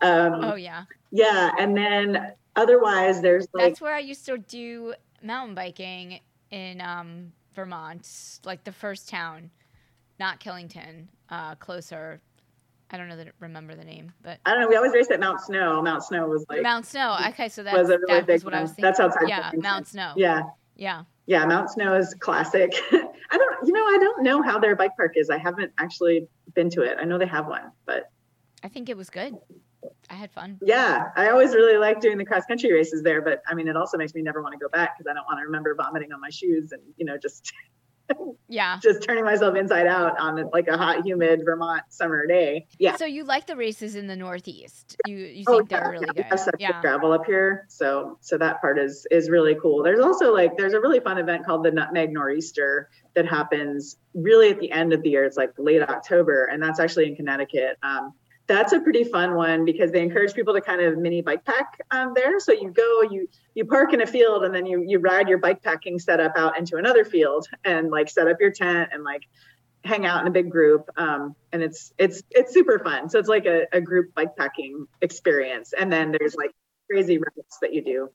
Um, 0.00 0.44
oh 0.44 0.54
yeah. 0.54 0.84
Yeah, 1.10 1.50
and 1.58 1.76
then 1.76 2.32
otherwise 2.54 3.20
there's 3.20 3.46
like 3.52 3.64
that's 3.64 3.80
where 3.80 3.94
I 3.94 4.00
used 4.00 4.24
to 4.26 4.38
do 4.38 4.94
mountain 5.22 5.54
biking 5.54 6.20
in 6.50 6.80
um, 6.80 7.32
Vermont, 7.54 8.08
like 8.44 8.64
the 8.64 8.72
first 8.72 9.08
town, 9.08 9.50
not 10.22 10.38
Killington, 10.38 11.08
uh, 11.30 11.56
closer. 11.56 12.20
I 12.92 12.96
don't 12.96 13.08
know 13.08 13.16
that 13.16 13.32
remember 13.40 13.74
the 13.74 13.84
name, 13.84 14.12
but 14.22 14.38
I 14.46 14.52
don't 14.52 14.60
know. 14.60 14.68
We 14.68 14.76
always 14.76 14.92
raced 14.92 15.10
at 15.10 15.18
Mount 15.18 15.40
Snow. 15.40 15.82
Mount 15.82 16.04
Snow 16.04 16.28
was 16.28 16.46
like 16.48 16.62
Mount 16.62 16.86
Snow. 16.86 17.16
Okay, 17.30 17.48
so 17.48 17.64
that 17.64 17.76
was 17.76 17.88
really 17.88 18.02
that 18.06 18.26
big 18.26 18.44
what 18.44 18.52
one. 18.52 18.58
I 18.58 18.62
was 18.62 18.70
thinking. 18.70 18.84
That's 18.84 19.00
outside. 19.00 19.28
Yeah, 19.28 19.50
Mount 19.56 19.88
Snow. 19.88 20.12
Yeah. 20.16 20.42
Yeah. 20.76 21.02
Yeah, 21.26 21.44
Mount 21.46 21.70
Snow 21.70 21.96
is 21.96 22.14
classic. 22.14 22.72
I 22.92 23.38
don't, 23.38 23.66
you 23.66 23.72
know, 23.72 23.84
I 23.84 23.98
don't 23.98 24.22
know 24.22 24.42
how 24.42 24.60
their 24.60 24.76
bike 24.76 24.92
park 24.96 25.14
is. 25.16 25.28
I 25.28 25.38
haven't 25.38 25.72
actually 25.78 26.28
been 26.54 26.70
to 26.70 26.82
it. 26.82 26.98
I 27.00 27.04
know 27.04 27.18
they 27.18 27.26
have 27.26 27.46
one, 27.46 27.72
but 27.84 28.10
I 28.62 28.68
think 28.68 28.88
it 28.88 28.96
was 28.96 29.10
good. 29.10 29.34
I 30.08 30.14
had 30.14 30.30
fun. 30.30 30.58
Yeah, 30.62 31.08
I 31.16 31.30
always 31.30 31.54
really 31.54 31.78
like 31.78 32.00
doing 32.00 32.18
the 32.18 32.24
cross 32.24 32.44
country 32.46 32.72
races 32.72 33.02
there, 33.02 33.22
but 33.22 33.42
I 33.48 33.54
mean, 33.54 33.66
it 33.66 33.76
also 33.76 33.98
makes 33.98 34.14
me 34.14 34.22
never 34.22 34.40
want 34.40 34.52
to 34.52 34.58
go 34.58 34.68
back 34.68 34.96
because 34.96 35.10
I 35.10 35.14
don't 35.14 35.24
want 35.24 35.38
to 35.38 35.44
remember 35.44 35.74
vomiting 35.74 36.12
on 36.12 36.20
my 36.20 36.30
shoes 36.30 36.70
and 36.70 36.82
you 36.96 37.06
know 37.06 37.16
just 37.18 37.52
yeah. 38.48 38.78
Just 38.82 39.02
turning 39.02 39.24
myself 39.24 39.56
inside 39.56 39.86
out 39.86 40.18
on 40.18 40.50
like 40.52 40.68
a 40.68 40.76
hot 40.76 41.04
humid 41.04 41.42
vermont 41.44 41.82
summer 41.88 42.26
day. 42.26 42.66
Yeah. 42.78 42.96
So 42.96 43.04
you 43.04 43.24
like 43.24 43.46
the 43.46 43.56
races 43.56 43.96
in 43.96 44.06
the 44.06 44.16
northeast. 44.16 44.96
You 45.06 45.16
you 45.16 45.44
oh, 45.46 45.58
think 45.58 45.72
oh, 45.72 45.76
they're 45.76 45.90
really 45.90 46.06
yeah. 46.14 46.28
good. 46.28 46.38
such 46.38 46.54
yeah. 46.58 46.80
gravel 46.80 47.12
up 47.12 47.24
here. 47.26 47.66
So 47.68 48.18
so 48.20 48.38
that 48.38 48.60
part 48.60 48.78
is 48.78 49.06
is 49.10 49.30
really 49.30 49.56
cool. 49.60 49.82
There's 49.82 50.04
also 50.04 50.32
like 50.32 50.56
there's 50.56 50.74
a 50.74 50.80
really 50.80 51.00
fun 51.00 51.18
event 51.18 51.44
called 51.44 51.64
the 51.64 51.70
nutmeg 51.70 52.12
nor'easter 52.12 52.90
that 53.14 53.26
happens 53.26 53.96
really 54.14 54.50
at 54.50 54.60
the 54.60 54.70
end 54.70 54.92
of 54.92 55.02
the 55.02 55.10
year. 55.10 55.24
It's 55.24 55.36
like 55.36 55.52
late 55.58 55.82
october 55.82 56.44
and 56.44 56.62
that's 56.62 56.80
actually 56.80 57.08
in 57.08 57.16
connecticut. 57.16 57.78
Um, 57.82 58.14
that's 58.46 58.72
a 58.72 58.80
pretty 58.80 59.04
fun 59.04 59.34
one 59.34 59.64
because 59.64 59.92
they 59.92 60.02
encourage 60.02 60.34
people 60.34 60.54
to 60.54 60.60
kind 60.60 60.80
of 60.80 60.98
mini 60.98 61.22
bike 61.22 61.44
pack 61.44 61.80
um, 61.90 62.12
there. 62.14 62.40
So 62.40 62.52
you 62.52 62.70
go, 62.70 63.02
you 63.02 63.28
you 63.54 63.64
park 63.64 63.92
in 63.92 64.00
a 64.00 64.06
field, 64.06 64.44
and 64.44 64.54
then 64.54 64.66
you 64.66 64.84
you 64.86 64.98
ride 64.98 65.28
your 65.28 65.38
bike 65.38 65.62
packing 65.62 65.98
setup 65.98 66.32
out 66.36 66.58
into 66.58 66.76
another 66.76 67.04
field, 67.04 67.46
and 67.64 67.90
like 67.90 68.08
set 68.08 68.28
up 68.28 68.38
your 68.40 68.50
tent 68.50 68.90
and 68.92 69.04
like 69.04 69.22
hang 69.84 70.06
out 70.06 70.20
in 70.20 70.28
a 70.28 70.30
big 70.30 70.50
group. 70.50 70.88
Um, 70.96 71.34
and 71.52 71.62
it's 71.62 71.92
it's 71.98 72.22
it's 72.30 72.52
super 72.52 72.78
fun. 72.78 73.08
So 73.08 73.18
it's 73.18 73.28
like 73.28 73.46
a, 73.46 73.66
a 73.72 73.80
group 73.80 74.14
bike 74.14 74.36
packing 74.36 74.86
experience, 75.00 75.72
and 75.72 75.92
then 75.92 76.12
there's 76.12 76.34
like 76.34 76.50
crazy 76.90 77.18
routes 77.18 77.58
that 77.62 77.72
you 77.72 77.82
do. 77.82 78.10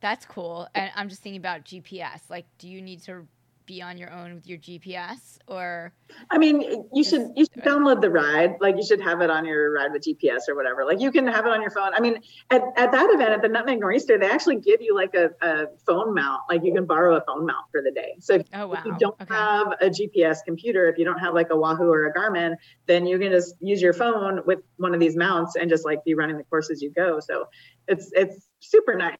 That's 0.00 0.24
cool. 0.26 0.68
And 0.74 0.90
I'm 0.94 1.08
just 1.08 1.22
thinking 1.22 1.40
about 1.40 1.64
GPS. 1.64 2.30
Like, 2.30 2.46
do 2.58 2.68
you 2.68 2.80
need 2.80 3.02
to 3.04 3.26
be 3.68 3.82
on 3.82 3.98
your 3.98 4.10
own 4.10 4.34
with 4.34 4.46
your 4.46 4.58
GPS 4.58 5.36
or 5.46 5.92
I 6.30 6.38
mean 6.38 6.86
you 6.92 7.04
should 7.04 7.32
you 7.36 7.44
should 7.44 7.62
download 7.62 8.00
the 8.00 8.10
ride. 8.10 8.54
Like 8.60 8.76
you 8.76 8.82
should 8.82 9.00
have 9.02 9.20
it 9.20 9.28
on 9.28 9.44
your 9.44 9.70
ride 9.70 9.92
with 9.92 10.02
GPS 10.02 10.48
or 10.48 10.56
whatever. 10.56 10.86
Like 10.86 11.00
you 11.00 11.12
can 11.12 11.26
have 11.26 11.44
it 11.44 11.52
on 11.52 11.60
your 11.60 11.70
phone. 11.70 11.92
I 11.94 12.00
mean 12.00 12.18
at, 12.50 12.62
at 12.76 12.92
that 12.92 13.10
event 13.10 13.30
at 13.30 13.42
the 13.42 13.48
Nutmeg 13.48 13.78
Nor'easter 13.78 14.18
they 14.18 14.28
actually 14.28 14.56
give 14.56 14.80
you 14.80 14.94
like 14.94 15.14
a, 15.14 15.30
a 15.42 15.66
phone 15.86 16.14
mount. 16.14 16.40
Like 16.48 16.64
you 16.64 16.72
can 16.72 16.86
borrow 16.86 17.16
a 17.16 17.20
phone 17.20 17.44
mount 17.44 17.66
for 17.70 17.82
the 17.82 17.92
day. 17.92 18.16
So 18.20 18.36
if, 18.36 18.46
oh, 18.54 18.68
wow. 18.68 18.74
if 18.78 18.86
you 18.86 18.96
don't 18.98 19.20
okay. 19.20 19.34
have 19.34 19.72
a 19.82 19.90
GPS 19.90 20.38
computer 20.46 20.88
if 20.88 20.96
you 20.96 21.04
don't 21.04 21.18
have 21.18 21.34
like 21.34 21.50
a 21.50 21.56
Wahoo 21.56 21.90
or 21.90 22.06
a 22.06 22.14
Garmin 22.14 22.54
then 22.86 23.06
you 23.06 23.18
can 23.18 23.30
just 23.30 23.54
use 23.60 23.82
your 23.82 23.92
phone 23.92 24.40
with 24.46 24.60
one 24.78 24.94
of 24.94 25.00
these 25.00 25.14
mounts 25.14 25.56
and 25.56 25.68
just 25.68 25.84
like 25.84 26.02
be 26.04 26.14
running 26.14 26.38
the 26.38 26.44
course 26.44 26.70
as 26.70 26.80
you 26.80 26.90
go. 26.90 27.20
So 27.20 27.48
it's 27.86 28.10
it's 28.14 28.48
super 28.60 28.94
nice 28.94 29.18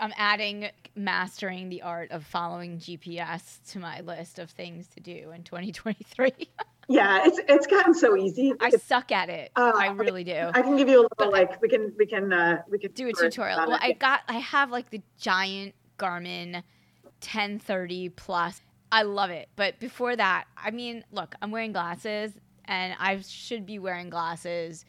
I'm 0.00 0.12
adding 0.16 0.68
mastering 0.94 1.68
the 1.68 1.82
art 1.82 2.10
of 2.10 2.24
following 2.24 2.78
GPS 2.78 3.58
to 3.72 3.78
my 3.78 4.00
list 4.00 4.38
of 4.38 4.50
things 4.50 4.86
to 4.88 5.00
do 5.00 5.32
in 5.34 5.42
2023. 5.42 6.32
yeah, 6.88 7.20
it's 7.24 7.40
it's 7.48 7.66
gotten 7.66 7.94
so 7.94 8.16
easy. 8.16 8.52
I 8.60 8.68
it's, 8.72 8.84
suck 8.84 9.12
at 9.12 9.28
it. 9.28 9.50
Uh, 9.56 9.72
I 9.74 9.88
really 9.88 10.24
do. 10.24 10.50
I 10.54 10.62
can 10.62 10.76
give 10.76 10.88
you 10.88 11.00
a 11.00 11.02
little 11.02 11.16
but 11.18 11.32
like 11.32 11.60
we 11.60 11.68
can 11.68 11.92
we 11.98 12.06
can 12.06 12.32
uh 12.32 12.62
we 12.70 12.78
can 12.78 12.92
do 12.92 13.08
a 13.08 13.12
tutorial. 13.12 13.58
Well, 13.58 13.74
it. 13.74 13.80
I 13.82 13.92
got 13.92 14.20
I 14.28 14.38
have 14.38 14.70
like 14.70 14.90
the 14.90 15.02
giant 15.18 15.74
Garmin 15.98 16.62
1030 17.20 18.08
plus. 18.10 18.60
I 18.92 19.02
love 19.02 19.30
it. 19.30 19.48
But 19.56 19.78
before 19.78 20.16
that, 20.16 20.46
I 20.56 20.70
mean, 20.70 21.04
look, 21.12 21.34
I'm 21.42 21.50
wearing 21.50 21.72
glasses 21.72 22.32
and 22.64 22.94
I 22.98 23.20
should 23.20 23.66
be 23.66 23.78
wearing 23.78 24.10
glasses 24.10 24.84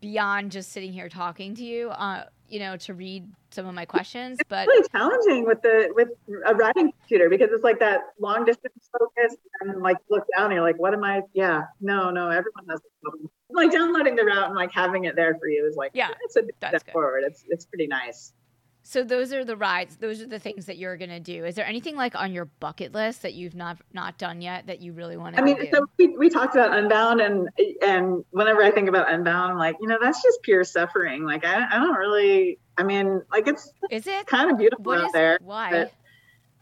beyond 0.00 0.52
just 0.52 0.72
sitting 0.72 0.92
here 0.92 1.08
talking 1.08 1.54
to 1.56 1.64
you. 1.64 1.90
Uh, 1.90 2.24
you 2.48 2.60
know, 2.60 2.76
to 2.76 2.94
read 2.94 3.28
some 3.52 3.66
of 3.66 3.74
my 3.74 3.84
questions. 3.84 4.38
But 4.48 4.68
it's 4.68 4.88
but 4.88 4.98
really 4.98 5.10
challenging 5.10 5.46
with 5.46 5.62
the 5.62 5.90
with 5.94 6.08
a 6.46 6.54
writing 6.54 6.92
computer 6.92 7.28
because 7.28 7.50
it's 7.52 7.64
like 7.64 7.80
that 7.80 8.00
long 8.18 8.44
distance 8.44 8.88
focus 8.98 9.36
and 9.60 9.82
like 9.82 9.96
look 10.10 10.24
down 10.36 10.46
and 10.46 10.54
you're 10.54 10.62
like, 10.62 10.78
what 10.78 10.94
am 10.94 11.04
I? 11.04 11.22
Yeah, 11.32 11.62
no, 11.80 12.10
no, 12.10 12.28
everyone 12.28 12.64
has 12.68 12.80
the 12.80 12.88
problem. 13.02 13.30
Like 13.50 13.72
downloading 13.72 14.16
the 14.16 14.24
route 14.24 14.46
and 14.46 14.54
like 14.54 14.72
having 14.72 15.04
it 15.04 15.16
there 15.16 15.34
for 15.34 15.48
you 15.48 15.66
is 15.66 15.76
like, 15.76 15.92
yeah, 15.94 16.10
it's 16.22 16.36
a 16.36 16.42
step 16.58 16.84
good. 16.84 16.92
forward. 16.92 17.24
It's 17.26 17.44
it's 17.48 17.64
pretty 17.64 17.86
nice. 17.86 18.32
So 18.82 19.04
those 19.04 19.32
are 19.32 19.44
the 19.44 19.56
rides. 19.56 19.96
Those 19.96 20.22
are 20.22 20.26
the 20.26 20.38
things 20.38 20.66
that 20.66 20.78
you're 20.78 20.96
gonna 20.96 21.20
do. 21.20 21.44
Is 21.44 21.54
there 21.54 21.66
anything 21.66 21.96
like 21.96 22.14
on 22.14 22.32
your 22.32 22.46
bucket 22.46 22.92
list 22.92 23.22
that 23.22 23.34
you've 23.34 23.54
not 23.54 23.78
not 23.92 24.18
done 24.18 24.40
yet 24.40 24.66
that 24.66 24.80
you 24.80 24.92
really 24.92 25.16
want 25.16 25.36
to? 25.36 25.42
I 25.42 25.44
mean, 25.44 25.56
do? 25.56 25.68
so 25.72 25.86
we, 25.98 26.16
we 26.16 26.30
talked 26.30 26.54
about 26.54 26.76
Unbound, 26.76 27.20
and 27.20 27.48
and 27.82 28.24
whenever 28.30 28.62
I 28.62 28.70
think 28.70 28.88
about 28.88 29.12
Unbound, 29.12 29.52
I'm 29.52 29.58
like, 29.58 29.76
you 29.80 29.86
know, 29.86 29.98
that's 30.00 30.22
just 30.22 30.42
pure 30.42 30.64
suffering. 30.64 31.24
Like 31.24 31.44
I, 31.44 31.66
I 31.70 31.78
don't 31.78 31.96
really. 31.96 32.58
I 32.80 32.82
mean, 32.82 33.22
like 33.30 33.46
it's 33.46 33.70
is 33.90 34.06
it 34.06 34.26
kind 34.26 34.50
of 34.50 34.58
beautiful 34.58 34.84
what 34.84 34.98
out 34.98 35.06
is, 35.06 35.12
there. 35.12 35.38
Why? 35.42 35.90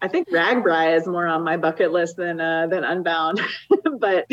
I 0.01 0.09
think 0.09 0.29
RAGBRAI 0.31 0.97
is 0.97 1.07
more 1.07 1.27
on 1.27 1.45
my 1.45 1.57
bucket 1.57 1.93
list 1.93 2.16
than 2.16 2.41
uh, 2.41 2.66
than 2.66 2.83
Unbound, 2.83 3.41
but 3.99 4.31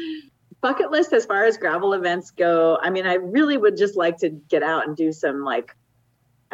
bucket 0.60 0.92
list 0.92 1.12
as 1.12 1.26
far 1.26 1.44
as 1.44 1.56
gravel 1.56 1.92
events 1.92 2.30
go. 2.30 2.78
I 2.80 2.90
mean, 2.90 3.06
I 3.06 3.14
really 3.14 3.56
would 3.56 3.76
just 3.76 3.96
like 3.96 4.18
to 4.18 4.30
get 4.30 4.62
out 4.62 4.86
and 4.86 4.96
do 4.96 5.12
some 5.12 5.44
like 5.44 5.74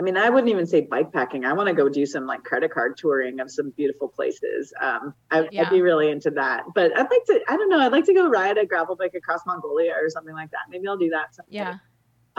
I 0.01 0.03
mean, 0.03 0.17
I 0.17 0.31
wouldn't 0.31 0.51
even 0.51 0.67
say 0.67 0.81
bike 0.81 1.13
packing. 1.13 1.45
I 1.45 1.53
want 1.53 1.69
to 1.69 1.75
go 1.75 1.91
do 1.91 2.07
some 2.07 2.25
like 2.27 2.43
credit 2.43 2.73
card 2.73 2.97
touring 2.97 3.39
of 3.39 3.51
some 3.51 3.69
beautiful 3.77 4.09
places. 4.09 4.73
Um, 4.81 5.13
I, 5.31 5.43
would 5.43 5.51
be 5.69 5.83
really 5.83 6.11
into 6.11 6.31
that. 6.31 6.63
But 6.75 6.97
I'd 6.97 7.11
like 7.11 7.25
to, 7.27 7.41
I 7.47 7.59
don't 7.59 7.69
know, 7.69 7.81
I'd 7.81 7.93
like 7.93 8.07
to 8.07 8.15
go 8.15 8.27
ride 8.27 8.57
a 8.57 8.65
gravel 8.65 8.97
bike 8.97 9.13
across 9.15 9.41
Mongolia 9.47 9.93
or 9.93 10.09
something 10.09 10.33
like 10.33 10.53
that. 10.53 10.61
Maybe 10.71 10.89
I'll 10.89 10.97
do 10.97 11.11
that. 11.11 11.35
Someday. 11.35 11.55
Yeah. 11.55 11.75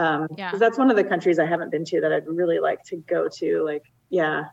Um, 0.02 0.28
yeah. 0.36 0.52
That's 0.56 0.78
one 0.80 0.89
of 0.89 0.97
the 0.97 1.04
countries 1.04 1.38
I 1.38 1.45
haven't 1.45 1.70
been 1.70 1.86
to 1.86 2.02
that 2.02 2.12
I'd 2.12 2.28
really 2.28 2.60
like 2.60 2.84
to 2.86 2.97
go 2.97 3.30
to. 3.38 3.64
Like, 3.64 3.84
yeah, 4.10 4.45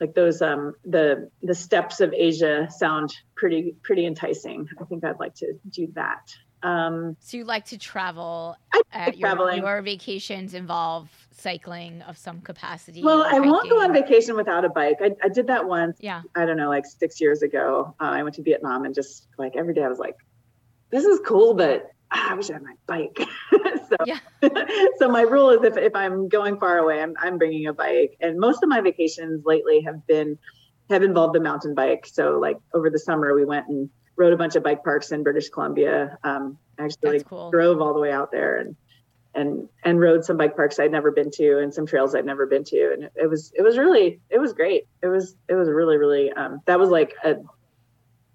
like 0.00 0.14
those, 0.14 0.42
um, 0.42 0.74
the, 0.84 1.30
the 1.42 1.54
steppes 1.54 2.00
of 2.00 2.12
Asia 2.12 2.68
sound 2.70 3.14
pretty, 3.34 3.74
pretty 3.82 4.04
enticing. 4.04 4.68
I 4.78 4.84
think 4.84 5.04
I'd 5.04 5.18
like 5.18 5.34
to 5.36 5.54
do 5.70 5.88
that. 5.94 6.34
Um, 6.62 7.16
so 7.20 7.38
you 7.38 7.44
like 7.44 7.66
to 7.66 7.78
travel? 7.78 8.56
I 8.72 8.82
like 8.94 9.18
your, 9.18 9.28
traveling. 9.28 9.62
Your 9.62 9.80
vacations 9.82 10.54
involve 10.54 11.08
cycling 11.30 12.02
of 12.02 12.16
some 12.18 12.40
capacity. 12.40 13.02
Well, 13.02 13.22
I 13.22 13.40
won't 13.40 13.68
go 13.70 13.82
on 13.82 13.92
vacation 13.92 14.36
without 14.36 14.64
a 14.64 14.68
bike. 14.68 14.98
I, 15.00 15.10
I 15.22 15.28
did 15.28 15.46
that 15.46 15.66
once. 15.66 15.98
Yeah. 16.00 16.22
I 16.34 16.44
don't 16.46 16.56
know, 16.56 16.68
like 16.68 16.86
six 16.86 17.20
years 17.20 17.42
ago. 17.42 17.94
Uh, 18.00 18.04
I 18.04 18.22
went 18.22 18.34
to 18.36 18.42
Vietnam 18.42 18.84
and 18.84 18.94
just 18.94 19.28
like 19.38 19.56
every 19.56 19.74
day 19.74 19.82
I 19.82 19.88
was 19.88 19.98
like, 19.98 20.16
this 20.90 21.04
is 21.04 21.20
cool, 21.26 21.54
but 21.54 21.90
ah, 22.10 22.32
I 22.32 22.34
wish 22.34 22.50
I 22.50 22.54
had 22.54 22.62
my 22.62 22.74
bike. 22.86 23.18
so, 23.88 23.96
yeah. 24.06 24.18
so 24.98 25.08
my 25.08 25.22
rule 25.22 25.50
is 25.50 25.64
if, 25.64 25.76
if 25.76 25.94
I'm 25.94 26.28
going 26.28 26.58
far 26.58 26.78
away, 26.78 27.02
I'm, 27.02 27.14
I'm 27.18 27.38
bringing 27.38 27.66
a 27.66 27.72
bike. 27.72 28.16
And 28.20 28.38
most 28.38 28.62
of 28.62 28.68
my 28.68 28.80
vacations 28.80 29.44
lately 29.44 29.82
have 29.82 30.06
been, 30.06 30.38
have 30.90 31.02
involved 31.02 31.34
the 31.34 31.40
mountain 31.40 31.74
bike. 31.74 32.06
So 32.06 32.38
like 32.38 32.58
over 32.72 32.90
the 32.90 32.98
summer, 32.98 33.34
we 33.34 33.44
went 33.44 33.68
and 33.68 33.90
rode 34.16 34.32
a 34.32 34.36
bunch 34.36 34.56
of 34.56 34.62
bike 34.62 34.84
parks 34.84 35.12
in 35.12 35.22
British 35.22 35.48
Columbia. 35.48 36.18
Um, 36.22 36.58
actually 36.78 37.22
cool. 37.22 37.50
drove 37.50 37.80
all 37.80 37.94
the 37.94 38.00
way 38.00 38.12
out 38.12 38.30
there 38.30 38.58
and 38.58 38.76
and 39.34 39.68
and 39.82 40.00
rode 40.00 40.24
some 40.24 40.36
bike 40.36 40.56
parks 40.56 40.78
I'd 40.78 40.92
never 40.92 41.10
been 41.10 41.30
to 41.32 41.58
and 41.58 41.74
some 41.74 41.86
trails 41.86 42.14
I'd 42.14 42.24
never 42.24 42.46
been 42.46 42.64
to 42.64 42.92
and 42.92 43.10
it 43.16 43.28
was 43.28 43.52
it 43.54 43.62
was 43.62 43.76
really 43.76 44.20
it 44.30 44.38
was 44.38 44.52
great 44.52 44.86
it 45.02 45.08
was 45.08 45.36
it 45.48 45.54
was 45.54 45.68
really 45.68 45.96
really 45.96 46.32
um, 46.32 46.60
that 46.66 46.78
was 46.78 46.90
like 46.90 47.14
a, 47.24 47.36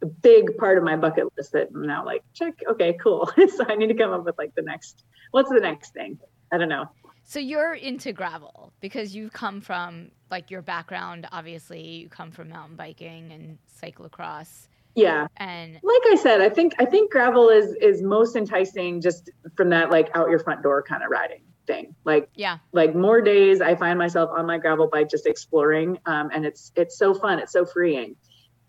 a, 0.02 0.06
big 0.06 0.58
part 0.58 0.78
of 0.78 0.84
my 0.84 0.96
bucket 0.96 1.26
list 1.38 1.52
that 1.54 1.70
I'm 1.74 1.86
now 1.86 2.06
like 2.06 2.24
check 2.34 2.62
okay 2.70 2.98
cool. 3.02 3.30
So 3.50 3.66
I 3.68 3.76
need 3.76 3.88
to 3.88 3.94
come 3.94 4.12
up 4.12 4.26
with 4.26 4.38
like 4.38 4.56
the 4.56 4.62
next 4.62 5.04
what's 5.32 5.50
the 5.50 5.60
next 5.60 5.94
thing? 5.94 6.20
I 6.52 6.58
don't 6.58 6.70
know. 6.70 6.90
So 7.26 7.40
you're 7.40 7.74
into 7.76 8.12
gravel 8.12 8.74
because 8.80 9.16
you've 9.16 9.34
come 9.34 9.62
from 9.62 10.12
like 10.32 10.50
your 10.50 10.62
background 10.62 11.28
obviously 11.32 11.82
you 11.82 12.10
come 12.10 12.32
from 12.32 12.50
mountain 12.50 12.76
biking 12.76 13.32
and 13.32 13.58
cyclocross. 13.82 14.68
Yeah. 14.96 15.28
And 15.38 15.74
like 15.76 16.02
i 16.12 16.16
said 16.22 16.42
i 16.42 16.50
think 16.50 16.74
i 16.80 16.86
think 16.86 17.12
gravel 17.12 17.50
is 17.50 17.74
is 17.76 18.02
most 18.02 18.36
enticing 18.36 19.02
just 19.02 19.30
from 19.56 19.70
that 19.70 19.92
like 19.92 20.10
out 20.16 20.30
your 20.30 20.40
front 20.40 20.64
door 20.64 20.82
kind 20.82 21.04
of 21.04 21.10
riding 21.10 21.42
thing. 21.68 21.96
Like 22.04 22.30
yeah. 22.34 22.58
like 22.72 22.96
more 22.96 23.22
days 23.22 23.62
i 23.62 23.76
find 23.76 24.00
myself 24.00 24.32
on 24.36 24.46
my 24.48 24.58
gravel 24.58 24.88
bike 24.88 25.10
just 25.10 25.28
exploring 25.28 26.00
um, 26.06 26.32
and 26.34 26.46
it's 26.46 26.72
it's 26.76 26.98
so 26.98 27.14
fun 27.14 27.40
it's 27.40 27.54
so 27.54 27.66
freeing. 27.66 28.16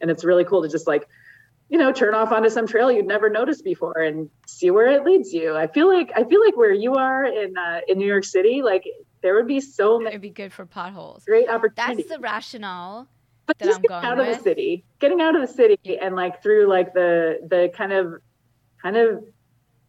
And 0.02 0.10
it's 0.10 0.24
really 0.24 0.44
cool 0.44 0.62
to 0.62 0.68
just 0.68 0.86
like 0.86 1.06
you 1.70 1.78
know 1.78 1.92
turn 1.92 2.14
off 2.14 2.32
onto 2.32 2.50
some 2.50 2.66
trail 2.66 2.90
you'd 2.92 3.06
never 3.06 3.30
noticed 3.30 3.64
before 3.64 3.98
and 3.98 4.28
see 4.46 4.70
where 4.70 4.88
it 4.88 5.04
leads 5.04 5.32
you. 5.32 5.56
I 5.56 5.68
feel 5.68 5.88
like 5.88 6.10
i 6.14 6.24
feel 6.24 6.44
like 6.44 6.56
where 6.56 6.72
you 6.72 6.94
are 6.94 7.24
in 7.24 7.56
uh, 7.56 7.80
in 7.88 7.98
new 7.98 8.06
york 8.06 8.24
city 8.24 8.60
like 8.62 8.84
there 9.22 9.34
would 9.34 9.46
be 9.46 9.60
so 9.60 9.98
many 9.98 10.10
it'd 10.10 10.20
be 10.20 10.30
good 10.30 10.52
for 10.52 10.66
potholes. 10.66 11.24
great 11.24 11.48
opportunity. 11.48 12.02
That's 12.02 12.16
the 12.16 12.20
rationale 12.20 13.08
but 13.46 13.58
that 13.58 13.64
just 13.64 13.78
I'm 13.78 13.82
getting 13.82 14.08
out 14.08 14.18
with. 14.18 14.28
of 14.28 14.36
the 14.36 14.42
city 14.42 14.84
getting 14.98 15.20
out 15.20 15.34
of 15.34 15.40
the 15.48 15.54
city 15.54 15.98
and 16.00 16.16
like 16.16 16.42
through 16.42 16.68
like 16.68 16.92
the 16.92 17.38
the 17.48 17.70
kind 17.74 17.92
of 17.92 18.14
kind 18.82 18.96
of 18.96 19.24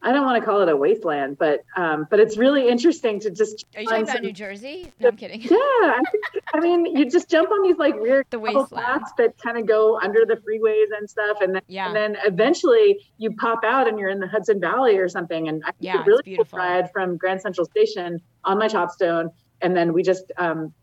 I 0.04 0.10
don't 0.10 0.24
want 0.26 0.42
to 0.42 0.44
call 0.44 0.60
it 0.62 0.68
a 0.68 0.76
wasteland, 0.76 1.38
but 1.38 1.60
um, 1.76 2.08
but 2.10 2.18
it's 2.18 2.36
really 2.36 2.68
interesting 2.68 3.20
to 3.20 3.30
just. 3.30 3.64
Are 3.76 3.82
you 3.82 3.88
talking 3.88 4.02
about 4.02 4.22
New 4.22 4.32
Jersey? 4.32 4.92
No, 4.98 5.08
I'm 5.08 5.16
kidding. 5.16 5.40
Yeah, 5.42 5.56
I, 5.56 6.02
think, 6.10 6.44
I 6.54 6.60
mean, 6.60 6.96
you 6.96 7.08
just 7.08 7.30
jump 7.30 7.50
on 7.52 7.62
these 7.62 7.76
like 7.76 7.94
weird 8.00 8.26
The 8.30 8.38
paths 8.74 9.12
that 9.18 9.38
kind 9.38 9.58
of 9.58 9.66
go 9.66 10.00
under 10.00 10.24
the 10.26 10.34
freeways 10.36 10.86
and 10.98 11.08
stuff, 11.08 11.38
and 11.40 11.54
then 11.54 11.62
Yeah. 11.68 11.86
and 11.86 11.94
then 11.96 12.16
eventually 12.24 12.98
you 13.18 13.30
pop 13.36 13.60
out 13.64 13.86
and 13.86 13.96
you're 13.98 14.08
in 14.08 14.18
the 14.18 14.26
Hudson 14.26 14.60
Valley 14.60 14.96
or 14.98 15.08
something. 15.08 15.46
And 15.48 15.62
I 15.64 15.70
Yeah, 15.78 16.00
a 16.00 16.04
really 16.04 16.22
beautiful. 16.24 16.58
ride 16.58 16.90
from 16.92 17.16
Grand 17.16 17.40
Central 17.40 17.64
Station 17.66 18.20
on 18.44 18.58
my 18.58 18.66
Topstone, 18.66 19.28
and 19.60 19.76
then 19.76 19.92
we 19.92 20.02
just 20.02 20.24
um, 20.36 20.74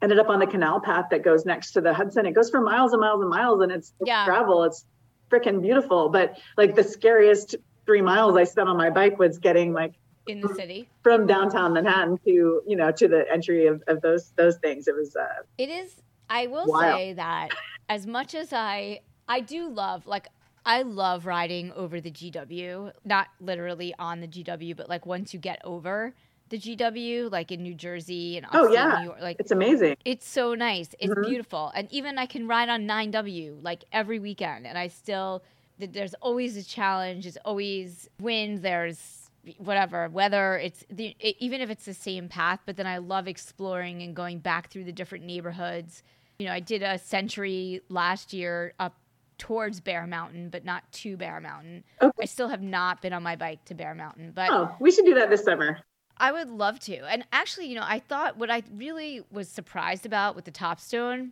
ended 0.00 0.18
up 0.18 0.30
on 0.30 0.38
the 0.38 0.46
canal 0.46 0.80
path 0.80 1.06
that 1.10 1.22
goes 1.22 1.44
next 1.44 1.72
to 1.72 1.82
the 1.82 1.92
Hudson. 1.92 2.24
It 2.24 2.32
goes 2.32 2.48
for 2.48 2.62
miles 2.62 2.92
and 2.94 3.00
miles 3.02 3.20
and 3.20 3.28
miles, 3.28 3.60
and 3.60 3.70
it's, 3.70 3.92
it's 4.00 4.08
Yeah. 4.08 4.24
gravel. 4.24 4.64
It's 4.64 4.86
freaking 5.30 5.60
beautiful. 5.60 6.08
But 6.08 6.38
like 6.56 6.74
the 6.74 6.82
scariest 6.84 7.56
three 7.88 8.02
miles 8.02 8.36
I 8.36 8.44
spent 8.44 8.68
on 8.68 8.76
my 8.76 8.90
bike 8.90 9.18
was 9.18 9.38
getting 9.38 9.72
like 9.72 9.94
In 10.26 10.40
the 10.42 10.54
city. 10.54 10.90
from 11.02 11.26
downtown 11.26 11.72
Manhattan 11.72 12.18
to 12.26 12.60
you 12.66 12.76
know 12.76 12.92
to 12.92 13.08
the 13.08 13.24
entry 13.32 13.66
of, 13.66 13.82
of 13.88 14.02
those 14.02 14.30
those 14.36 14.56
things. 14.58 14.86
It 14.86 14.94
was 14.94 15.16
uh, 15.16 15.24
It 15.56 15.70
is. 15.70 15.96
I 16.28 16.46
will 16.48 16.66
Wild. 16.68 16.94
say 17.00 17.12
that 17.14 17.48
as 17.88 18.06
much 18.06 18.34
as 18.34 18.52
I, 18.52 19.00
I 19.26 19.40
do 19.40 19.68
love 19.68 20.06
like. 20.06 20.28
I 20.66 20.82
love 20.82 21.24
riding 21.24 21.72
over 21.72 21.98
the 21.98 22.10
GW, 22.10 22.92
not 23.02 23.28
literally 23.40 23.94
on 23.98 24.20
the 24.20 24.28
GW, 24.28 24.76
but 24.76 24.86
like 24.86 25.06
once 25.06 25.32
you 25.32 25.40
get 25.40 25.60
over 25.64 26.12
the 26.50 26.58
GW, 26.58 27.32
like 27.32 27.50
in 27.50 27.62
New 27.62 27.74
Jersey 27.74 28.36
and 28.36 28.44
Oh, 28.52 28.70
yeah. 28.70 28.96
New 28.98 29.04
York, 29.04 29.18
like 29.22 29.36
it's 29.40 29.50
amazing. 29.50 29.96
it's 30.04 30.28
so 30.28 30.52
nice. 30.54 30.90
It's 30.98 31.14
Mhm. 31.14 31.26
beautiful. 31.26 31.72
And 31.74 31.90
even 31.90 32.18
I 32.18 32.26
can 32.26 32.46
ride 32.46 32.68
on 32.68 32.86
9W 32.86 33.60
like 33.62 33.84
every 33.92 34.18
weekend 34.18 34.66
and 34.66 34.76
I 34.76 34.88
still 34.88 35.42
there's 35.78 36.14
always 36.14 36.56
a 36.56 36.62
challenge. 36.62 37.24
There's 37.24 37.38
always 37.44 38.08
wind, 38.20 38.62
there's 38.62 39.30
whatever, 39.58 40.08
weather. 40.08 40.58
It's 40.58 40.84
the 40.90 41.16
it, 41.20 41.36
even 41.38 41.60
if 41.60 41.70
it's 41.70 41.84
the 41.84 41.94
same 41.94 42.28
path, 42.28 42.60
but 42.66 42.76
then 42.76 42.86
I 42.86 42.98
love 42.98 43.28
exploring 43.28 44.02
and 44.02 44.14
going 44.14 44.38
back 44.38 44.70
through 44.70 44.84
the 44.84 44.92
different 44.92 45.24
neighborhoods. 45.24 46.02
You 46.38 46.46
know, 46.46 46.52
I 46.52 46.60
did 46.60 46.82
a 46.82 46.98
century 46.98 47.80
last 47.88 48.32
year 48.32 48.74
up 48.78 48.96
towards 49.38 49.80
Bear 49.80 50.06
Mountain, 50.06 50.50
but 50.50 50.64
not 50.64 50.90
to 50.92 51.16
Bear 51.16 51.40
Mountain. 51.40 51.84
Okay. 52.02 52.22
I 52.22 52.26
still 52.26 52.48
have 52.48 52.62
not 52.62 53.00
been 53.00 53.12
on 53.12 53.22
my 53.22 53.36
bike 53.36 53.64
to 53.66 53.74
Bear 53.74 53.94
Mountain, 53.94 54.32
but 54.34 54.50
Oh, 54.50 54.74
we 54.80 54.90
should 54.90 55.04
do 55.04 55.14
that 55.14 55.30
this 55.30 55.44
summer. 55.44 55.78
I 56.16 56.32
would 56.32 56.50
love 56.50 56.80
to. 56.80 56.96
And 57.08 57.24
actually, 57.32 57.68
you 57.68 57.76
know, 57.76 57.84
I 57.86 58.00
thought 58.00 58.36
what 58.36 58.50
I 58.50 58.64
really 58.74 59.22
was 59.30 59.48
surprised 59.48 60.04
about 60.04 60.34
with 60.34 60.44
the 60.44 60.50
Topstone, 60.50 61.30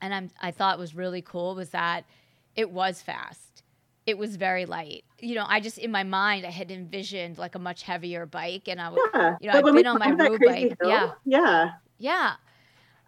and 0.00 0.14
I'm, 0.14 0.30
I 0.40 0.50
thought 0.50 0.78
was 0.78 0.94
really 0.94 1.20
cool, 1.20 1.54
was 1.54 1.70
that 1.70 2.04
it 2.54 2.70
was 2.70 3.02
fast. 3.02 3.45
It 4.06 4.16
was 4.18 4.36
very 4.36 4.66
light. 4.66 5.04
You 5.20 5.34
know, 5.34 5.44
I 5.48 5.58
just 5.60 5.78
in 5.78 5.90
my 5.90 6.04
mind 6.04 6.46
I 6.46 6.50
had 6.50 6.70
envisioned 6.70 7.38
like 7.38 7.56
a 7.56 7.58
much 7.58 7.82
heavier 7.82 8.24
bike, 8.24 8.68
and 8.68 8.80
I 8.80 8.90
was, 8.90 9.00
Yeah. 9.12 9.36
you 9.40 9.48
know, 9.50 9.60
But 9.62 9.68
I've 9.68 9.74
been 9.74 9.86
on 9.86 9.98
my 9.98 10.10
road 10.12 10.40
bike. 10.44 10.76
hill, 10.80 10.88
Yeah, 10.90 11.10
Yeah. 11.24 11.70
yeah. 11.98 12.32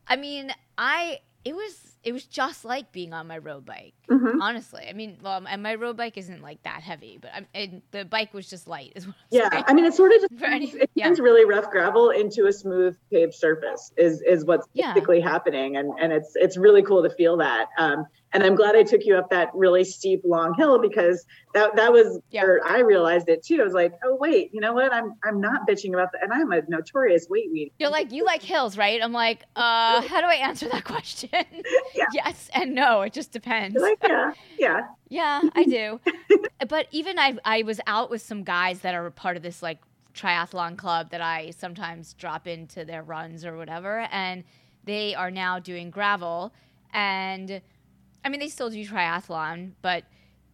I 0.09 0.16
mean, 0.16 0.53
I 0.76 1.20
it 1.44 1.55
was 1.55 1.84
it 2.03 2.12
was 2.12 2.24
just 2.24 2.64
like 2.64 2.90
being 2.90 3.12
on 3.12 3.26
my 3.28 3.38
road 3.38 3.64
bike. 3.64 3.94
Mhm. 4.09 4.38
Honestly, 4.40 4.86
I 4.88 4.92
mean, 4.92 5.18
well, 5.22 5.44
and 5.49 5.62
my 5.62 5.74
road 5.76 5.96
bike 5.96 6.16
isn't 6.16 6.42
like 6.42 6.62
that 6.64 6.80
heavy, 6.82 7.18
but 7.20 7.30
I'm, 7.34 7.46
and 7.55 7.82
the 7.92 8.05
bike 8.05 8.32
was 8.34 8.49
just 8.49 8.66
light. 8.66 8.92
Is 8.96 9.07
what 9.07 9.14
I'm 9.16 9.38
Yeah. 9.38 9.51
saying. 9.51 9.64
I 9.68 9.74
mean, 9.74 9.84
it 9.84 9.94
sort 9.94 10.12
of 10.12 10.20
just 10.22 10.34
For 10.38 10.46
any- 10.46 10.70
it 10.70 10.90
yeah. 10.94 11.07
turns 11.07 11.20
really 11.20 11.44
rough 11.44 11.70
gravel 11.70 12.11
into 12.11 12.46
a 12.46 12.53
smooth 12.53 12.96
paved 13.12 13.34
surface 13.34 13.92
is 13.96 14.20
is 14.22 14.44
what's 14.44 14.66
Yeah. 14.74 14.94
basically 14.94 15.20
happening, 15.20 15.76
and 15.76 15.92
and 16.01 16.12
it's 16.12 16.32
it's 16.34 16.57
really 16.57 16.82
cool 16.82 17.03
to 17.05 17.11
feel 17.11 17.36
that. 17.36 17.68
Um, 17.78 18.07
and 18.33 18.43
I'm 18.43 18.55
glad 18.55 18.76
I 18.76 18.83
took 18.83 19.05
you 19.05 19.16
up 19.16 19.31
that 19.31 19.51
really 19.55 19.85
steep 19.85 20.22
long 20.24 20.55
hill 20.55 20.79
because 20.79 21.24
that 21.55 21.74
that 21.76 21.93
was 21.93 22.20
Yeah. 22.31 22.45
where 22.45 22.61
I 22.66 22.81
realized 22.81 23.29
it 23.29 23.43
too. 23.43 23.61
I 23.61 23.64
was 23.64 23.72
like, 23.72 23.93
oh 24.05 24.16
wait, 24.16 24.51
you 24.53 24.61
know 24.61 24.72
what? 24.72 24.93
I'm 24.93 25.14
I'm 25.24 25.41
not 25.41 25.66
bitching 25.66 25.95
about 25.95 26.12
that, 26.12 26.22
and 26.22 26.33
I'm 26.33 26.53
a 26.53 26.62
notorious 26.68 27.26
weight 27.29 27.51
weed. 27.51 27.72
You're 27.79 27.91
like, 27.91 28.12
you 28.12 28.24
like 28.24 28.43
hills, 28.43 28.76
right? 28.76 29.01
I'm 29.03 29.12
like, 29.12 29.45
uh, 29.57 30.03
how 30.03 30.20
do 30.20 30.26
I 30.26 30.35
answer 30.35 30.68
that 30.68 30.85
question? 30.95 31.31
Yes 32.12 32.51
and 32.55 32.74
no. 32.74 33.03
It 33.03 33.12
just 33.12 33.33
depends. 33.33 33.81
Like, 33.81 33.99
yeah, 34.07 34.33
yeah. 34.59 34.81
yeah, 35.09 35.41
I 35.55 35.64
do. 35.64 36.01
but 36.68 36.87
even 36.91 37.18
I, 37.18 37.39
I 37.45 37.62
was 37.62 37.81
out 37.87 38.11
with 38.11 38.22
some 38.22 38.43
guys 38.45 38.81
that 38.81 38.95
are 38.95 39.11
part 39.11 39.37
of 39.37 39.43
this 39.43 39.62
like 39.62 39.79
triathlon 40.14 40.76
club 40.76 41.11
that 41.11 41.20
I 41.20 41.51
sometimes 41.51 42.12
drop 42.14 42.47
into 42.47 42.85
their 42.85 43.03
runs 43.03 43.45
or 43.45 43.57
whatever, 43.57 44.09
and 44.11 44.45
they 44.85 45.14
are 45.14 45.31
now 45.31 45.59
doing 45.59 45.91
gravel. 45.91 46.53
And 46.93 47.61
I 48.25 48.29
mean, 48.29 48.41
they 48.41 48.49
still 48.49 48.71
do 48.71 48.85
triathlon, 48.85 49.73
but 49.83 50.05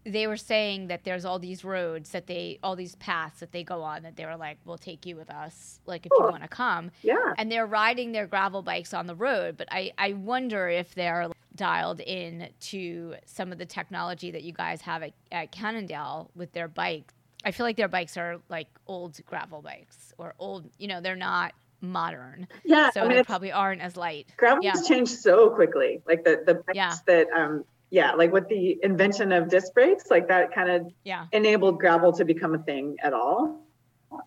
they 0.07 0.27
were 0.27 0.37
saying 0.37 0.89
that 0.89 1.05
there's 1.05 1.25
all 1.25 1.39
these 1.39 1.65
roads 1.65 2.11
that 2.11 2.27
they, 2.27 2.59
all 2.63 2.77
these 2.77 2.95
paths 2.97 3.41
that 3.41 3.53
they 3.53 3.65
go 3.65 3.83
on 3.83 4.03
that 4.03 4.17
they 4.17 4.27
were 4.27 4.37
like, 4.37 4.59
we'll 4.67 4.77
take 4.77 5.07
you 5.07 5.17
with 5.17 5.31
us, 5.31 5.81
like 5.87 6.05
if 6.05 6.13
you 6.13 6.25
want 6.25 6.43
to 6.43 6.49
come. 6.49 6.91
Yeah. 7.03 7.33
and 7.39 7.51
they're 7.51 7.67
riding 7.67 8.13
their 8.13 8.27
gravel 8.27 8.61
bikes 8.63 8.93
on 8.93 9.07
the 9.07 9.15
road 9.15 9.57
but 9.57 9.69
i, 9.71 9.93
I 9.99 10.13
wonder 10.13 10.69
if 10.69 10.95
they're 10.95 11.29
dialed 11.57 12.01
in 12.01 12.49
to 12.61 13.15
some 13.27 13.53
of 13.53 13.59
the 13.59 13.67
technology 13.67 14.31
that 14.31 14.43
you 14.43 14.53
guys 14.53 14.81
have 14.83 15.03
at, 15.03 15.13
at 15.33 15.53
cannondale 15.53 16.31
with 16.35 16.53
their 16.53 16.69
bikes 16.69 17.15
i 17.45 17.51
feel 17.51 17.65
like 17.65 17.77
their 17.77 17.89
bikes 17.89 18.17
are 18.17 18.41
like 18.49 18.69
old 18.87 19.19
gravel 19.27 19.63
bikes 19.63 20.13
or 20.19 20.35
old 20.39 20.69
you 20.79 20.89
know 20.89 21.01
they're 21.01 21.17
not 21.17 21.53
modern 21.85 22.49
Yeah. 22.65 22.91
so 22.91 23.01
I 23.01 23.09
mean, 23.09 23.17
they 23.17 23.23
probably 23.25 23.53
aren't 23.53 23.81
as 23.81 23.97
light 23.97 24.27
gravel 24.37 24.65
yeah. 24.65 24.73
has 24.73 24.87
changed 24.87 25.13
so 25.13 25.51
quickly. 25.51 26.03
Like 26.07 26.25
the 26.25 26.43
the 26.45 26.55
bikes 26.55 26.75
Yeah. 26.75 26.95
that 27.07 27.27
um 27.37 27.65
yeah, 27.91 28.13
like 28.15 28.33
with 28.33 28.49
the 28.49 28.77
invention 28.83 29.31
of 29.31 29.49
disc 29.49 29.73
brakes, 29.73 30.11
like 30.11 30.27
that 30.29 30.53
kind 30.53 30.69
of 30.69 30.93
yeah 31.05 31.27
enabled 31.33 31.79
gravel 31.79 32.13
to 32.15 32.25
become 32.25 32.55
a 32.55 32.59
thing 32.59 32.97
at 33.03 33.13
all. 33.13 33.61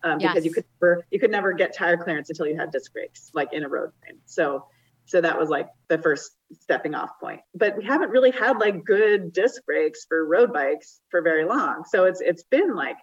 Um, 0.04 0.18
because 0.18 0.44
you 0.44 0.52
could 0.52 0.64
never 0.80 1.04
you 1.10 1.18
could 1.18 1.30
never 1.30 1.52
get 1.52 1.74
tire 1.74 1.96
clearance 1.96 2.30
until 2.30 2.46
you 2.46 2.56
had 2.56 2.70
disc 2.70 2.92
brakes, 2.92 3.30
like 3.34 3.52
in 3.52 3.64
a 3.64 3.68
road 3.68 3.90
frame. 4.00 4.18
So 4.24 4.66
so 5.04 5.20
that 5.22 5.38
was 5.38 5.48
like 5.48 5.68
the 5.88 5.98
first 5.98 6.32
stepping 6.60 6.94
off 6.94 7.10
point. 7.20 7.40
But 7.54 7.76
we 7.76 7.84
haven't 7.84 8.10
really 8.10 8.30
had 8.30 8.58
like 8.58 8.84
good 8.84 9.32
disc 9.32 9.64
brakes 9.64 10.04
for 10.06 10.26
road 10.26 10.52
bikes 10.52 11.00
for 11.10 11.22
very 11.22 11.44
long. 11.44 11.84
So 11.88 12.04
it's 12.04 12.20
it's 12.20 12.42
been 12.44 12.74
like 12.74 12.96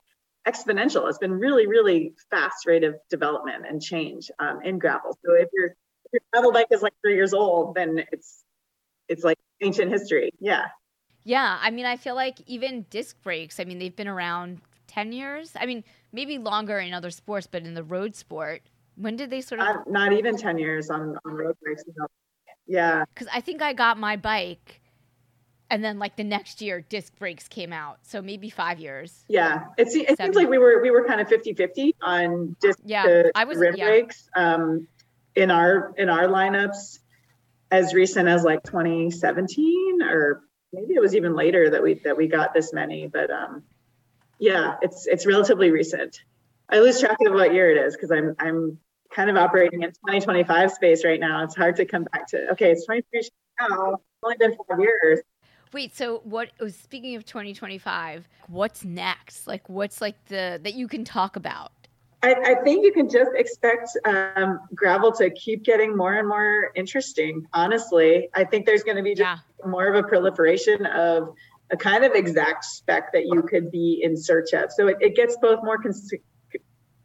exponential. 0.47 1.07
It's 1.09 1.17
been 1.17 1.33
really, 1.33 1.67
really 1.67 2.13
fast 2.29 2.65
rate 2.65 2.83
of 2.83 2.95
development 3.09 3.65
and 3.67 3.81
change 3.81 4.29
um, 4.39 4.59
in 4.63 4.79
gravel. 4.79 5.17
So 5.25 5.33
if 5.33 5.49
your 5.53 5.67
if 5.67 6.13
your 6.13 6.21
gravel 6.31 6.51
bike 6.51 6.67
is 6.71 6.81
like 6.81 6.93
three 7.03 7.15
years 7.15 7.33
old, 7.33 7.75
then 7.75 8.03
it's 8.11 8.43
it's 9.07 9.23
like 9.23 9.37
ancient 9.61 9.91
history. 9.91 10.31
Yeah. 10.39 10.65
yeah 11.23 11.57
i 11.61 11.71
mean 11.71 11.85
i 11.85 11.95
feel 11.95 12.13
like 12.15 12.39
even 12.45 12.85
disc 12.89 13.15
brakes 13.23 13.59
i 13.59 13.63
mean 13.63 13.79
they've 13.79 13.95
been 13.95 14.07
around 14.07 14.61
10 14.87 15.11
years 15.11 15.53
i 15.55 15.65
mean 15.65 15.83
maybe 16.11 16.37
longer 16.37 16.77
in 16.79 16.93
other 16.93 17.09
sports 17.09 17.47
but 17.49 17.63
in 17.63 17.73
the 17.73 17.83
road 17.83 18.15
sport 18.15 18.61
when 18.95 19.15
did 19.15 19.29
they 19.29 19.41
sort 19.41 19.59
of 19.61 19.67
Not, 19.67 19.89
not 19.89 20.13
even 20.13 20.37
10 20.37 20.57
years 20.57 20.89
on, 20.89 21.17
on 21.25 21.33
road 21.33 21.55
bikes. 21.65 21.83
no. 21.97 22.05
Yeah. 22.67 23.05
because 23.13 23.27
I 23.33 23.41
think 23.41 23.61
I 23.61 23.73
got 23.73 23.97
my 23.97 24.15
bike, 24.15 24.81
and 25.69 25.83
then 25.83 25.99
like 25.99 26.15
the 26.15 26.23
next 26.23 26.61
year, 26.61 26.81
disc 26.81 27.17
brakes 27.17 27.47
came 27.47 27.73
out. 27.73 27.99
So 28.03 28.21
maybe 28.21 28.49
five 28.49 28.79
years. 28.79 29.23
Yeah. 29.27 29.65
It, 29.77 29.89
se- 29.89 30.05
it 30.07 30.17
seems 30.17 30.35
like 30.35 30.49
we 30.49 30.57
were 30.57 30.81
we 30.81 30.91
were 30.91 31.05
kind 31.05 31.19
of 31.21 31.27
50-50 31.27 31.91
on 32.01 32.55
disc 32.61 32.79
Yeah, 32.85 33.03
to 33.03 33.31
I 33.35 33.45
was- 33.45 33.57
rim 33.57 33.75
yeah. 33.75 33.85
brakes 33.87 34.29
um, 34.35 34.87
in 35.35 35.51
our 35.51 35.93
in 35.97 36.09
our 36.09 36.27
lineups 36.27 36.99
as 37.71 37.93
recent 37.93 38.27
as 38.29 38.43
like 38.43 38.63
2017 38.63 40.01
or 40.03 40.43
maybe 40.71 40.93
it 40.93 41.01
was 41.01 41.15
even 41.15 41.35
later 41.35 41.69
that 41.71 41.81
we 41.83 41.95
that 42.05 42.15
we 42.15 42.27
got 42.27 42.53
this 42.53 42.71
many 42.71 43.07
but 43.07 43.31
um 43.31 43.63
yeah 44.39 44.75
it's 44.81 45.07
it's 45.07 45.25
relatively 45.25 45.71
recent 45.71 46.21
i 46.69 46.79
lose 46.79 46.99
track 46.99 47.17
of 47.25 47.33
what 47.33 47.53
year 47.53 47.71
it 47.71 47.77
is 47.85 47.95
because 47.95 48.11
i'm 48.11 48.35
i'm 48.39 48.77
kind 49.13 49.29
of 49.29 49.35
operating 49.35 49.81
in 49.81 49.89
2025 49.89 50.71
space 50.71 51.03
right 51.03 51.19
now 51.19 51.43
it's 51.43 51.55
hard 51.55 51.75
to 51.75 51.85
come 51.85 52.03
back 52.13 52.27
to 52.27 52.51
okay 52.51 52.71
it's 52.71 52.81
2023 52.85 53.29
now 53.59 53.93
it's 53.93 54.03
only 54.23 54.37
been 54.37 54.55
five 54.69 54.79
years 54.79 55.19
Wait, 55.73 55.95
so 55.95 56.19
what? 56.23 56.49
oh, 56.59 56.67
Speaking 56.69 57.15
of 57.15 57.25
2025, 57.25 58.27
what's 58.47 58.83
next? 58.83 59.47
Like, 59.47 59.67
what's 59.69 60.01
like 60.01 60.15
the 60.25 60.59
that 60.63 60.73
you 60.73 60.87
can 60.87 61.03
talk 61.03 61.35
about? 61.35 61.71
I, 62.23 62.33
I 62.33 62.55
think 62.63 62.83
you 62.85 62.91
can 62.91 63.09
just 63.09 63.31
expect 63.35 63.89
um, 64.05 64.59
gravel 64.73 65.11
to 65.13 65.29
keep 65.29 65.63
getting 65.63 65.95
more 65.95 66.13
and 66.13 66.27
more 66.27 66.71
interesting. 66.75 67.45
Honestly, 67.53 68.29
I 68.33 68.43
think 68.45 68.65
there's 68.65 68.83
going 68.83 68.97
to 68.97 69.03
be 69.03 69.13
just 69.13 69.19
Yeah, 69.63 69.69
more 69.69 69.87
of 69.93 70.03
a 70.03 70.07
proliferation 70.07 70.85
of 70.87 71.35
a 71.71 71.77
kind 71.77 72.03
of 72.03 72.13
exact 72.13 72.63
spec 72.65 73.11
that 73.13 73.25
you 73.25 73.43
could 73.43 73.69
be 73.71 73.99
in 74.01 74.15
search 74.17 74.53
of. 74.53 74.71
So 74.71 74.87
it, 74.87 74.97
it 75.01 75.15
gets 75.15 75.37
both 75.41 75.59
more 75.63 75.77
cons- 75.77 76.11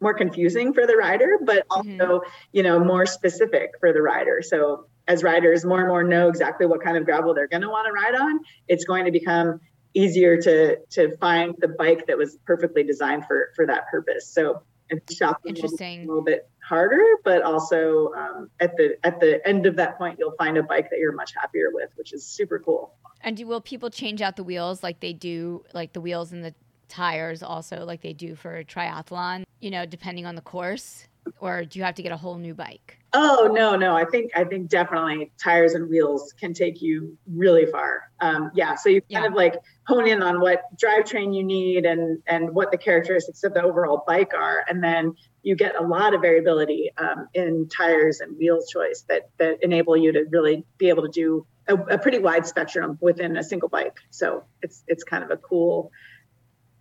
more 0.03 0.15
confusing 0.15 0.73
for 0.73 0.87
the 0.87 0.97
rider, 0.97 1.39
but 1.45 1.67
also 1.71 1.87
Mhm. 1.89 2.21
you 2.53 2.63
know 2.63 2.79
more 2.83 3.05
specific 3.05 3.73
for 3.81 3.93
the 3.93 4.01
rider. 4.01 4.41
So 4.43 4.87
as 5.11 5.25
riders 5.25 5.65
more 5.65 5.81
and 5.81 5.89
more 5.89 6.05
know 6.05 6.29
exactly 6.29 6.67
what 6.67 6.81
kind 6.81 6.97
of 6.97 7.05
gravel 7.05 7.35
they're 7.35 7.49
going 7.49 7.63
to 7.63 7.69
want 7.69 7.85
to 7.87 7.93
ride 7.93 8.15
on, 8.15 8.39
it's 8.69 8.85
going 8.85 9.05
to 9.05 9.11
become 9.11 9.61
easier 9.93 10.41
to 10.41 10.77
to 10.89 11.17
find 11.17 11.55
the 11.59 11.67
bike 11.67 12.07
that 12.07 12.17
was 12.17 12.39
perfectly 12.47 12.85
designed 12.85 13.27
for 13.27 13.51
for 13.57 13.67
that 13.67 13.89
purpose. 13.91 14.33
So 14.33 14.63
it's 14.89 15.17
shop 15.17 15.41
interesting 15.45 16.05
a 16.05 16.07
little 16.07 16.23
bit 16.23 16.49
harder, 16.63 17.03
but 17.25 17.43
also 17.43 18.13
um, 18.17 18.51
at 18.61 18.77
the 18.77 18.97
at 19.03 19.19
the 19.19 19.47
end 19.47 19.67
of 19.67 19.75
that 19.77 19.99
point, 19.99 20.19
you'll 20.21 20.37
find 20.39 20.57
a 20.57 20.63
bike 20.63 20.91
that 20.91 21.01
you're 21.01 21.13
much 21.13 21.33
happier 21.37 21.71
with, 21.73 21.91
which 21.97 22.13
is 22.13 22.25
super 22.25 22.61
cool. 22.61 22.95
And 23.23 23.37
do 23.37 23.47
will 23.49 23.61
people 23.61 23.91
change 23.91 24.23
out 24.23 24.37
the 24.37 24.45
wheels 24.45 24.83
like 24.85 25.01
they 25.01 25.13
do, 25.13 25.65
like 25.75 25.93
the 25.93 26.01
wheels 26.01 26.33
and 26.33 26.45
the 26.45 26.55
tires 26.89 27.43
also, 27.43 27.85
like 27.85 28.01
they 28.01 28.13
do 28.13 28.37
for 28.37 28.63
triathlon? 28.63 29.43
You 29.61 29.71
know, 29.73 29.87
depending 29.87 30.25
on 30.25 30.37
the 30.37 30.41
course, 30.41 31.09
or 31.39 31.65
do 31.65 31.79
you 31.79 31.85
have 31.85 31.95
to 31.97 32.03
get 32.03 32.13
a 32.13 32.17
whole 32.17 32.37
new 32.37 32.55
bike? 32.55 32.99
Oh 33.13 33.51
no, 33.53 33.77
no. 33.77 33.97
I 33.97 34.05
think 34.05 34.33
I 34.37 34.45
think 34.45 34.69
definitely 34.69 35.33
tires 35.43 35.75
and 35.75 35.89
wheels 35.89 36.33
can 36.39 36.55
take 36.55 36.81
you 36.81 37.19
really 37.27 37.67
far. 37.67 38.11
Um, 38.21 38.53
yeah. 38.55 38.77
So 38.77 38.89
you 38.89 39.01
kind 39.01 39.25
yeah. 39.25 39.27
of 39.27 39.35
like 39.35 39.57
hone 39.87 40.07
in 40.07 40.23
on 40.23 40.41
what 40.41 40.63
drivetrain 40.77 41.35
you 41.35 41.43
need 41.43 41.87
and 41.87 42.23
and 42.27 42.55
what 42.55 42.71
the 42.71 42.79
characteristics 42.79 43.43
of 43.43 43.55
the 43.55 43.63
overall 43.63 44.05
bike 44.07 44.33
are, 44.35 44.65
and 44.69 44.83
then 44.83 45.15
you 45.43 45.57
get 45.57 45.75
a 45.75 45.83
lot 45.83 46.15
of 46.15 46.21
variability 46.21 46.91
um, 46.99 47.29
in 47.35 47.69
tires 47.69 48.21
and 48.21 48.37
wheels 48.37 48.71
choice 48.71 49.05
that 49.09 49.31
that 49.39 49.63
enable 49.63 49.97
you 49.97 50.13
to 50.13 50.27
really 50.31 50.65
be 50.79 50.89
able 50.89 51.03
to 51.03 51.11
do 51.11 51.47
a, 51.67 51.75
a 51.75 51.99
pretty 51.99 52.19
wide 52.19 52.47
spectrum 52.47 52.97
within 53.01 53.37
a 53.37 53.43
single 53.43 53.69
bike. 53.69 53.99
So 54.11 54.45
it's 54.63 54.85
it's 54.87 55.03
kind 55.03 55.25
of 55.25 55.31
a 55.31 55.37
cool 55.37 55.91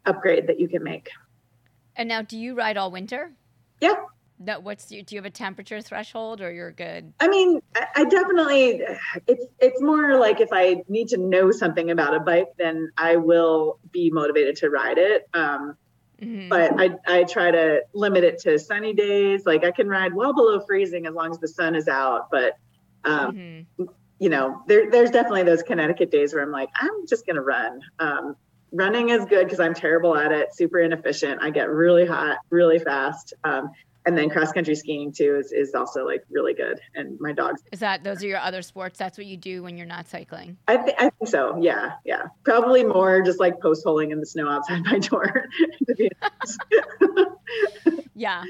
upgrade 0.06 0.48
that 0.48 0.60
you 0.60 0.68
can 0.68 0.84
make. 0.84 1.10
And 1.96 2.08
now, 2.08 2.22
do 2.22 2.38
you 2.38 2.56
ride 2.56 2.78
all 2.78 2.92
winter? 2.92 3.32
Yeah, 3.82 3.96
no, 4.42 4.60
what's 4.62 4.86
do 4.86 4.96
you 4.96 5.18
have 5.18 5.26
a 5.26 5.30
temperature 5.30 5.82
threshold 5.82 6.40
or 6.40 6.52
you're 6.52 6.72
good? 6.72 7.14
I 7.20 7.28
mean, 7.28 7.62
I 7.96 8.06
definitely 8.06 8.82
it's 9.28 9.46
it's 9.60 9.82
more 9.82 10.18
like 10.18 10.40
if 10.40 10.50
I 10.54 10.84
need 10.88 11.10
to 11.10 11.18
know 11.18 11.52
something 11.52 11.92
about 11.92 12.16
a 12.16 12.22
bike, 12.22 12.48
then 12.58 12.90
I 12.98 13.18
will 13.18 13.80
be 13.92 14.12
motivated 14.12 14.56
to 14.58 14.70
ride 14.70 14.98
it. 14.98 15.28
Um, 15.34 15.76
mm-hmm. 16.22 16.48
But 16.48 16.80
I 16.80 16.92
I 17.06 17.24
try 17.26 17.52
to 17.52 17.82
limit 17.94 18.24
it 18.24 18.40
to 18.40 18.58
sunny 18.58 18.94
days. 18.94 19.46
Like 19.46 19.66
I 19.66 19.72
can 19.72 19.90
ride 19.90 20.14
well 20.14 20.34
below 20.34 20.62
freezing 20.62 21.06
as 21.06 21.14
long 21.14 21.32
as 21.32 21.40
the 21.40 21.50
sun 21.50 21.76
is 21.76 21.90
out. 21.90 22.30
But 22.32 22.54
um, 23.04 23.36
mm-hmm. 23.36 23.84
you 24.20 24.30
know, 24.30 24.62
there 24.68 24.90
there's 24.90 25.12
definitely 25.12 25.44
those 25.44 25.64
Connecticut 25.64 26.12
days 26.12 26.34
where 26.34 26.44
I'm 26.44 26.52
like, 26.52 26.70
I'm 26.76 27.08
just 27.08 27.28
gonna 27.28 27.42
run. 27.42 27.82
Um, 28.00 28.38
running 28.72 29.10
is 29.10 29.26
good 29.26 29.46
because 29.46 29.60
I'm 29.60 29.74
terrible 29.74 30.16
at 30.16 30.32
it, 30.32 30.56
super 30.56 30.80
inefficient. 30.80 31.42
I 31.42 31.50
get 31.50 31.70
really 31.70 32.06
hot 32.06 32.38
really 32.50 32.80
fast. 32.80 33.34
Um, 33.44 33.72
and 34.10 34.18
then 34.18 34.28
cross 34.28 34.52
country 34.52 34.74
skiing 34.74 35.12
too 35.12 35.36
is, 35.36 35.52
is 35.52 35.76
also 35.76 36.04
like 36.04 36.24
really 36.32 36.56
good. 36.56 36.80
And 36.96 37.20
my 37.20 37.32
dogs 37.32 37.62
is 37.72 37.80
that 37.80 38.04
those 38.04 38.24
are 38.24 38.28
your 38.28 38.40
other 38.40 38.64
sports? 38.64 38.98
That's 38.98 39.20
what 39.20 39.28
you 39.28 39.38
do 39.38 39.62
when 39.62 39.78
you're 39.78 39.86
not 39.86 40.08
cycling? 40.08 40.58
I, 40.68 40.78
th- 40.78 40.96
I 40.98 41.12
think 41.12 41.30
so. 41.30 41.60
Yeah 41.62 41.92
yeah. 42.06 42.24
Probably 42.44 42.84
more 42.84 43.22
just 43.22 43.40
like 43.40 43.62
post 43.62 43.84
holing 43.86 44.10
in 44.10 44.20
the 44.20 44.26
snow 44.26 44.50
outside 44.50 44.84
my 44.86 44.98
door 44.98 45.46
yeah 48.16 48.44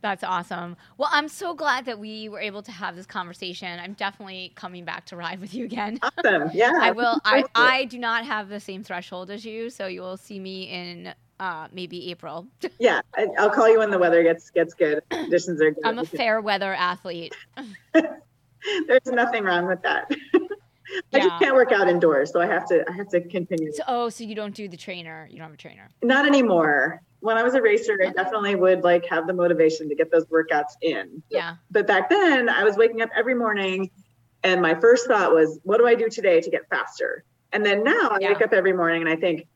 that's 0.00 0.22
awesome. 0.22 0.76
Well, 0.98 1.08
I'm 1.12 1.28
so 1.28 1.54
glad 1.54 1.84
that 1.86 1.98
we 1.98 2.28
were 2.28 2.40
able 2.40 2.62
to 2.62 2.72
have 2.72 2.96
this 2.96 3.06
conversation. 3.06 3.78
I'm 3.80 3.94
definitely 3.94 4.52
coming 4.54 4.84
back 4.84 5.06
to 5.06 5.16
ride 5.16 5.40
with 5.40 5.54
you 5.54 5.64
again. 5.64 5.98
Awesome. 6.18 6.50
Yeah. 6.54 6.72
I 6.80 6.92
will. 6.92 7.18
I, 7.24 7.44
I 7.54 7.84
do 7.86 7.98
not 7.98 8.24
have 8.24 8.48
the 8.48 8.60
same 8.60 8.84
threshold 8.84 9.30
as 9.30 9.44
you, 9.44 9.70
so 9.70 9.86
you 9.86 10.02
will 10.02 10.16
see 10.16 10.38
me 10.38 10.64
in 10.64 11.14
uh, 11.40 11.68
maybe 11.72 12.10
April. 12.10 12.46
yeah, 12.78 13.00
I, 13.16 13.26
will 13.38 13.50
call 13.50 13.68
you 13.68 13.78
when 13.78 13.90
the 13.90 13.98
weather 13.98 14.22
gets 14.22 14.50
gets 14.50 14.74
good. 14.74 15.02
Conditions 15.10 15.60
are 15.60 15.72
good. 15.72 15.84
I'm 15.84 15.98
a 15.98 16.04
fair 16.04 16.40
weather 16.40 16.74
athlete. 16.74 17.34
There's 17.92 19.06
nothing 19.06 19.44
wrong 19.44 19.66
with 19.66 19.82
that. 19.82 20.10
I 20.10 21.18
yeah. 21.18 21.24
just 21.24 21.42
can't 21.42 21.54
work 21.54 21.72
out 21.72 21.88
indoors, 21.88 22.32
so 22.32 22.40
I 22.40 22.46
have 22.46 22.66
to 22.68 22.84
I 22.88 22.92
have 22.92 23.08
to 23.08 23.20
continue. 23.20 23.72
So, 23.72 23.82
oh, 23.88 24.08
so 24.08 24.24
you 24.24 24.34
don't 24.34 24.54
do 24.54 24.68
the 24.68 24.76
trainer? 24.76 25.26
You 25.30 25.38
don't 25.38 25.46
have 25.46 25.54
a 25.54 25.58
trainer? 25.58 25.90
Not 26.02 26.26
anymore. 26.26 27.02
When 27.20 27.36
I 27.36 27.42
was 27.42 27.54
a 27.54 27.62
racer, 27.62 27.98
I 28.04 28.10
definitely 28.10 28.54
would 28.54 28.84
like 28.84 29.06
have 29.06 29.26
the 29.26 29.32
motivation 29.32 29.88
to 29.88 29.94
get 29.94 30.10
those 30.10 30.26
workouts 30.26 30.74
in. 30.82 31.22
Yeah. 31.30 31.56
But 31.70 31.86
back 31.86 32.10
then, 32.10 32.48
I 32.48 32.64
was 32.64 32.76
waking 32.76 33.02
up 33.02 33.10
every 33.16 33.34
morning, 33.34 33.90
and 34.42 34.62
my 34.62 34.74
first 34.74 35.06
thought 35.06 35.32
was, 35.32 35.58
"What 35.62 35.78
do 35.78 35.86
I 35.86 35.94
do 35.94 36.08
today 36.08 36.40
to 36.40 36.50
get 36.50 36.68
faster?" 36.68 37.24
And 37.52 37.64
then 37.64 37.84
now 37.84 38.10
I 38.10 38.18
yeah. 38.20 38.28
wake 38.28 38.42
up 38.42 38.52
every 38.52 38.72
morning 38.72 39.02
and 39.02 39.10
I 39.10 39.16
think, 39.16 39.46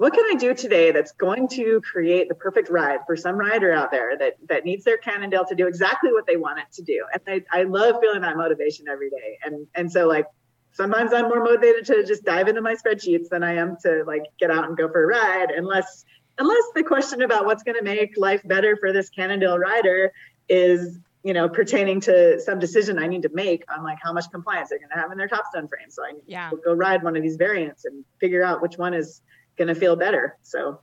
what 0.00 0.14
can 0.14 0.24
I 0.30 0.34
do 0.34 0.54
today 0.54 0.92
that's 0.92 1.12
going 1.12 1.46
to 1.48 1.80
create 1.82 2.30
the 2.30 2.34
perfect 2.34 2.70
ride 2.70 3.00
for 3.06 3.16
some 3.16 3.36
rider 3.36 3.70
out 3.70 3.90
there 3.90 4.16
that 4.16 4.36
that 4.48 4.64
needs 4.64 4.82
their 4.82 4.96
Cannondale 4.96 5.44
to 5.44 5.54
do 5.54 5.66
exactly 5.66 6.10
what 6.10 6.26
they 6.26 6.36
want 6.36 6.58
it 6.58 6.72
to 6.72 6.82
do? 6.82 7.04
And 7.12 7.44
I, 7.52 7.60
I 7.60 7.62
love 7.64 7.96
feeling 8.00 8.22
that 8.22 8.36
motivation 8.36 8.88
every 8.88 9.10
day. 9.10 9.38
And 9.44 9.66
and 9.74 9.92
so 9.92 10.08
like 10.08 10.24
sometimes 10.72 11.12
I'm 11.12 11.28
more 11.28 11.44
motivated 11.44 11.84
to 11.86 12.02
just 12.06 12.24
dive 12.24 12.48
into 12.48 12.62
my 12.62 12.74
spreadsheets 12.74 13.28
than 13.28 13.42
I 13.42 13.56
am 13.56 13.76
to 13.82 14.04
like 14.06 14.22
get 14.38 14.50
out 14.50 14.64
and 14.66 14.74
go 14.74 14.88
for 14.88 15.04
a 15.04 15.06
ride, 15.06 15.50
unless 15.50 16.06
unless 16.40 16.64
the 16.74 16.82
question 16.82 17.22
about 17.22 17.44
what's 17.44 17.62
going 17.62 17.76
to 17.76 17.84
make 17.84 18.16
life 18.16 18.40
better 18.44 18.76
for 18.76 18.92
this 18.92 19.10
Cannondale 19.10 19.58
rider 19.58 20.12
is 20.48 20.98
you 21.22 21.34
know 21.34 21.48
pertaining 21.48 22.00
to 22.00 22.40
some 22.40 22.58
decision 22.58 22.98
I 22.98 23.06
need 23.06 23.22
to 23.22 23.30
make 23.32 23.62
on 23.70 23.84
like 23.84 23.98
how 24.02 24.12
much 24.12 24.24
compliance 24.32 24.70
they're 24.70 24.78
going 24.78 24.90
to 24.90 24.98
have 24.98 25.12
in 25.12 25.18
their 25.18 25.28
topstone 25.28 25.68
frame. 25.68 25.90
So 25.90 26.02
I 26.04 26.12
need 26.12 26.22
yeah. 26.26 26.50
to 26.50 26.56
go 26.56 26.72
ride 26.72 27.02
one 27.04 27.14
of 27.14 27.22
these 27.22 27.36
variants 27.36 27.84
and 27.84 28.04
figure 28.18 28.42
out 28.42 28.62
which 28.62 28.78
one 28.78 28.94
is 28.94 29.20
going 29.56 29.68
to 29.68 29.74
feel 29.74 29.94
better. 29.94 30.38
So 30.42 30.80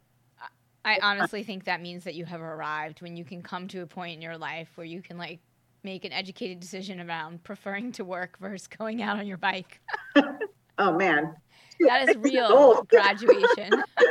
I 0.86 1.00
honestly 1.02 1.44
think 1.44 1.66
that 1.66 1.82
means 1.82 2.06
that 2.06 2.16
you 2.16 2.24
have 2.26 2.40
arrived 2.40 3.02
when 3.02 3.18
you 3.18 3.26
can 3.26 3.42
come 3.42 3.68
to 3.70 3.82
a 3.82 3.88
point 3.88 4.14
in 4.14 4.22
your 4.22 4.38
life 4.38 4.70
where 4.76 4.86
you 4.86 5.02
can 5.02 5.18
like 5.18 5.40
make 5.84 6.06
an 6.06 6.14
educated 6.14 6.60
decision 6.60 7.02
around 7.02 7.44
preferring 7.44 7.92
to 7.94 8.06
work 8.06 8.38
versus 8.40 8.68
going 8.68 9.02
out 9.02 9.18
on 9.18 9.26
your 9.26 9.38
bike. 9.38 9.82
oh 10.78 10.94
man. 10.94 11.36
That 11.80 12.10
is 12.10 12.18
real 12.18 12.84
graduation. 12.84 13.84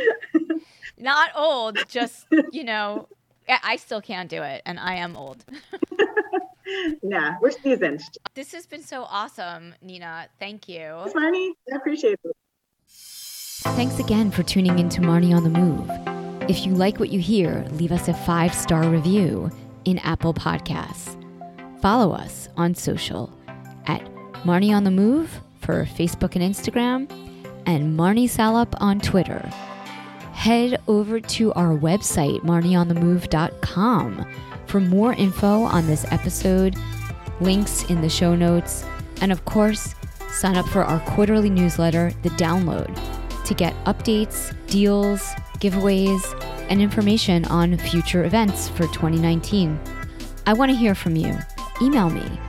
Not 1.02 1.30
old, 1.34 1.78
just, 1.88 2.26
you 2.52 2.64
know, 2.64 3.08
I 3.48 3.76
still 3.76 4.00
can't 4.00 4.30
do 4.30 4.42
it 4.42 4.62
and 4.64 4.78
I 4.78 4.94
am 4.94 5.16
old. 5.16 5.44
yeah, 7.02 7.36
we're 7.40 7.50
seasoned. 7.50 8.00
This 8.34 8.52
has 8.52 8.66
been 8.66 8.82
so 8.82 9.02
awesome, 9.02 9.74
Nina. 9.82 10.28
Thank 10.38 10.68
you. 10.68 10.94
Thanks, 11.00 11.14
Marnie. 11.14 11.50
I 11.72 11.76
appreciate 11.76 12.20
it. 12.24 12.36
Thanks 12.86 13.98
again 13.98 14.30
for 14.30 14.42
tuning 14.42 14.78
in 14.78 14.88
to 14.90 15.00
Marnie 15.00 15.34
on 15.34 15.44
the 15.44 15.50
Move. 15.50 15.90
If 16.48 16.64
you 16.66 16.72
like 16.74 16.98
what 16.98 17.10
you 17.10 17.20
hear, 17.20 17.66
leave 17.72 17.92
us 17.92 18.08
a 18.08 18.14
five 18.14 18.54
star 18.54 18.88
review 18.88 19.50
in 19.84 19.98
Apple 19.98 20.34
Podcasts. 20.34 21.18
Follow 21.80 22.12
us 22.12 22.48
on 22.56 22.74
social 22.74 23.32
at 23.86 24.02
Marnie 24.44 24.74
on 24.74 24.84
the 24.84 24.90
Move 24.90 25.40
for 25.60 25.84
Facebook 25.84 26.36
and 26.36 26.42
Instagram, 26.42 27.10
and 27.66 27.98
Marnie 27.98 28.28
Salop 28.28 28.74
on 28.80 29.00
Twitter. 29.00 29.48
Head 30.42 30.82
over 30.88 31.20
to 31.20 31.52
our 31.52 31.78
website, 31.78 32.40
marnieonthemove.com, 32.40 34.26
for 34.66 34.80
more 34.80 35.12
info 35.12 35.62
on 35.62 35.86
this 35.86 36.04
episode, 36.10 36.74
links 37.40 37.84
in 37.84 38.00
the 38.00 38.08
show 38.08 38.34
notes, 38.34 38.84
and 39.20 39.30
of 39.30 39.44
course, 39.44 39.94
sign 40.32 40.56
up 40.56 40.66
for 40.66 40.82
our 40.82 40.98
quarterly 41.10 41.48
newsletter, 41.48 42.10
The 42.24 42.30
Download 42.30 42.92
to 43.44 43.54
get 43.54 43.72
updates, 43.84 44.52
deals, 44.66 45.22
giveaways, 45.60 46.20
and 46.68 46.82
information 46.82 47.44
on 47.44 47.78
future 47.78 48.24
events 48.24 48.68
for 48.68 48.88
2019. 48.88 49.78
I 50.44 50.54
want 50.54 50.72
to 50.72 50.76
hear 50.76 50.96
from 50.96 51.14
you. 51.14 51.38
Email 51.80 52.10
me, 52.10 52.40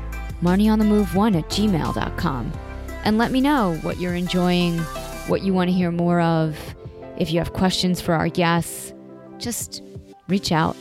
marnieonthemove1 0.42 1.38
at 1.38 1.48
gmail.com, 1.48 2.54
and 3.06 3.20
let 3.20 3.32
me 3.32 3.40
know 3.40 3.76
what 3.84 4.00
you're 4.00 4.16
enjoying, 4.16 4.80
what 5.28 5.44
you 5.44 5.54
want 5.54 5.68
to 5.70 5.76
hear 5.76 5.92
more 5.92 6.22
of. 6.22 6.58
If 7.18 7.32
you 7.32 7.40
have 7.40 7.54
questions 7.54 8.02
for 8.02 8.14
our 8.14 8.30
guests, 8.30 8.94
just 9.38 9.84
reach 10.28 10.52
out. 10.52 10.76